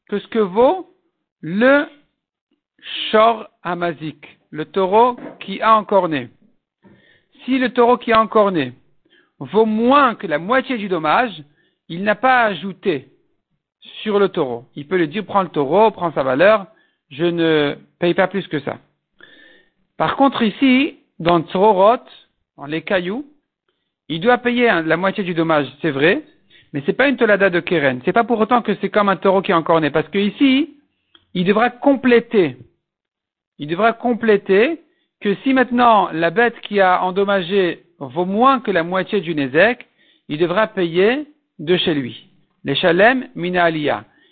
que 0.10 0.20
ce 0.20 0.28
que 0.28 0.40
vaut 0.40 0.94
le 1.40 1.86
Shor 3.10 3.48
Amazik, 3.64 4.40
le 4.50 4.66
taureau 4.66 5.16
qui 5.40 5.62
a 5.62 5.78
encorné. 5.78 6.28
Si 7.46 7.58
le 7.58 7.70
taureau 7.70 7.98
qui 7.98 8.12
a 8.12 8.20
encorné 8.20 8.74
vaut 9.40 9.66
moins 9.66 10.16
que 10.16 10.28
la 10.28 10.38
moitié 10.38 10.78
du 10.78 10.90
dommage, 10.90 11.32
il 11.88 12.04
n'a 12.04 12.16
pas 12.16 12.44
ajouté 12.44 13.08
sur 14.02 14.20
le 14.20 14.28
taureau. 14.28 14.66
Il 14.76 14.86
peut 14.86 14.98
le 14.98 15.08
dire, 15.08 15.26
prends 15.26 15.44
le 15.44 15.48
taureau, 15.48 15.90
prends 15.92 16.12
sa 16.12 16.24
valeur, 16.24 16.68
je 17.10 17.24
ne 17.24 17.78
paye 18.00 18.14
pas 18.14 18.28
plus 18.28 18.46
que 18.48 18.60
ça. 18.60 18.80
Par 19.96 20.18
contre, 20.18 20.42
ici, 20.42 20.98
dans 21.20 21.42
Tzorot, 21.42 22.04
dans 22.58 22.66
les 22.66 22.82
cailloux, 22.82 23.26
il 24.10 24.20
doit 24.20 24.40
payer 24.40 24.66
la 24.84 24.98
moitié 24.98 25.24
du 25.24 25.34
dommage, 25.34 25.68
c'est 25.82 25.92
vrai, 25.92 26.26
mais 26.74 26.82
c'est 26.86 26.94
pas 26.94 27.08
une 27.08 27.18
tolada 27.18 27.52
de 27.52 27.60
Keren. 27.60 28.02
C'est 28.04 28.14
pas 28.14 28.24
pour 28.24 28.40
autant 28.40 28.64
que 28.64 28.76
c'est 28.82 28.90
comme 28.90 29.08
un 29.08 29.16
taureau 29.16 29.42
qui 29.42 29.52
est 29.52 29.56
encore 29.56 29.80
né, 29.80 29.92
parce 29.92 30.10
que 30.10 30.18
ici, 30.18 30.76
il 31.36 31.46
devra 31.46 31.70
compléter. 31.70 32.58
Il 33.60 33.68
devra 33.68 33.94
compléter 33.94 34.82
que 35.22 35.36
si 35.44 35.54
maintenant 35.54 36.10
la 36.12 36.32
bête 36.32 36.60
qui 36.62 36.82
a 36.82 37.04
endommagé 37.04 37.84
vaut 38.00 38.26
moins 38.26 38.60
que 38.60 38.72
la 38.72 38.84
moitié 38.84 39.22
du 39.22 39.36
Nézek, 39.36 39.88
il 40.28 40.40
devra 40.40 40.68
payer 40.68 41.28
de 41.60 41.78
chez 41.78 41.94
lui. 41.94 42.28
Les 42.64 42.76
Shalem 42.76 43.30
Mina 43.36 43.70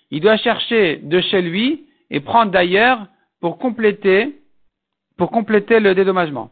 Il 0.09 0.19
doit 0.19 0.37
chercher 0.37 0.97
de 0.97 1.21
chez 1.21 1.41
lui 1.41 1.85
et 2.09 2.19
prendre 2.21 2.51
d'ailleurs 2.51 3.05
pour 3.39 3.59
compléter, 3.59 4.35
pour 5.17 5.31
compléter 5.31 5.79
le 5.79 5.93
dédommagement. 5.93 6.49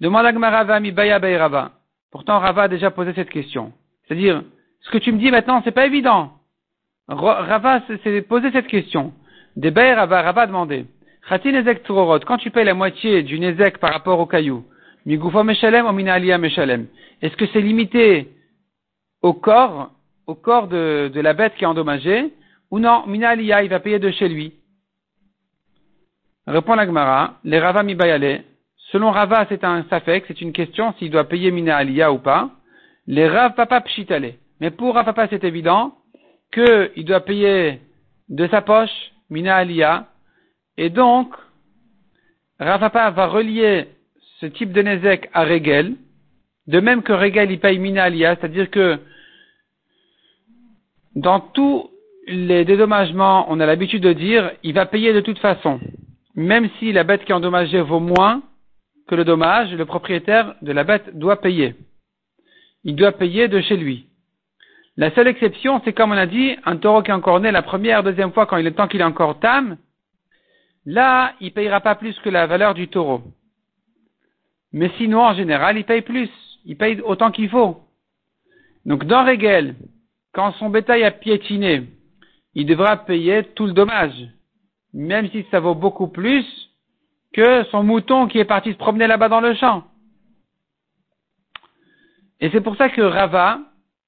Demande 0.00 0.26
à 0.26 0.50
Rava 0.50 0.80
Baya. 0.80 1.70
Pourtant, 2.10 2.38
Rava 2.38 2.62
a 2.64 2.68
déjà 2.68 2.90
posé 2.90 3.12
cette 3.14 3.30
question. 3.30 3.72
C'est-à-dire, 4.06 4.44
ce 4.80 4.90
que 4.90 4.98
tu 4.98 5.12
me 5.12 5.18
dis 5.18 5.30
maintenant, 5.30 5.62
c'est 5.64 5.72
pas 5.72 5.86
évident. 5.86 6.32
Rava 7.08 7.80
s'est 7.86 8.22
posé 8.22 8.50
cette 8.52 8.66
question. 8.66 9.12
Des 9.56 9.70
Rava, 9.70 10.22
Rava 10.22 10.42
a 10.42 10.46
demandé. 10.46 10.86
Quand 11.28 12.38
tu 12.38 12.50
payes 12.50 12.64
la 12.64 12.74
moitié 12.74 13.22
du 13.22 13.40
Nézek 13.40 13.78
par 13.78 13.92
rapport 13.92 14.20
au 14.20 14.26
caillou, 14.26 14.64
est-ce 15.06 15.16
que 17.36 17.46
c'est 17.52 17.60
limité 17.60 18.28
au 19.22 19.32
corps, 19.32 19.92
au 20.26 20.34
corps 20.34 20.68
de, 20.68 21.10
la 21.14 21.32
bête 21.32 21.54
qui 21.56 21.64
est 21.64 21.68
endommagée, 21.68 22.32
ou 22.70 22.80
non, 22.80 23.06
Mina 23.06 23.34
il 23.34 23.68
va 23.68 23.80
payer 23.80 23.98
de 23.98 24.10
chez 24.10 24.28
lui? 24.28 24.52
Répond 26.46 26.74
la 26.74 26.86
Gemara, 26.86 27.34
les 27.44 27.58
Rava 27.58 27.82
Mibayale. 27.82 28.44
Selon 28.92 29.10
Rava, 29.10 29.46
c'est 29.48 29.64
un 29.64 29.84
safek, 29.90 30.24
c'est 30.28 30.40
une 30.40 30.52
question 30.52 30.94
s'il 30.98 31.10
doit 31.10 31.24
payer 31.24 31.50
Mina 31.50 31.82
ou 32.12 32.18
pas. 32.18 32.50
Les 33.06 33.28
Rav 33.28 33.54
Papa. 33.54 33.84
Mais 34.60 34.70
pour 34.70 34.94
Rav 34.94 35.04
Papa, 35.04 35.28
c'est 35.30 35.44
évident 35.44 35.94
qu'il 36.52 37.04
doit 37.04 37.20
payer 37.20 37.80
de 38.28 38.46
sa 38.48 38.62
poche 38.62 39.12
Mina 39.30 39.64
Et 40.76 40.90
donc, 40.90 41.34
Rav 42.58 42.80
Papa 42.80 43.10
va 43.10 43.26
relier 43.26 43.88
ce 44.40 44.46
type 44.46 44.72
de 44.72 44.82
Nezek 44.82 45.28
à 45.32 45.44
Regel, 45.44 45.94
de 46.66 46.80
même 46.80 47.02
que 47.02 47.12
Regel 47.12 47.50
il 47.50 47.60
paye 47.60 47.78
Mina 47.78 48.10
c'est-à-dire 48.10 48.70
que 48.70 48.98
dans 51.14 51.40
tous 51.40 51.90
les 52.26 52.64
dédommagements, 52.64 53.46
on 53.48 53.60
a 53.60 53.66
l'habitude 53.66 54.02
de 54.02 54.12
dire, 54.12 54.50
il 54.62 54.74
va 54.74 54.84
payer 54.84 55.12
de 55.12 55.20
toute 55.20 55.38
façon. 55.38 55.80
Même 56.34 56.68
si 56.78 56.92
la 56.92 57.04
bête 57.04 57.24
qui 57.24 57.32
est 57.32 57.34
endommagée 57.34 57.80
vaut 57.80 58.00
moins 58.00 58.42
que 59.06 59.14
le 59.14 59.24
dommage, 59.24 59.72
le 59.72 59.86
propriétaire 59.86 60.56
de 60.60 60.72
la 60.72 60.84
bête 60.84 61.16
doit 61.16 61.40
payer. 61.40 61.76
Il 62.86 62.94
doit 62.94 63.10
payer 63.10 63.48
de 63.48 63.60
chez 63.60 63.76
lui. 63.76 64.06
La 64.96 65.10
seule 65.10 65.26
exception, 65.26 65.82
c'est 65.84 65.92
comme 65.92 66.12
on 66.12 66.16
a 66.16 66.26
dit, 66.26 66.54
un 66.64 66.76
taureau 66.76 67.02
qui 67.02 67.10
est 67.10 67.14
encore 67.14 67.40
né 67.40 67.50
la 67.50 67.62
première, 67.62 68.04
deuxième 68.04 68.32
fois, 68.32 68.46
quand 68.46 68.58
il 68.58 68.66
est 68.66 68.70
temps 68.70 68.86
qu'il 68.86 69.00
est 69.00 69.04
encore 69.04 69.40
tam, 69.40 69.76
là, 70.84 71.34
il 71.40 71.52
payera 71.52 71.80
pas 71.80 71.96
plus 71.96 72.16
que 72.20 72.30
la 72.30 72.46
valeur 72.46 72.74
du 72.74 72.86
taureau. 72.86 73.22
Mais 74.72 74.88
sinon, 74.98 75.22
en 75.22 75.34
général, 75.34 75.76
il 75.76 75.84
paye 75.84 76.02
plus. 76.02 76.30
Il 76.64 76.76
paye 76.76 77.00
autant 77.00 77.32
qu'il 77.32 77.48
faut. 77.48 77.80
Donc, 78.84 79.04
dans 79.04 79.24
Régel, 79.24 79.74
quand 80.32 80.52
son 80.52 80.70
bétail 80.70 81.02
a 81.02 81.10
piétiné, 81.10 81.82
il 82.54 82.66
devra 82.66 82.98
payer 82.98 83.42
tout 83.56 83.66
le 83.66 83.72
dommage, 83.72 84.28
même 84.94 85.28
si 85.30 85.44
ça 85.50 85.58
vaut 85.58 85.74
beaucoup 85.74 86.06
plus 86.06 86.46
que 87.32 87.64
son 87.64 87.82
mouton 87.82 88.28
qui 88.28 88.38
est 88.38 88.44
parti 88.44 88.70
se 88.70 88.78
promener 88.78 89.08
là-bas 89.08 89.28
dans 89.28 89.40
le 89.40 89.54
champ. 89.54 89.82
Et 92.40 92.50
c'est 92.50 92.60
pour 92.60 92.76
ça 92.76 92.88
que 92.88 93.00
Rava, 93.00 93.60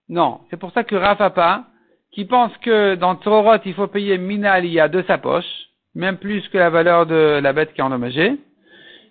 non, 0.08 0.40
c'est 0.50 0.56
pour 0.58 0.72
ça 0.72 0.84
que 0.84 0.94
Rafapa, 0.94 1.64
qui 2.12 2.24
pense 2.24 2.56
que 2.58 2.94
dans 2.94 3.14
Torot, 3.16 3.58
il 3.64 3.74
faut 3.74 3.86
payer 3.86 4.18
Mina 4.18 4.52
Aliyah 4.52 4.88
de 4.88 5.02
sa 5.02 5.18
poche, 5.18 5.68
même 5.94 6.16
plus 6.18 6.46
que 6.48 6.58
la 6.58 6.70
valeur 6.70 7.06
de 7.06 7.40
la 7.42 7.52
bête 7.52 7.72
qui 7.72 7.80
est 7.80 7.84
endommagée, 7.84 8.38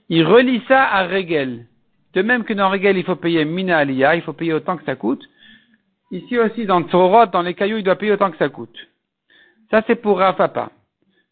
il 0.10 0.26
relie 0.26 0.62
ça 0.68 0.84
à 0.84 1.08
Regel. 1.08 1.66
De 2.14 2.22
même 2.22 2.44
que 2.44 2.54
dans 2.54 2.70
Regel, 2.70 2.98
il 2.98 3.04
faut 3.04 3.16
payer 3.16 3.46
Mina 3.46 3.78
Aliyah, 3.78 4.16
il 4.16 4.22
faut 4.22 4.34
payer 4.34 4.54
autant 4.54 4.78
que 4.78 4.86
ça 4.86 4.96
coûte. 4.96 5.24
Ici 6.12 6.40
aussi, 6.40 6.66
dans 6.66 6.84
Torot, 6.84 7.26
dans 7.28 7.42
les 7.42 7.54
cailloux, 7.54 7.78
il 7.78 7.84
doit 7.84 7.98
payer 7.98 8.14
autant 8.14 8.32
que 8.32 8.38
ça 8.38 8.50
coûte. 8.50 8.78
Ça, 9.70 9.84
c'est 9.86 9.96
pour 9.96 10.20
Rafapa. 10.20 10.72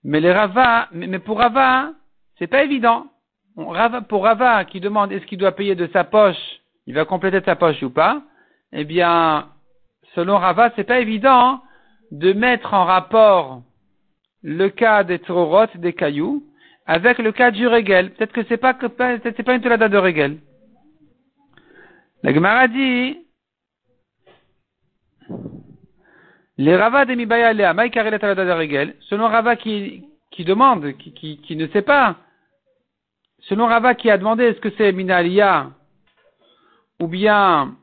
Mais 0.04 0.20
les 0.20 0.32
Rava, 0.32 0.90
mais 0.92 1.20
pour 1.20 1.40
Rava, 1.40 1.94
c'est 2.38 2.48
pas 2.48 2.64
évident. 2.64 3.08
Pour 3.56 4.24
Rava, 4.24 4.66
qui 4.66 4.80
demande 4.82 5.12
est-ce 5.12 5.26
qu'il 5.26 5.38
doit 5.38 5.54
payer 5.54 5.76
de 5.76 5.88
sa 5.94 6.04
poche 6.04 6.36
il 6.88 6.94
va 6.94 7.06
compléter 7.06 7.42
sa 7.46 7.56
poche 7.56 7.82
ou 7.84 7.90
pas, 7.90 8.22
eh 8.72 8.84
bien, 8.84 9.50
selon 10.14 10.38
Rava, 10.38 10.72
c'est 10.76 10.84
pas 10.84 11.00
évident 11.00 11.40
hein, 11.40 11.62
de 12.12 12.34
mettre 12.34 12.74
en 12.74 12.86
rapport 12.86 13.62
le 14.44 14.70
cas 14.70 15.04
des 15.04 15.20
trorotes, 15.20 15.76
des 15.78 15.94
cailloux, 15.94 16.44
avec 16.86 17.18
le 17.18 17.32
cas 17.32 17.52
du 17.52 17.68
régel. 17.68 18.14
Peut-être 18.14 18.34
que 18.34 18.44
c'est 18.48 18.58
pas 18.58 18.74
que 18.74 18.86
c'est 19.24 19.44
pas 19.44 19.56
une 19.56 19.62
tolada 19.62 19.90
de 19.90 19.98
régel. 19.98 20.38
La 22.22 22.34
Gemara 22.34 22.68
dit, 22.68 23.18
les 26.58 26.76
Rava 26.76 27.06
de 27.06 27.16
Mibaya 27.16 27.54
Lea, 27.54 27.74
la 27.74 28.20
tolada 28.20 28.46
de 28.46 28.52
régel, 28.52 28.96
selon 29.10 29.28
Rava 29.28 29.56
qui, 29.56 30.06
qui 30.32 30.46
demande, 30.46 30.94
qui, 30.98 31.14
qui, 31.14 31.42
qui, 31.42 31.56
ne 31.56 31.68
sait 31.68 31.82
pas, 31.82 32.18
selon 33.40 33.66
Rava 33.66 33.96
qui 33.96 34.10
a 34.12 34.18
demandé 34.18 34.44
est-ce 34.44 34.60
que 34.60 34.72
c'est 34.78 34.92
Minalia 34.92 35.72
ou 37.00 37.08
bien 37.08 37.76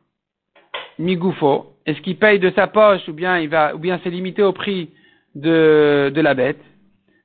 Migoufo, 0.98 1.76
est-ce 1.86 2.00
qu'il 2.00 2.18
paye 2.18 2.38
de 2.38 2.50
sa 2.50 2.66
poche 2.66 3.06
ou 3.08 3.12
bien 3.12 3.38
il 3.38 3.48
va, 3.48 3.74
ou 3.74 3.78
bien 3.78 4.00
c'est 4.02 4.10
limité 4.10 4.42
au 4.42 4.52
prix 4.52 4.90
de, 5.34 6.12
de 6.14 6.20
la 6.20 6.34
bête? 6.34 6.60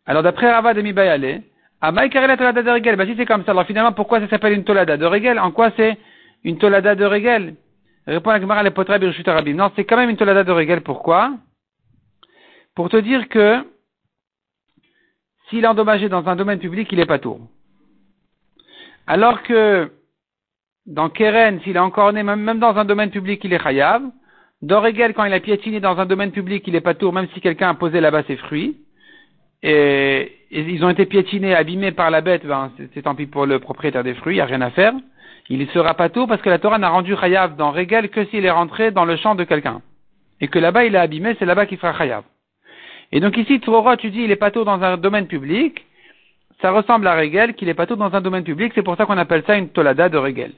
Alors 0.05 0.23
d'après 0.23 0.51
Rava 0.51 0.73
de 0.73 0.81
Mibayale, 0.81 1.43
à 1.81 1.91
la 1.91 2.37
Tolada 2.37 2.63
de 2.63 2.71
Regel, 2.71 2.95
bah 2.95 3.05
si 3.05 3.15
c'est 3.15 3.25
comme 3.25 3.43
ça, 3.45 3.51
alors 3.51 3.65
finalement 3.65 3.93
pourquoi 3.93 4.19
ça 4.19 4.27
s'appelle 4.29 4.53
une 4.53 4.63
Tolada 4.63 4.97
de 4.97 5.05
Regel? 5.05 5.39
En 5.39 5.51
quoi 5.51 5.71
c'est 5.77 5.97
une 6.43 6.57
Tolada 6.57 6.95
de 6.95 7.05
Regel? 7.05 7.55
Répond 8.07 8.31
la 8.31 8.39
Gemara 8.39 8.63
Lepotra 8.63 8.97
Rabim. 8.97 9.53
Non, 9.53 9.71
c'est 9.75 9.83
quand 9.83 9.97
même 9.97 10.09
une 10.09 10.17
Tolada 10.17 10.43
de 10.43 10.51
Regel, 10.51 10.81
pourquoi? 10.81 11.33
Pour 12.73 12.89
te 12.89 12.97
dire 12.97 13.27
que 13.27 13.65
s'il 15.49 15.63
est 15.63 15.67
endommagé 15.67 16.09
dans 16.09 16.27
un 16.27 16.35
domaine 16.35 16.59
public, 16.59 16.89
il 16.91 16.99
est 16.99 17.05
pas 17.05 17.19
tour. 17.19 17.39
Alors 19.07 19.43
que 19.43 19.91
dans 20.87 21.09
Keren, 21.09 21.59
s'il 21.61 21.75
est 21.75 21.79
encore 21.79 22.13
né, 22.13 22.23
même, 22.23 22.59
dans 22.59 22.77
un 22.77 22.85
domaine 22.85 23.09
public, 23.09 23.41
il 23.43 23.53
est 23.53 23.61
chayav. 23.61 24.01
Dans 24.61 24.81
Regel, 24.81 25.13
quand 25.13 25.25
il 25.25 25.33
a 25.33 25.39
piétiné 25.39 25.79
dans 25.79 25.99
un 25.99 26.05
domaine 26.05 26.31
public, 26.31 26.63
il 26.65 26.75
est 26.75 26.81
pas 26.81 26.95
tour, 26.95 27.13
même 27.13 27.27
si 27.33 27.41
quelqu'un 27.41 27.69
a 27.69 27.73
posé 27.73 27.99
là-bas 27.99 28.23
ses 28.23 28.37
fruits. 28.37 28.77
Et, 29.61 30.31
ils 30.49 30.83
ont 30.85 30.89
été 30.89 31.05
piétinés, 31.05 31.53
abîmés 31.53 31.91
par 31.91 32.09
la 32.09 32.21
bête, 32.21 32.45
ben, 32.45 32.71
c'est 32.93 33.01
tant 33.01 33.15
pis 33.15 33.25
pour 33.25 33.45
le 33.45 33.59
propriétaire 33.59 34.03
des 34.03 34.13
fruits, 34.13 34.35
il 34.35 34.37
n'y 34.37 34.41
a 34.41 34.45
rien 34.45 34.61
à 34.61 34.69
faire. 34.69 34.93
Il 35.49 35.59
ne 35.59 35.65
sera 35.67 35.93
pas 35.93 36.09
tour 36.09 36.27
parce 36.27 36.41
que 36.41 36.49
la 36.49 36.57
Torah 36.57 36.77
n'a 36.77 36.89
rendu 36.89 37.15
chayav 37.17 37.57
dans 37.57 37.71
Regel 37.71 38.09
que 38.09 38.23
s'il 38.25 38.45
est 38.45 38.51
rentré 38.51 38.91
dans 38.91 39.03
le 39.03 39.17
champ 39.17 39.35
de 39.35 39.43
quelqu'un. 39.43 39.81
Et 40.39 40.47
que 40.47 40.57
là-bas 40.57 40.85
il 40.85 40.95
est 40.95 40.99
abîmé, 40.99 41.35
c'est 41.37 41.45
là-bas 41.45 41.65
qu'il 41.65 41.77
fera 41.77 41.97
chayav. 41.97 42.23
Et 43.11 43.19
donc 43.19 43.35
ici, 43.37 43.59
Torah, 43.59 43.97
tu 43.97 44.09
dis, 44.09 44.21
il 44.21 44.31
est 44.31 44.37
pas 44.37 44.51
dans 44.51 44.81
un 44.81 44.97
domaine 44.97 45.27
public, 45.27 45.85
ça 46.61 46.71
ressemble 46.71 47.07
à 47.07 47.15
Regel, 47.15 47.53
qu'il 47.53 47.67
est 47.67 47.73
pas 47.73 47.85
tour 47.85 47.97
dans 47.97 48.13
un 48.13 48.21
domaine 48.21 48.43
public, 48.43 48.71
c'est 48.73 48.83
pour 48.83 48.95
ça 48.95 49.05
qu'on 49.05 49.17
appelle 49.17 49.43
ça 49.45 49.57
une 49.57 49.69
tolada 49.69 50.09
de 50.09 50.17
Regel. 50.17 50.53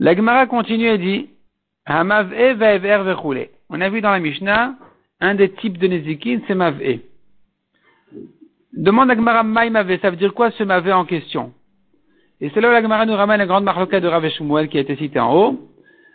La 0.00 0.14
Gemara 0.14 0.46
continue 0.46 0.88
et 0.88 0.98
dit, 0.98 1.30
On 1.88 2.10
a 2.10 2.22
vu 3.88 4.00
dans 4.00 4.10
la 4.10 4.18
Mishnah, 4.18 4.74
un 5.20 5.34
des 5.34 5.50
types 5.52 5.78
de 5.78 5.86
Nezikin, 5.86 6.40
c'est 6.46 6.54
Mav'e. 6.54 7.00
Demande 8.72 9.10
à 9.10 9.14
Gemara 9.14 9.42
Maïmave, 9.42 9.98
ça 10.00 10.10
veut 10.10 10.16
dire 10.16 10.34
quoi 10.34 10.50
ce 10.50 10.64
Mav'e 10.64 10.92
en 10.92 11.04
question? 11.04 11.52
Et 12.40 12.50
c'est 12.50 12.60
là 12.60 12.68
où 12.68 12.72
la 12.72 12.82
Gemara 12.82 13.06
nous 13.06 13.14
ramène 13.14 13.38
la 13.38 13.46
grande 13.46 13.64
marloquette 13.64 14.02
de 14.02 14.08
Rav 14.08 14.28
Shmuel 14.30 14.68
qui 14.68 14.78
a 14.78 14.80
été 14.80 14.96
citée 14.96 15.20
en 15.20 15.32
haut. 15.32 15.70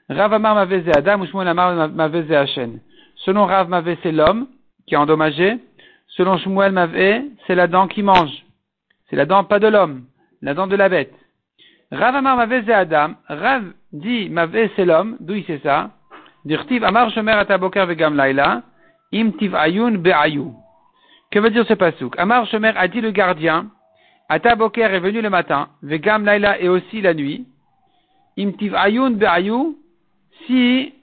Rav 0.10 0.34
Amar 0.34 0.56
Mav'e 0.56 0.84
c'est 0.86 0.98
Adam, 0.98 1.22
ou 1.22 1.26
Shmuel 1.26 1.48
Amar 1.48 1.90
Mav'e. 1.90 2.80
Selon 3.16 3.46
Rav 3.46 3.70
Mav'e 3.70 3.96
c'est 4.04 4.12
l'homme 4.12 4.48
qui 4.86 4.96
est 4.96 4.98
endommagé. 4.98 5.58
Selon 6.10 6.38
Shmuel 6.38 6.74
Mav'e, 6.74 7.24
c'est 7.48 7.56
la 7.56 7.68
dent 7.68 7.88
qui 7.88 8.04
mange. 8.04 8.44
C'est 9.10 9.16
la 9.16 9.26
dent 9.26 9.44
pas 9.44 9.60
de 9.60 9.68
l'homme, 9.68 10.06
la 10.42 10.54
dent 10.54 10.68
de 10.68 10.76
la 10.76 10.90
bête. 10.90 11.14
Rav 11.92 12.16
Amar 12.16 12.40
Adam, 12.40 13.16
Rav 13.28 13.64
dit 13.92 14.30
Maveze 14.30 14.70
c'est 14.76 14.86
l'homme, 14.86 15.18
d'où 15.20 15.34
il 15.34 15.46
sait 15.46 15.60
ça? 15.64 15.90
Dirtiv 16.46 16.84
Amar 16.84 17.10
Shomer 17.10 17.32
Ataboker 17.32 17.86
Vegam 17.88 18.16
Laila, 18.16 18.62
Im 19.12 19.32
Tiv 19.32 19.56
Ayun 19.56 19.98
Be'ayu. 19.98 20.52
Que 21.32 21.40
veut 21.40 21.50
dire 21.50 21.66
ce 21.66 21.74
pasouk 21.74 22.14
Amar 22.20 22.46
Shomer 22.46 22.74
a 22.76 22.88
dit 22.88 23.02
le 23.02 23.10
gardien, 23.10 23.72
Ataboker 24.30 24.94
est 24.94 25.00
venu 25.00 25.22
le 25.22 25.32
matin, 25.32 25.70
Vegam 25.82 26.26
Laila 26.26 26.62
et 26.62 26.70
aussi 26.70 27.02
la 27.02 27.16
nuit, 27.16 27.48
Im 28.38 28.52
Tiv 28.52 28.76
Ayun 28.76 29.12
Be'ayu, 29.12 29.76
si... 30.46 30.94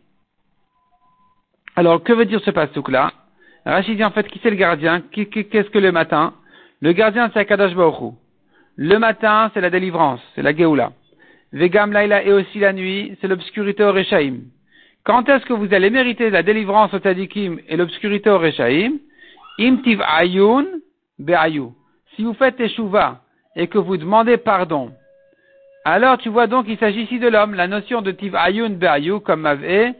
Alors, 1.74 2.02
que 2.02 2.12
veut 2.12 2.24
dire 2.26 2.40
ce 2.40 2.50
pasouk 2.52 2.88
là? 2.90 3.10
Rachid 3.66 3.96
dit 3.96 4.04
en 4.04 4.12
fait, 4.12 4.28
qui 4.28 4.38
c'est 4.40 4.50
le 4.50 4.56
gardien? 4.56 5.02
Qu'est-ce 5.10 5.68
que 5.68 5.78
le 5.78 5.90
matin? 5.90 6.32
Le 6.80 6.92
gardien 6.92 7.28
c'est 7.34 7.40
Akadash 7.40 7.74
Baruch 7.74 8.14
le 8.76 8.98
matin, 8.98 9.50
c'est 9.54 9.62
la 9.62 9.70
délivrance, 9.70 10.20
c'est 10.34 10.42
la 10.42 10.54
Géoula. 10.54 10.92
Vegam 11.52 11.92
Laila 11.92 12.22
et 12.22 12.32
aussi 12.32 12.58
la 12.58 12.74
nuit, 12.74 13.16
c'est 13.20 13.28
l'obscurité 13.28 13.82
au. 13.84 13.94
Quand 15.04 15.28
est-ce 15.28 15.46
que 15.46 15.54
vous 15.54 15.72
allez 15.72 15.88
mériter 15.88 16.28
la 16.28 16.42
délivrance 16.42 16.92
au 16.92 16.98
Tadikim 16.98 17.58
et 17.68 17.76
l'obscurité 17.76 18.28
au 18.28 18.38
Rechaim 18.38 18.98
Imtiv 19.58 20.02
Ayun 20.20 20.66
Be'ayu. 21.18 21.68
Si 22.14 22.24
vous 22.24 22.34
faites 22.34 22.56
Teshuvah 22.56 23.20
et 23.54 23.68
que 23.68 23.78
vous 23.78 23.96
demandez 23.96 24.36
pardon, 24.36 24.92
alors 25.84 26.18
tu 26.18 26.28
vois 26.28 26.46
donc 26.46 26.66
qu'il 26.66 26.76
s'agit 26.76 27.02
ici 27.02 27.18
de 27.18 27.28
l'homme. 27.28 27.54
La 27.54 27.68
notion 27.68 28.02
de 28.02 28.10
Tiv 28.10 28.34
Ayun 28.34 28.70
Be'ayu, 28.70 29.20
comme 29.20 29.40
Mavé, 29.40 29.94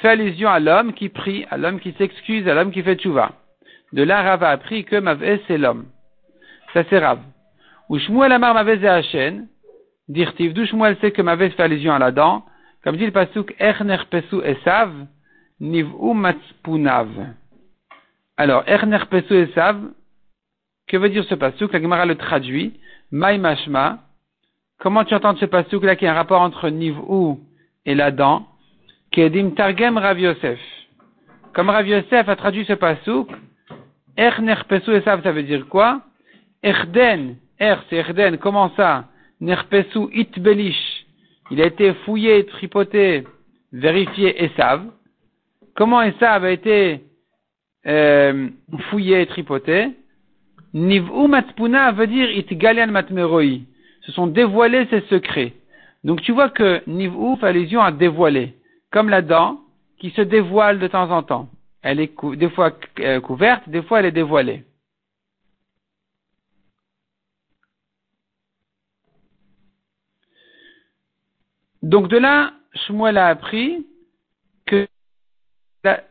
fait 0.00 0.10
allusion 0.10 0.50
à 0.50 0.60
l'homme 0.60 0.92
qui 0.92 1.08
prie, 1.08 1.46
à 1.50 1.56
l'homme 1.56 1.80
qui 1.80 1.92
s'excuse, 1.98 2.46
à 2.46 2.54
l'homme 2.54 2.70
qui 2.70 2.82
fait 2.82 2.94
Teshuvah. 2.94 3.32
De 3.92 4.04
là, 4.04 4.22
Rav 4.22 4.44
a 4.44 4.50
appris 4.50 4.84
que 4.84 4.96
Mavé, 4.96 5.42
c'est 5.48 5.58
l'homme. 5.58 5.86
Ça, 6.74 6.84
c'est 6.88 6.98
Rav. 6.98 7.18
Ou 7.90 7.98
Shmuel 7.98 8.30
Amar 8.30 8.54
Mavez 8.54 8.84
et 8.84 8.88
Hachen, 8.88 9.48
dirtiv, 10.06 10.54
d'où 10.54 10.64
Shmuel 10.64 10.96
sait 11.00 11.10
que 11.10 11.22
Mavez 11.22 11.50
fait 11.50 11.64
allusion 11.64 11.92
à 11.92 11.98
la 11.98 12.12
dent, 12.12 12.44
comme 12.84 12.96
dit 12.96 13.04
le 13.04 13.10
pasuk 13.10 13.52
Erner 13.58 13.98
Pesu 14.08 14.36
Esav, 14.44 14.92
Niv'u 15.58 16.14
Matspunav. 16.14 17.08
Alors, 18.36 18.62
Erner 18.68 19.00
Pesu 19.10 19.34
Esav, 19.34 19.82
que 20.86 20.96
veut 20.98 21.08
dire 21.08 21.24
ce 21.24 21.34
pasuk? 21.34 21.72
La 21.72 21.82
Gemara 21.82 22.06
le 22.06 22.14
traduit, 22.14 22.78
Maï 23.10 23.38
Mashma. 23.38 23.98
Comment 24.78 25.04
tu 25.04 25.12
entends 25.12 25.34
ce 25.34 25.46
pasuk 25.46 25.82
là 25.82 25.96
qui 25.96 26.06
a 26.06 26.12
un 26.12 26.14
rapport 26.14 26.42
entre 26.42 26.68
Niv'u 26.68 27.38
et 27.86 27.96
la 27.96 28.12
dent? 28.12 28.46
Kedim 29.10 29.50
Targem 29.50 29.98
Rav 29.98 30.16
Yosef. 30.16 30.60
Comme 31.52 31.70
Rav 31.70 31.88
Yosef 31.88 32.28
a 32.28 32.36
traduit 32.36 32.64
ce 32.66 32.74
pasuk, 32.74 33.30
Erner 34.16 34.62
Pesu 34.68 34.92
Esav, 34.92 35.24
ça 35.24 35.32
veut 35.32 35.42
dire 35.42 35.66
quoi? 35.66 36.02
Erden 36.62 37.34
Er, 37.60 37.76
c'est 37.90 38.02
comment 38.40 38.70
ça? 38.74 39.04
Nerpesu 39.40 40.08
itbelish. 40.14 41.06
Il 41.50 41.60
a 41.60 41.66
été 41.66 41.92
fouillé, 42.04 42.46
tripoté, 42.46 43.24
vérifié 43.72 44.44
Esav. 44.44 44.82
Comment 45.74 46.02
Esav 46.02 46.44
a 46.44 46.50
été 46.50 47.02
euh, 47.86 48.48
fouillé, 48.88 49.26
tripoté? 49.26 49.90
Niv'u 50.72 51.28
matpuna 51.28 51.92
veut 51.92 52.06
dire 52.06 52.30
itgalian 52.30 52.86
matmeroi. 52.86 53.60
Se 54.02 54.12
sont 54.12 54.26
dévoilés 54.26 54.86
ses 54.86 55.02
secrets. 55.02 55.52
Donc 56.02 56.22
tu 56.22 56.32
vois 56.32 56.48
que 56.48 56.82
Niv'u 56.86 57.36
fait 57.40 57.48
allusion 57.48 57.82
à 57.82 57.92
dévoiler. 57.92 58.54
Comme 58.90 59.10
la 59.10 59.20
dent 59.20 59.60
qui 59.98 60.10
se 60.10 60.22
dévoile 60.22 60.78
de 60.78 60.86
temps 60.86 61.10
en 61.10 61.22
temps. 61.22 61.48
Elle 61.82 62.00
est 62.00 62.12
des 62.36 62.48
fois 62.48 62.72
euh, 63.00 63.20
couverte, 63.20 63.68
des 63.68 63.82
fois 63.82 64.00
elle 64.00 64.06
est 64.06 64.12
dévoilée. 64.12 64.64
Donc 71.90 72.06
de 72.06 72.18
là, 72.18 72.52
Shmuel 72.86 73.18
a 73.18 73.26
appris 73.26 73.84
que, 74.64 74.86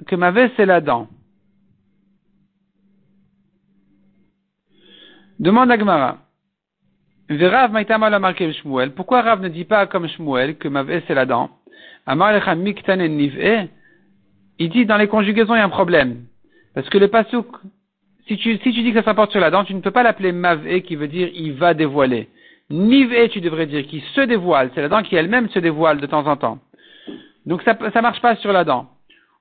que 0.07 0.15
Mavé 0.17 0.51
c'est 0.57 0.65
la 0.65 0.81
dent. 0.81 1.07
Demande 5.39 5.71
à 5.71 5.79
Gemara. 5.79 6.17
Maïtama 7.29 8.09
l'a 8.09 8.33
Shmuel. 8.51 8.91
Pourquoi 8.91 9.21
Rav 9.21 9.39
ne 9.39 9.47
dit 9.47 9.63
pas 9.63 9.87
comme 9.87 10.05
Shmuel 10.09 10.57
que 10.57 10.67
Mavé 10.67 11.01
c'est 11.07 11.13
la 11.13 11.25
dent? 11.25 11.49
Amar 12.05 12.33
lecha 12.33 12.55
Il 14.59 14.69
dit 14.69 14.85
dans 14.85 14.97
les 14.97 15.07
conjugaisons 15.07 15.55
il 15.55 15.59
y 15.59 15.61
a 15.61 15.65
un 15.65 15.69
problème. 15.69 16.25
Parce 16.73 16.89
que 16.89 16.97
le 16.97 17.07
pasouk, 17.07 17.47
si 18.27 18.35
tu, 18.35 18.57
si 18.57 18.73
tu 18.73 18.81
dis 18.81 18.91
que 18.91 18.99
ça 18.99 19.05
s'apporte 19.05 19.31
sur 19.31 19.39
la 19.39 19.49
dent, 19.49 19.63
tu 19.63 19.73
ne 19.73 19.79
peux 19.79 19.91
pas 19.91 20.03
l'appeler 20.03 20.33
Mavé 20.33 20.81
qui 20.81 20.97
veut 20.97 21.07
dire 21.07 21.29
il 21.33 21.53
va 21.53 21.73
dévoiler. 21.73 22.27
Nivé, 22.69 23.29
tu 23.29 23.41
devrais 23.41 23.65
dire 23.65 23.85
qui 23.87 24.01
se 24.13 24.21
dévoile. 24.21 24.69
C'est 24.75 24.81
la 24.81 24.89
dent 24.89 25.01
qui 25.01 25.15
elle-même 25.15 25.49
se 25.49 25.59
dévoile 25.59 25.99
de 25.99 26.05
temps 26.05 26.27
en 26.27 26.37
temps. 26.37 26.59
Donc 27.45 27.63
ça, 27.63 27.75
ça 27.91 28.01
marche 28.01 28.21
pas 28.21 28.35
sur 28.35 28.51
la 28.53 28.63
dent. 28.63 28.87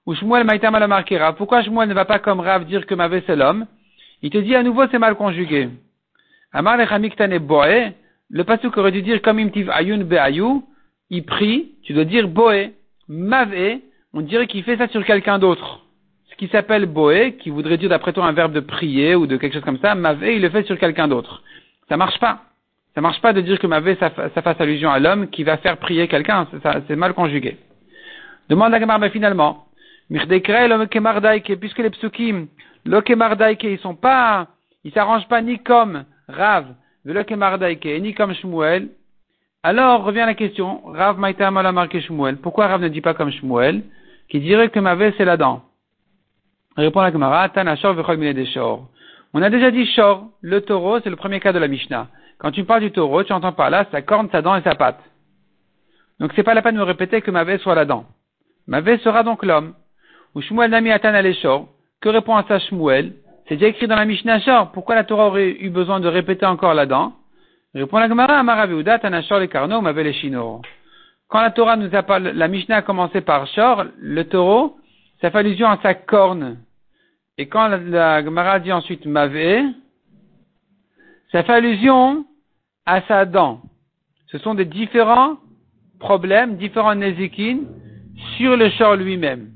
Ou 0.06 0.14
Shmuel 0.14 0.46
Rav. 0.46 1.36
Pourquoi 1.36 1.62
Shmuel 1.62 1.88
ne 1.88 1.94
va 1.94 2.06
pas 2.06 2.18
comme 2.18 2.40
Rav 2.40 2.64
dire 2.64 2.86
que 2.86 2.94
Mavé 2.94 3.22
c'est 3.26 3.36
l'homme? 3.36 3.66
Il 4.22 4.30
te 4.30 4.38
dit 4.38 4.54
à 4.54 4.62
nouveau 4.62 4.84
c'est 4.90 4.98
mal 4.98 5.14
conjugué. 5.14 5.68
Amar 6.52 6.78
le 6.78 7.38
boé, 7.38 7.92
le 8.30 8.44
pasuk 8.44 8.76
aurait 8.78 8.92
dû 8.92 9.02
dire 9.02 9.20
comme 9.20 9.38
imtiv 9.38 9.70
ayun 9.70 9.98
be'ayu, 9.98 10.62
il 11.10 11.24
prie, 11.24 11.72
tu 11.82 11.92
dois 11.92 12.04
dire 12.04 12.26
boé. 12.26 12.72
Mavé, 13.08 13.82
on 14.14 14.22
dirait 14.22 14.46
qu'il 14.46 14.64
fait 14.64 14.78
ça 14.78 14.88
sur 14.88 15.04
quelqu'un 15.04 15.38
d'autre. 15.38 15.84
Ce 16.30 16.36
qui 16.36 16.48
s'appelle 16.48 16.86
boé, 16.86 17.36
qui 17.38 17.50
voudrait 17.50 17.76
dire 17.76 17.90
d'après 17.90 18.14
toi 18.14 18.24
un 18.24 18.32
verbe 18.32 18.52
de 18.52 18.60
prier 18.60 19.14
ou 19.14 19.26
de 19.26 19.36
quelque 19.36 19.52
chose 19.52 19.64
comme 19.64 19.80
ça, 19.80 19.94
mavé, 19.94 20.36
il 20.36 20.42
le 20.42 20.48
fait 20.48 20.64
sur 20.64 20.78
quelqu'un 20.78 21.08
d'autre. 21.08 21.42
Ça 21.90 21.98
marche 21.98 22.18
pas. 22.18 22.47
Ça 22.94 23.00
marche 23.00 23.20
pas 23.20 23.32
de 23.32 23.40
dire 23.40 23.58
que 23.58 23.66
mavé, 23.66 23.96
ça, 24.00 24.10
ça 24.34 24.42
fasse 24.42 24.60
allusion 24.60 24.90
à 24.90 24.98
l'homme 24.98 25.28
qui 25.28 25.44
va 25.44 25.56
faire 25.58 25.76
prier 25.76 26.08
quelqu'un. 26.08 26.46
C'est 26.88 26.96
mal 26.96 27.14
conjugué. 27.14 27.56
Demande 28.48 28.74
à 28.74 28.78
Gamar, 28.78 28.98
mais 28.98 29.10
finalement, 29.10 29.66
puisque 30.10 31.78
les 31.78 31.90
psukim, 31.90 32.46
l'okemardaike, 32.84 33.62
ils 33.64 33.78
sont 33.78 33.94
pas, 33.94 34.48
ils 34.84 34.92
s'arrangent 34.92 35.28
pas 35.28 35.42
ni 35.42 35.58
comme 35.58 36.04
Rav, 36.28 36.66
ni 37.04 38.14
comme 38.14 38.34
Shmuel, 38.34 38.88
alors 39.62 40.04
revient 40.04 40.24
la 40.26 40.34
question, 40.34 40.82
Rav 40.86 41.18
Maïta 41.18 41.50
marqué 41.50 42.00
Shmuel. 42.00 42.36
Pourquoi 42.38 42.68
Rav 42.68 42.80
ne 42.80 42.88
dit 42.88 43.00
pas 43.00 43.14
comme 43.14 43.30
Shmuel, 43.30 43.82
qui 44.28 44.40
dirait 44.40 44.70
que 44.70 44.80
Mavé 44.80 45.12
c'est 45.18 45.24
la 45.24 45.36
dent? 45.36 45.62
Répond 46.76 47.00
la 47.00 47.10
Gemara, 47.10 47.48
Tan 47.48 47.64
des 47.64 48.46
Shor. 48.46 48.88
On 49.34 49.42
a 49.42 49.50
déjà 49.50 49.70
dit 49.72 49.84
Shor, 49.84 50.28
le 50.40 50.60
taureau, 50.60 51.00
c'est 51.00 51.10
le 51.10 51.16
premier 51.16 51.40
cas 51.40 51.52
de 51.52 51.58
la 51.58 51.66
Mishnah. 51.66 52.06
Quand 52.38 52.52
tu 52.52 52.64
parles 52.64 52.82
du 52.82 52.92
taureau, 52.92 53.24
tu 53.24 53.32
entends 53.32 53.52
par 53.52 53.70
là 53.70 53.86
sa 53.90 54.02
corne, 54.02 54.28
sa 54.30 54.42
dent 54.42 54.56
et 54.56 54.62
sa 54.62 54.74
patte. 54.74 55.00
Donc 56.20 56.32
c'est 56.34 56.42
pas 56.42 56.54
la 56.54 56.62
peine 56.62 56.74
de 56.74 56.80
me 56.80 56.84
répéter 56.84 57.20
que 57.20 57.30
Mavé 57.30 57.58
soit 57.58 57.74
la 57.74 57.84
dent. 57.84 58.06
Mavé 58.66 58.98
sera 58.98 59.22
donc 59.22 59.44
l'homme. 59.44 59.74
Ou 60.34 60.42
Shmuel 60.42 60.70
Nami 60.70 60.90
Atan 60.90 61.12
Shor. 61.40 61.68
Que 62.00 62.08
répond 62.08 62.36
à 62.36 62.44
ça 62.46 62.58
Shmuel? 62.58 63.14
C'est 63.48 63.56
déjà 63.56 63.68
écrit 63.68 63.86
dans 63.86 63.96
la 63.96 64.04
Mishnah 64.04 64.40
Shor. 64.40 64.72
Pourquoi 64.72 64.94
la 64.94 65.04
Torah 65.04 65.26
aurait 65.26 65.50
eu 65.50 65.70
besoin 65.70 66.00
de 66.00 66.08
répéter 66.08 66.46
encore 66.46 66.74
là-dedans 66.74 67.14
Répond 67.74 67.98
la 67.98 68.08
Gemara, 68.08 68.38
Amaraviuda, 68.38 68.98
Tanashor, 68.98 69.40
les 69.40 69.48
Karno, 69.48 69.80
les 69.80 70.12
Shino. 70.12 70.62
Quand 71.28 71.40
la 71.40 71.50
Torah 71.50 71.76
nous 71.76 71.94
a 71.94 72.02
parlé, 72.02 72.32
la 72.32 72.48
Mishnah 72.48 72.76
a 72.76 72.82
commencé 72.82 73.20
par 73.20 73.46
Shor, 73.48 73.84
le 73.98 74.24
taureau, 74.24 74.76
ça 75.20 75.30
fait 75.30 75.38
allusion 75.38 75.68
à 75.68 75.78
sa 75.82 75.94
corne. 75.94 76.58
Et 77.36 77.46
quand 77.46 77.68
la, 77.68 78.24
Gemara 78.24 78.58
dit 78.58 78.72
ensuite 78.72 79.06
Mavé, 79.06 79.62
ça 81.32 81.42
fait 81.42 81.52
allusion 81.52 82.24
à 82.86 83.02
sa 83.02 83.24
dent. 83.24 83.60
Ce 84.28 84.38
sont 84.38 84.54
des 84.54 84.64
différents 84.64 85.36
problèmes, 85.98 86.56
différents 86.56 86.94
nézikines 86.94 87.66
sur 88.36 88.56
le 88.56 88.70
Shor 88.70 88.96
lui-même. 88.96 89.50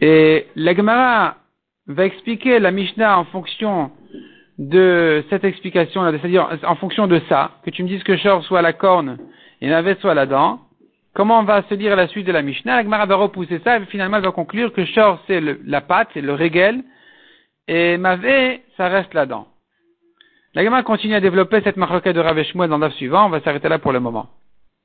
Et 0.00 0.46
la 0.56 0.74
Gemara 0.74 1.36
va 1.86 2.04
expliquer 2.04 2.58
la 2.58 2.70
Mishnah 2.70 3.18
en 3.18 3.24
fonction 3.24 3.90
de 4.58 5.24
cette 5.30 5.44
explication-là, 5.44 6.12
c'est-à-dire 6.12 6.48
en 6.64 6.74
fonction 6.76 7.06
de 7.06 7.20
ça, 7.28 7.52
que 7.64 7.70
tu 7.70 7.82
me 7.82 7.88
dises 7.88 8.02
que 8.02 8.16
Shor 8.16 8.44
soit 8.44 8.62
la 8.62 8.72
corne 8.72 9.18
et 9.60 9.68
Navet 9.68 9.96
soit 10.00 10.14
la 10.14 10.26
dent. 10.26 10.60
Comment 11.16 11.38
on 11.38 11.44
va 11.44 11.62
se 11.62 11.74
dire 11.74 11.96
la 11.96 12.08
suite 12.08 12.26
de 12.26 12.32
la 12.32 12.42
Mishnah? 12.42 12.76
La 12.76 12.82
Gemara 12.82 13.06
va 13.06 13.14
repousser 13.14 13.58
ça 13.64 13.78
et 13.78 13.86
finalement 13.86 14.18
elle 14.18 14.24
va 14.24 14.32
conclure 14.32 14.70
que 14.70 14.84
Shor 14.84 15.18
c'est 15.26 15.40
la 15.40 15.80
pâte, 15.80 16.10
c'est 16.12 16.20
le 16.20 16.34
régel, 16.34 16.84
et 17.66 17.96
Mavé 17.96 18.62
ça 18.76 18.88
reste 18.88 19.14
la 19.14 19.24
dent. 19.24 19.48
La 20.52 20.62
Gemara 20.62 20.82
continue 20.82 21.14
à 21.14 21.20
développer 21.20 21.62
cette 21.62 21.78
marque 21.78 22.06
de 22.06 22.20
Raveshmoua 22.20 22.68
dans 22.68 22.76
le 22.76 22.90
suivant, 22.90 23.24
on 23.24 23.30
va 23.30 23.40
s'arrêter 23.40 23.70
là 23.70 23.78
pour 23.78 23.92
le 23.92 24.00
moment. 24.00 24.28